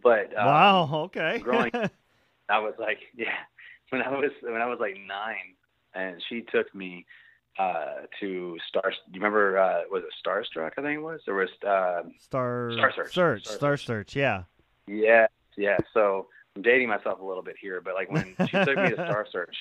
But, 0.01 0.37
um, 0.37 0.47
wow. 0.47 0.91
Okay. 1.05 1.39
growing- 1.39 1.73
I 2.49 2.59
was 2.59 2.75
like, 2.79 2.99
yeah, 3.17 3.35
when 3.91 4.03
I 4.03 4.11
was, 4.11 4.31
when 4.43 4.61
I 4.61 4.67
was 4.67 4.79
like 4.81 4.97
nine 5.07 5.55
and 5.95 6.21
she 6.29 6.43
took 6.43 6.73
me, 6.75 7.07
uh, 7.59 8.07
to 8.21 8.57
Star, 8.69 8.91
do 8.91 8.97
you 9.13 9.21
remember, 9.21 9.59
uh, 9.59 9.83
was 9.91 10.03
it 10.05 10.11
Starstruck? 10.25 10.73
I 10.79 10.83
think 10.83 10.99
it 10.99 11.03
was, 11.03 11.21
there 11.27 11.35
was, 11.35 11.49
uh, 11.67 12.09
Star 12.19 12.73
Star 12.73 12.93
Search. 12.95 13.15
Search. 13.15 13.45
Star 13.45 13.57
Star 13.57 13.77
Search. 13.77 13.87
Search. 13.87 14.17
Yeah. 14.17 14.45
Yeah, 14.87 15.27
yeah. 15.57 15.77
So 15.93 16.29
I'm 16.57 16.63
dating 16.63 16.89
myself 16.89 17.21
a 17.21 17.25
little 17.25 17.43
bit 17.43 17.57
here, 17.61 17.81
but 17.81 17.95
like 17.95 18.11
when 18.11 18.35
she 18.49 18.53
took 18.53 18.77
me 18.77 18.91
to 18.91 18.95
Star 19.07 19.27
Search, 19.31 19.57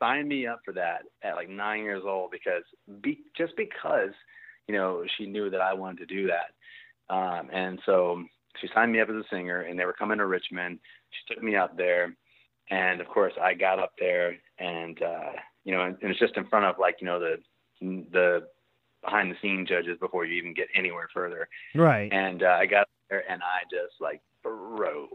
signed 0.00 0.28
me 0.28 0.46
up 0.46 0.60
for 0.64 0.72
that 0.72 1.02
at 1.22 1.36
like 1.36 1.48
nine 1.48 1.84
years 1.84 2.02
old 2.04 2.30
because 2.30 2.64
be, 3.00 3.20
just 3.36 3.56
because 3.56 4.10
you 4.66 4.74
know 4.74 5.04
she 5.16 5.26
knew 5.26 5.50
that 5.50 5.60
I 5.60 5.74
wanted 5.74 6.08
to 6.08 6.14
do 6.14 6.28
that, 6.28 7.14
um, 7.14 7.48
and 7.52 7.78
so 7.86 8.24
she 8.60 8.68
signed 8.74 8.92
me 8.92 9.00
up 9.00 9.08
as 9.08 9.16
a 9.16 9.24
singer, 9.30 9.62
and 9.62 9.78
they 9.78 9.84
were 9.84 9.92
coming 9.92 10.18
to 10.18 10.26
Richmond. 10.26 10.80
She 11.10 11.34
took 11.34 11.42
me 11.42 11.54
up 11.54 11.76
there, 11.76 12.16
and 12.70 13.00
of 13.00 13.06
course 13.06 13.34
I 13.40 13.54
got 13.54 13.78
up 13.78 13.92
there, 13.98 14.36
and 14.58 15.00
uh, 15.00 15.32
you 15.64 15.72
know, 15.72 15.82
and, 15.82 15.96
and 16.02 16.10
it's 16.10 16.20
just 16.20 16.36
in 16.36 16.46
front 16.46 16.64
of 16.64 16.76
like 16.78 16.96
you 17.00 17.06
know 17.06 17.18
the 17.18 17.36
the 17.80 18.46
behind 19.02 19.30
the 19.30 19.36
scene 19.42 19.66
judges 19.68 19.98
before 19.98 20.24
you 20.24 20.34
even 20.34 20.54
get 20.54 20.68
anywhere 20.74 21.08
further. 21.12 21.48
Right. 21.74 22.12
And 22.12 22.42
uh, 22.42 22.58
I 22.60 22.66
got 22.66 22.86
there 23.10 23.24
and 23.30 23.42
I 23.42 23.64
just 23.70 24.00
like 24.00 24.20
froze. 24.42 25.08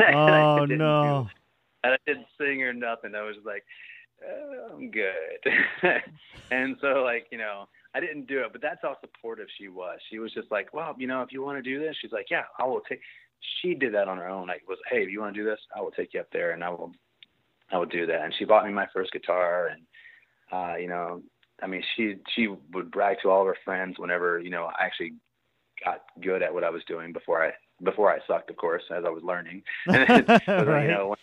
Oh 0.14 0.64
no. 0.66 1.28
and 1.82 1.94
I 1.94 1.96
didn't 2.06 2.26
sing 2.38 2.62
or 2.62 2.72
nothing. 2.72 3.14
I 3.14 3.22
was 3.22 3.36
like, 3.44 3.64
oh, 4.26 4.68
I'm 4.74 4.90
good. 4.90 5.12
and 6.50 6.76
so 6.80 7.02
like, 7.04 7.26
you 7.30 7.38
know, 7.38 7.68
I 7.94 8.00
didn't 8.00 8.26
do 8.26 8.40
it, 8.40 8.52
but 8.52 8.62
that's 8.62 8.80
how 8.82 8.96
supportive 9.00 9.48
she 9.58 9.68
was. 9.68 9.98
She 10.10 10.18
was 10.18 10.32
just 10.32 10.50
like, 10.50 10.72
well, 10.72 10.94
you 10.98 11.06
know, 11.06 11.22
if 11.22 11.32
you 11.32 11.42
want 11.42 11.62
to 11.62 11.62
do 11.62 11.78
this, 11.78 11.96
she's 12.00 12.12
like, 12.12 12.26
yeah, 12.30 12.44
I 12.58 12.64
will 12.64 12.80
take. 12.88 13.00
She 13.60 13.74
did 13.74 13.92
that 13.94 14.08
on 14.08 14.18
her 14.18 14.28
own. 14.28 14.46
Like, 14.46 14.62
was, 14.68 14.78
hey, 14.90 15.02
if 15.02 15.10
you 15.10 15.20
want 15.20 15.34
to 15.34 15.42
do 15.42 15.48
this, 15.48 15.58
I 15.76 15.80
will 15.80 15.90
take 15.90 16.14
you 16.14 16.20
up 16.20 16.28
there, 16.32 16.52
and 16.52 16.62
I 16.62 16.70
will, 16.70 16.92
I 17.72 17.78
will 17.78 17.86
do 17.86 18.06
that. 18.06 18.22
And 18.22 18.34
she 18.38 18.44
bought 18.44 18.66
me 18.66 18.72
my 18.72 18.86
first 18.92 19.12
guitar, 19.12 19.68
and 19.68 19.82
uh, 20.52 20.76
you 20.76 20.88
know, 20.88 21.22
I 21.62 21.66
mean, 21.66 21.82
she 21.96 22.16
she 22.34 22.48
would 22.72 22.90
brag 22.90 23.18
to 23.22 23.30
all 23.30 23.42
of 23.42 23.46
her 23.46 23.56
friends 23.64 23.98
whenever 23.98 24.38
you 24.40 24.50
know 24.50 24.64
I 24.64 24.84
actually 24.84 25.14
got 25.84 26.02
good 26.20 26.42
at 26.42 26.52
what 26.52 26.64
I 26.64 26.70
was 26.70 26.82
doing 26.86 27.12
before 27.12 27.44
I 27.44 27.52
before 27.82 28.12
I 28.12 28.18
sucked, 28.26 28.50
of 28.50 28.56
course, 28.56 28.82
as 28.90 29.04
I 29.06 29.10
was 29.10 29.22
learning. 29.22 29.62
And 29.86 30.08
then, 30.08 30.24
but 30.26 30.42
then, 30.46 30.66
right. 30.66 30.84
you 30.84 30.90
know, 30.90 31.14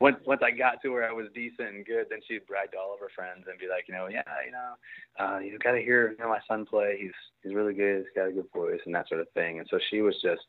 once 0.00 0.16
once 0.26 0.40
I 0.44 0.50
got 0.50 0.82
to 0.82 0.88
where 0.90 1.08
I 1.08 1.12
was 1.12 1.28
decent 1.34 1.68
and 1.68 1.86
good, 1.86 2.06
then 2.10 2.20
she'd 2.26 2.46
brag 2.46 2.72
to 2.72 2.78
all 2.78 2.92
of 2.92 3.00
her 3.00 3.10
friends 3.14 3.44
and 3.48 3.58
be 3.58 3.68
like, 3.68 3.84
you 3.88 3.94
know, 3.94 4.08
yeah, 4.08 4.22
you 4.44 4.52
know, 4.52 5.24
uh, 5.24 5.38
you 5.38 5.56
got 5.58 5.72
to 5.72 5.80
hear 5.80 6.10
you 6.10 6.18
know 6.18 6.28
my 6.28 6.40
son 6.48 6.66
play. 6.66 6.98
He's 7.00 7.12
he's 7.42 7.54
really 7.54 7.74
good. 7.74 7.98
He's 7.98 8.20
got 8.20 8.28
a 8.28 8.32
good 8.32 8.50
voice 8.54 8.80
and 8.86 8.94
that 8.94 9.08
sort 9.08 9.20
of 9.20 9.30
thing. 9.30 9.58
And 9.58 9.68
so 9.70 9.78
she 9.90 10.00
was 10.00 10.16
just 10.22 10.42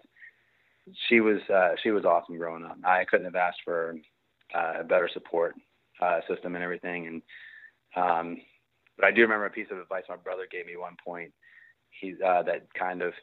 she 1.08 1.20
was 1.20 1.40
uh, 1.54 1.76
she 1.82 1.92
was 1.92 2.06
awesome 2.06 2.38
growing 2.38 2.66
up. 2.66 2.78
I 2.84 3.06
couldn't 3.06 3.26
have 3.26 3.36
asked 3.36 3.62
for 3.64 3.96
uh, 4.54 4.82
a 4.82 4.84
better 4.84 5.10
support 5.14 5.56
uh, 6.02 6.20
system 6.28 6.56
and 6.56 6.64
everything. 6.64 7.08
And 7.08 7.22
um, 7.96 8.38
but 8.98 9.06
I 9.06 9.12
do 9.12 9.22
remember 9.22 9.46
a 9.46 9.52
piece 9.52 9.68
of 9.72 9.78
advice 9.78 10.04
my 10.10 10.16
brother 10.16 10.48
gave 10.52 10.66
me 10.66 10.78
one 10.78 10.96
point. 11.06 11.32
He's 12.00 12.16
uh, 12.26 12.44
that 12.44 12.68
kind 12.78 13.02
of 13.02 13.14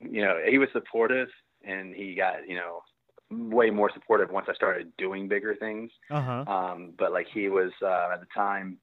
you 0.00 0.22
know 0.22 0.38
he 0.48 0.58
was 0.58 0.68
supportive 0.72 1.28
and 1.64 1.94
he 1.94 2.14
got 2.14 2.48
you 2.48 2.56
know 2.56 2.82
way 3.30 3.70
more 3.70 3.90
supportive 3.94 4.30
once 4.30 4.46
I 4.48 4.54
started 4.54 4.92
doing 4.98 5.28
bigger 5.28 5.54
things. 5.54 5.90
Uh 6.10 6.22
huh. 6.22 6.52
Um, 6.52 6.92
but 6.98 7.12
like 7.12 7.26
he 7.32 7.48
was 7.48 7.70
uh, 7.82 8.10
at 8.12 8.20
the 8.20 8.26
time 8.34 8.78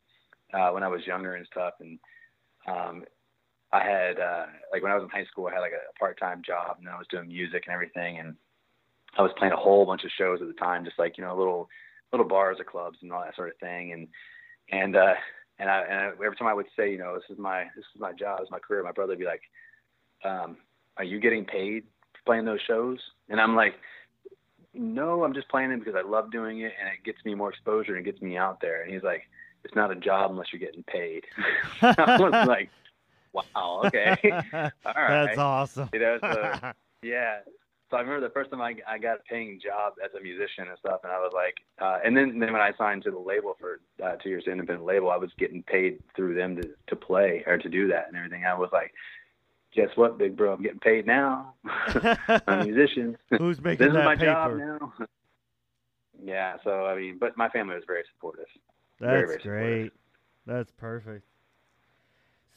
uh, 0.54 0.70
when 0.70 0.84
I 0.84 0.88
was 0.88 1.06
younger 1.06 1.36
and 1.36 1.46
stuff, 1.52 1.74
and 1.80 2.00
um, 2.68 3.04
I 3.74 3.84
had 3.84 4.20
uh, 4.20 4.46
like 4.72 4.84
when 4.84 4.92
I 4.92 4.96
was 4.96 5.04
in 5.04 5.10
high 5.10 5.26
school, 5.26 5.48
I 5.48 5.54
had 5.54 5.60
like 5.60 5.74
a 5.74 6.00
part-time 6.00 6.42
job, 6.46 6.78
and 6.80 6.88
I 6.88 6.98
was 6.98 7.08
doing 7.12 7.28
music 7.28 7.64
and 7.66 7.74
everything, 7.74 8.20
and 8.20 8.36
I 9.18 9.22
was 9.22 9.32
playing 9.38 9.54
a 9.54 9.58
whole 9.58 9.86
bunch 9.86 10.04
of 10.04 10.12
shows 10.18 10.40
at 10.42 10.48
the 10.48 10.54
time, 10.54 10.86
just 10.86 11.00
like 11.00 11.18
you 11.18 11.24
know 11.24 11.36
a 11.36 11.38
little 11.38 11.68
little 12.12 12.28
bars 12.28 12.58
or 12.60 12.64
clubs 12.64 12.98
and 13.02 13.12
all 13.12 13.24
that 13.24 13.36
sort 13.36 13.50
of 13.50 13.58
thing. 13.58 13.92
And 13.94 14.08
and 14.72 14.96
uh, 14.96 15.14
and 15.60 15.70
I 15.70 15.82
and 15.82 16.00
I, 16.00 16.06
every 16.24 16.36
time 16.36 16.48
I 16.48 16.54
would 16.54 16.68
say, 16.76 16.92
you 16.92 16.98
know, 16.98 17.16
this 17.16 17.30
is 17.30 17.38
my 17.38 17.66
this 17.76 17.86
is 17.94 18.02
my 18.02 18.14
job, 18.14 18.40
this 18.40 18.48
is 18.48 18.52
my 18.52 18.60
career, 18.60 18.84
my 18.84 18.92
brother 18.92 19.12
would 19.12 19.20
be 19.20 19.26
like, 19.26 19.42
um, 20.24 20.58
"Are 20.98 21.04
you 21.04 21.20
getting 21.20 21.46
paid 21.46 21.84
for 22.14 22.20
playing 22.26 22.46
those 22.46 22.62
shows?" 22.68 23.00
And 23.30 23.40
I'm 23.40 23.56
like, 23.56 23.76
"No, 24.74 25.24
I'm 25.24 25.34
just 25.34 25.50
playing 25.50 25.70
them 25.70 25.80
because 25.80 25.96
I 25.96 26.08
love 26.08 26.32
doing 26.32 26.62
it, 26.62 26.74
and 26.80 26.90
it 26.90 27.04
gets 27.04 27.24
me 27.26 27.36
more 27.36 27.50
exposure 27.50 27.96
and 27.96 28.06
gets 28.06 28.22
me 28.22 28.38
out 28.38 28.62
there." 28.62 28.82
And 28.84 28.94
he's 28.94 29.04
like, 29.04 29.24
"It's 29.64 29.76
not 29.76 29.92
a 29.92 29.96
job 29.96 30.32
unless 30.32 30.48
you're 30.52 30.60
getting 30.60 30.84
paid." 30.84 31.24
I 31.82 32.18
was 32.20 32.32
like, 32.48 32.70
"Wow, 33.34 33.82
okay, 33.86 34.18
all 34.54 34.94
right." 34.96 35.26
That's 35.26 35.38
awesome. 35.38 35.90
You 35.94 36.00
know, 36.00 36.20
so 36.22 36.72
yeah. 37.02 37.40
So 37.90 37.96
I 37.96 38.02
remember 38.02 38.28
the 38.28 38.34
first 38.34 38.52
time 38.52 38.62
I, 38.62 38.76
I 38.88 38.98
got 38.98 39.20
a 39.20 39.24
paying 39.30 39.60
job 39.64 39.94
as 40.04 40.12
a 40.20 40.22
musician 40.22 40.68
and 40.68 40.78
stuff, 40.80 41.02
and 41.04 41.12
I 41.12 41.18
was 41.20 41.32
like, 41.34 41.56
uh, 41.80 42.00
and 42.04 42.16
then 42.18 42.38
then 42.38 42.52
when 42.52 42.62
I 42.62 42.74
signed 42.78 43.04
to 43.04 43.12
the 43.12 43.20
label 43.20 43.56
for 43.60 43.80
uh, 44.04 44.16
two 44.18 44.30
years, 44.30 44.44
independent 44.46 44.86
label, 44.86 45.10
I 45.10 45.16
was 45.16 45.32
getting 45.40 45.64
paid 45.64 46.00
through 46.16 46.36
them 46.36 46.58
to 46.58 46.70
to 46.88 46.96
play 46.96 47.44
or 47.48 47.58
to 47.58 47.70
do 47.70 47.88
that 47.88 48.08
and 48.10 48.18
everything. 48.18 48.44
I 48.44 48.56
was 48.56 48.70
like, 48.74 48.94
guess 49.74 49.90
what, 49.96 50.18
big 50.18 50.36
bro, 50.36 50.54
I'm 50.54 50.62
getting 50.62 50.80
paid 50.80 51.06
now. 51.08 51.54
I'm 51.66 52.42
a 52.62 52.66
musician. 52.66 53.18
Who's 53.38 53.62
making 53.62 53.86
this 53.86 53.94
that 53.94 54.02
is 54.02 54.06
my 54.06 54.16
paper? 54.16 54.26
job 54.26 54.58
now. 54.58 54.94
yeah. 56.24 56.58
So 56.66 56.86
I 56.88 56.96
mean, 56.96 57.18
but 57.20 57.38
my 57.38 57.48
family 57.50 57.76
was 57.76 57.86
very 57.88 58.04
supportive. 58.14 58.48
That's 59.00 59.12
Very, 59.12 59.28
very 59.28 59.38
great. 59.38 59.84
supportive. 59.86 59.92
That's 60.46 60.72
perfect. 60.72 61.26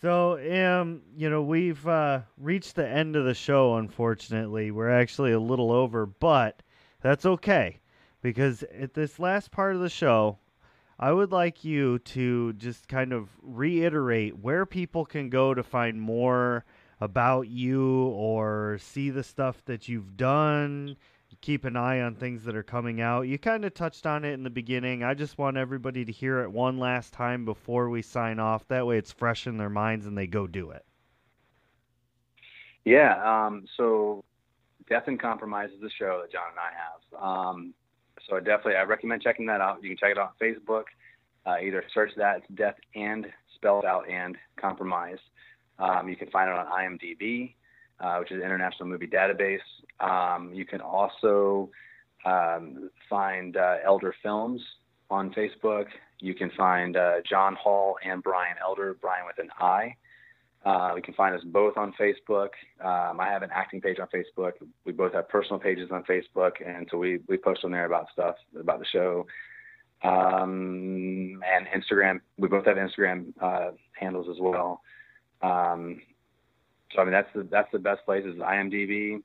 So, 0.00 0.38
um, 0.38 1.02
you 1.14 1.28
know, 1.28 1.42
we've 1.42 1.86
uh, 1.86 2.20
reached 2.38 2.74
the 2.74 2.88
end 2.88 3.16
of 3.16 3.26
the 3.26 3.34
show. 3.34 3.76
Unfortunately, 3.76 4.70
we're 4.70 4.88
actually 4.90 5.32
a 5.32 5.40
little 5.40 5.70
over, 5.70 6.06
but 6.06 6.62
that's 7.02 7.26
okay 7.26 7.80
because 8.22 8.62
at 8.62 8.94
this 8.94 9.18
last 9.18 9.50
part 9.50 9.74
of 9.74 9.82
the 9.82 9.90
show, 9.90 10.38
I 10.98 11.12
would 11.12 11.32
like 11.32 11.64
you 11.64 11.98
to 11.98 12.54
just 12.54 12.88
kind 12.88 13.12
of 13.12 13.28
reiterate 13.42 14.38
where 14.38 14.64
people 14.64 15.04
can 15.04 15.28
go 15.28 15.52
to 15.52 15.62
find 15.62 16.00
more 16.00 16.64
about 17.00 17.48
you 17.48 18.04
or 18.08 18.78
see 18.80 19.10
the 19.10 19.22
stuff 19.22 19.62
that 19.66 19.88
you've 19.88 20.16
done, 20.16 20.96
keep 21.40 21.64
an 21.64 21.76
eye 21.76 22.00
on 22.00 22.14
things 22.14 22.44
that 22.44 22.54
are 22.54 22.62
coming 22.62 23.00
out. 23.00 23.22
You 23.22 23.38
kind 23.38 23.64
of 23.64 23.72
touched 23.74 24.06
on 24.06 24.24
it 24.24 24.32
in 24.32 24.42
the 24.42 24.50
beginning. 24.50 25.02
I 25.02 25.14
just 25.14 25.38
want 25.38 25.56
everybody 25.56 26.04
to 26.04 26.12
hear 26.12 26.40
it 26.42 26.52
one 26.52 26.78
last 26.78 27.12
time 27.12 27.44
before 27.44 27.88
we 27.88 28.02
sign 28.02 28.38
off. 28.38 28.68
That 28.68 28.86
way 28.86 28.98
it's 28.98 29.12
fresh 29.12 29.46
in 29.46 29.56
their 29.56 29.70
minds 29.70 30.06
and 30.06 30.16
they 30.16 30.26
go 30.26 30.46
do 30.46 30.70
it. 30.70 30.84
Yeah. 32.84 33.46
Um, 33.46 33.64
so 33.76 34.24
Death 34.88 35.04
and 35.06 35.20
Compromise 35.20 35.70
is 35.70 35.80
the 35.80 35.90
show 35.90 36.20
that 36.22 36.32
John 36.32 36.50
and 36.50 36.58
I 36.58 36.70
have. 36.76 37.22
Um, 37.22 37.74
so 38.28 38.36
I 38.36 38.40
definitely, 38.40 38.76
I 38.76 38.82
recommend 38.82 39.22
checking 39.22 39.46
that 39.46 39.60
out. 39.60 39.82
You 39.82 39.90
can 39.90 39.98
check 39.98 40.10
it 40.10 40.18
out 40.18 40.32
on 40.40 40.48
Facebook. 40.48 40.84
Uh, 41.46 41.56
either 41.62 41.82
search 41.94 42.10
that, 42.16 42.38
it's 42.38 42.46
Death 42.54 42.76
and 42.94 43.26
spelled 43.54 43.84
out 43.84 44.08
and 44.08 44.36
Compromise. 44.56 45.18
Um, 45.78 46.08
you 46.08 46.16
can 46.16 46.28
find 46.30 46.50
it 46.50 46.56
on 46.56 46.66
IMDb, 46.66 47.54
uh, 48.00 48.16
which 48.18 48.32
is 48.32 48.42
International 48.42 48.88
Movie 48.88 49.06
Database. 49.06 49.58
Um, 50.00 50.52
you 50.54 50.64
can 50.64 50.80
also 50.80 51.70
um, 52.24 52.90
find 53.08 53.56
uh, 53.56 53.76
Elder 53.84 54.14
Films 54.22 54.60
on 55.10 55.32
Facebook. 55.32 55.86
You 56.18 56.34
can 56.34 56.50
find 56.56 56.96
uh, 56.96 57.16
John 57.28 57.54
Hall 57.56 57.96
and 58.04 58.22
Brian 58.22 58.56
Elder, 58.62 58.96
Brian 59.00 59.26
with 59.26 59.38
an 59.38 59.50
I. 59.58 59.94
Uh, 60.64 60.92
you 60.94 61.02
can 61.02 61.14
find 61.14 61.34
us 61.34 61.40
both 61.44 61.76
on 61.78 61.94
Facebook. 61.98 62.50
Um, 62.84 63.18
I 63.18 63.26
have 63.28 63.42
an 63.42 63.48
acting 63.52 63.80
page 63.80 63.98
on 63.98 64.08
Facebook. 64.08 64.52
We 64.84 64.92
both 64.92 65.14
have 65.14 65.28
personal 65.28 65.58
pages 65.58 65.90
on 65.90 66.04
Facebook, 66.04 66.52
and 66.64 66.86
so 66.90 66.98
we 66.98 67.20
we 67.28 67.38
post 67.38 67.64
on 67.64 67.70
there 67.70 67.86
about 67.86 68.08
stuff 68.12 68.36
about 68.58 68.78
the 68.78 68.84
show. 68.86 69.26
Um, 70.02 71.42
and 71.44 71.66
Instagram. 71.74 72.20
We 72.38 72.48
both 72.48 72.66
have 72.66 72.76
Instagram 72.76 73.32
uh, 73.40 73.70
handles 73.92 74.28
as 74.30 74.36
well. 74.38 74.82
Um, 75.42 76.00
so 76.94 77.00
I 77.00 77.04
mean 77.04 77.12
that's 77.12 77.32
the 77.34 77.42
that's 77.44 77.70
the 77.72 77.78
best 77.78 78.04
places. 78.04 78.34
Is 78.36 78.40
IMDb. 78.40 79.22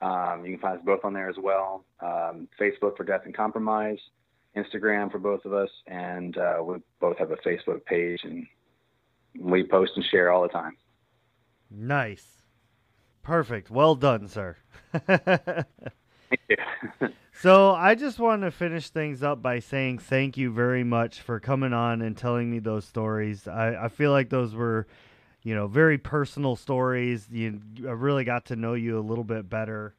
Um, 0.00 0.44
you 0.44 0.52
can 0.52 0.60
find 0.60 0.78
us 0.78 0.84
both 0.84 1.04
on 1.04 1.12
there 1.12 1.28
as 1.28 1.36
well. 1.38 1.84
Um, 2.00 2.48
Facebook 2.60 2.96
for 2.96 3.04
Death 3.04 3.22
and 3.24 3.34
Compromise, 3.34 3.98
Instagram 4.56 5.10
for 5.10 5.18
both 5.18 5.44
of 5.44 5.52
us, 5.52 5.70
and 5.86 6.36
uh, 6.38 6.58
we 6.62 6.76
both 7.00 7.18
have 7.18 7.32
a 7.32 7.36
Facebook 7.36 7.84
page 7.84 8.20
and 8.22 8.46
we 9.38 9.64
post 9.64 9.92
and 9.96 10.04
share 10.04 10.30
all 10.30 10.42
the 10.42 10.48
time. 10.48 10.76
Nice. 11.70 12.42
Perfect. 13.22 13.70
Well 13.70 13.94
done, 13.94 14.28
sir. 14.28 14.56
Thank 14.92 15.66
you. 16.48 16.56
So 17.40 17.70
I 17.70 17.94
just 17.94 18.18
want 18.18 18.42
to 18.42 18.50
finish 18.50 18.88
things 18.90 19.22
up 19.22 19.40
by 19.40 19.60
saying 19.60 19.98
thank 19.98 20.36
you 20.36 20.50
very 20.50 20.82
much 20.82 21.20
for 21.20 21.38
coming 21.38 21.72
on 21.72 22.02
and 22.02 22.16
telling 22.16 22.50
me 22.50 22.58
those 22.58 22.84
stories. 22.84 23.46
I, 23.46 23.84
I 23.84 23.88
feel 23.88 24.10
like 24.10 24.28
those 24.28 24.56
were, 24.56 24.88
you 25.48 25.54
know, 25.54 25.66
very 25.66 25.96
personal 25.96 26.56
stories. 26.56 27.26
You 27.32 27.58
I 27.86 27.92
really 27.92 28.24
got 28.24 28.44
to 28.46 28.56
know 28.56 28.74
you 28.74 28.98
a 28.98 29.00
little 29.00 29.24
bit 29.24 29.48
better, 29.48 29.94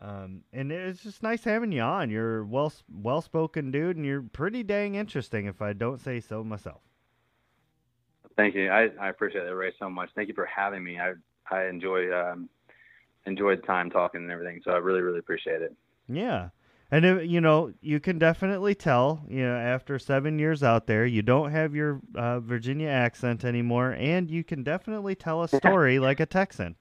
um, 0.00 0.42
and 0.52 0.72
it's 0.72 1.04
just 1.04 1.22
nice 1.22 1.44
having 1.44 1.70
you 1.70 1.82
on. 1.82 2.10
You're 2.10 2.44
well 2.44 2.72
well 2.92 3.22
spoken 3.22 3.70
dude, 3.70 3.96
and 3.96 4.04
you're 4.04 4.22
pretty 4.22 4.64
dang 4.64 4.96
interesting, 4.96 5.46
if 5.46 5.62
I 5.62 5.74
don't 5.74 6.00
say 6.00 6.18
so 6.18 6.42
myself. 6.42 6.80
Thank 8.36 8.56
you. 8.56 8.68
I, 8.68 8.88
I 9.00 9.10
appreciate 9.10 9.46
it, 9.46 9.52
Ray, 9.52 9.72
so 9.78 9.88
much. 9.88 10.10
Thank 10.16 10.26
you 10.26 10.34
for 10.34 10.46
having 10.46 10.82
me. 10.82 10.98
I 10.98 11.12
I 11.48 11.66
enjoy 11.66 12.12
um, 12.12 12.48
enjoyed 13.26 13.64
time 13.64 13.90
talking 13.90 14.22
and 14.22 14.30
everything. 14.32 14.60
So 14.64 14.72
I 14.72 14.78
really 14.78 15.02
really 15.02 15.20
appreciate 15.20 15.62
it. 15.62 15.72
Yeah. 16.08 16.48
And 16.90 17.04
if, 17.04 17.28
you 17.28 17.40
know, 17.40 17.72
you 17.80 18.00
can 18.00 18.18
definitely 18.18 18.74
tell, 18.74 19.24
you 19.28 19.42
know, 19.42 19.56
after 19.56 19.98
7 19.98 20.38
years 20.38 20.62
out 20.62 20.86
there, 20.86 21.06
you 21.06 21.22
don't 21.22 21.50
have 21.50 21.74
your 21.74 22.00
uh, 22.14 22.40
Virginia 22.40 22.88
accent 22.88 23.44
anymore 23.44 23.92
and 23.92 24.30
you 24.30 24.42
can 24.42 24.62
definitely 24.62 25.14
tell 25.14 25.42
a 25.42 25.48
story 25.48 25.98
like 25.98 26.20
a 26.20 26.26
Texan. 26.26 26.74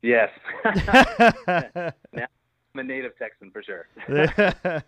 Yes. 0.00 0.30
I'm 2.74 2.80
a 2.80 2.82
native 2.82 3.18
Texan 3.18 3.50
for 3.50 3.62
sure. 3.62 3.86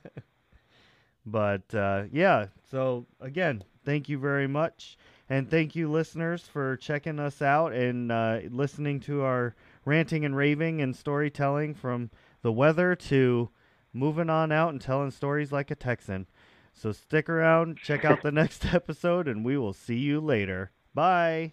but 1.27 1.75
uh, 1.75 2.05
yeah, 2.13 2.47
so 2.71 3.07
again, 3.21 3.65
thank 3.85 4.09
you 4.09 4.19
very 4.19 4.47
much. 4.47 4.97
And 5.29 5.51
thank 5.51 5.75
you, 5.75 5.91
listeners, 5.91 6.43
for 6.43 6.77
checking 6.77 7.19
us 7.19 7.41
out 7.41 7.73
and 7.73 8.13
uh, 8.13 8.41
listening 8.51 9.01
to 9.01 9.23
our 9.23 9.55
ranting 9.85 10.25
and 10.25 10.37
raving 10.37 10.81
and 10.83 10.95
storytelling 10.95 11.75
from 11.75 12.11
the 12.43 12.53
weather 12.53 12.95
to 12.95 13.49
moving 13.95 14.29
on 14.29 14.53
out 14.53 14.71
and 14.71 14.81
telling 14.81 15.11
stories 15.11 15.53
like 15.53 15.71
a 15.71 15.75
Texan. 15.75 16.27
So 16.75 16.93
stick 16.93 17.29
around, 17.29 17.79
check 17.79 18.05
out 18.05 18.23
the 18.23 18.33
next 18.33 18.75
episode, 18.75 19.29
and 19.29 19.45
we 19.45 19.57
will 19.57 19.73
see 19.73 19.99
you 19.99 20.21
later. 20.21 20.73
Bye. 20.93 21.53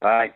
Bye. 0.00 0.34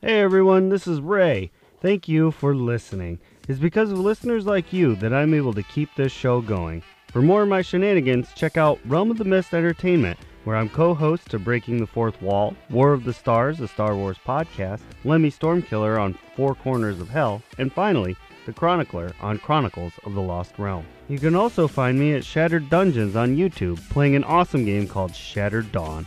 Hey 0.00 0.20
everyone, 0.20 0.70
this 0.70 0.86
is 0.86 1.00
Ray. 1.00 1.50
Thank 1.82 2.08
you 2.08 2.30
for 2.30 2.54
listening. 2.54 3.18
It's 3.48 3.58
because 3.58 3.90
of 3.90 3.98
listeners 3.98 4.46
like 4.46 4.72
you 4.72 4.94
that 4.96 5.12
I'm 5.12 5.34
able 5.34 5.52
to 5.54 5.62
keep 5.62 5.94
this 5.94 6.12
show 6.12 6.40
going. 6.40 6.82
For 7.08 7.20
more 7.20 7.42
of 7.42 7.48
my 7.48 7.62
shenanigans, 7.62 8.32
check 8.34 8.56
out 8.56 8.78
Realm 8.86 9.10
of 9.10 9.18
the 9.18 9.24
Mist 9.24 9.52
Entertainment, 9.52 10.18
where 10.44 10.56
I'm 10.56 10.68
co 10.68 10.94
host 10.94 11.30
to 11.30 11.38
Breaking 11.38 11.78
the 11.78 11.86
Fourth 11.86 12.20
Wall, 12.22 12.54
War 12.70 12.92
of 12.92 13.04
the 13.04 13.12
Stars, 13.12 13.60
a 13.60 13.68
Star 13.68 13.96
Wars 13.96 14.16
podcast, 14.24 14.80
Lemmy 15.04 15.30
Stormkiller 15.30 16.00
on 16.00 16.16
Four 16.36 16.54
Corners 16.54 17.00
of 17.00 17.08
Hell, 17.08 17.42
and 17.58 17.72
finally, 17.72 18.16
The 18.50 18.58
Chronicler 18.58 19.12
on 19.20 19.38
Chronicles 19.38 19.92
of 20.04 20.14
the 20.14 20.20
Lost 20.20 20.58
Realm. 20.58 20.84
You 21.06 21.20
can 21.20 21.36
also 21.36 21.68
find 21.68 21.96
me 21.96 22.14
at 22.14 22.24
Shattered 22.24 22.68
Dungeons 22.68 23.14
on 23.14 23.36
YouTube, 23.36 23.78
playing 23.90 24.16
an 24.16 24.24
awesome 24.24 24.64
game 24.64 24.88
called 24.88 25.14
Shattered 25.14 25.70
Dawn. 25.70 26.04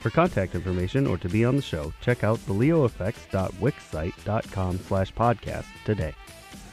For 0.00 0.10
contact 0.10 0.56
information 0.56 1.06
or 1.06 1.16
to 1.18 1.28
be 1.28 1.44
on 1.44 1.54
the 1.54 1.62
show, 1.62 1.92
check 2.00 2.24
out 2.24 2.40
theleoaffects.wixsite.com 2.40 4.78
slash 4.80 5.14
podcast 5.14 5.66
today. 5.84 6.12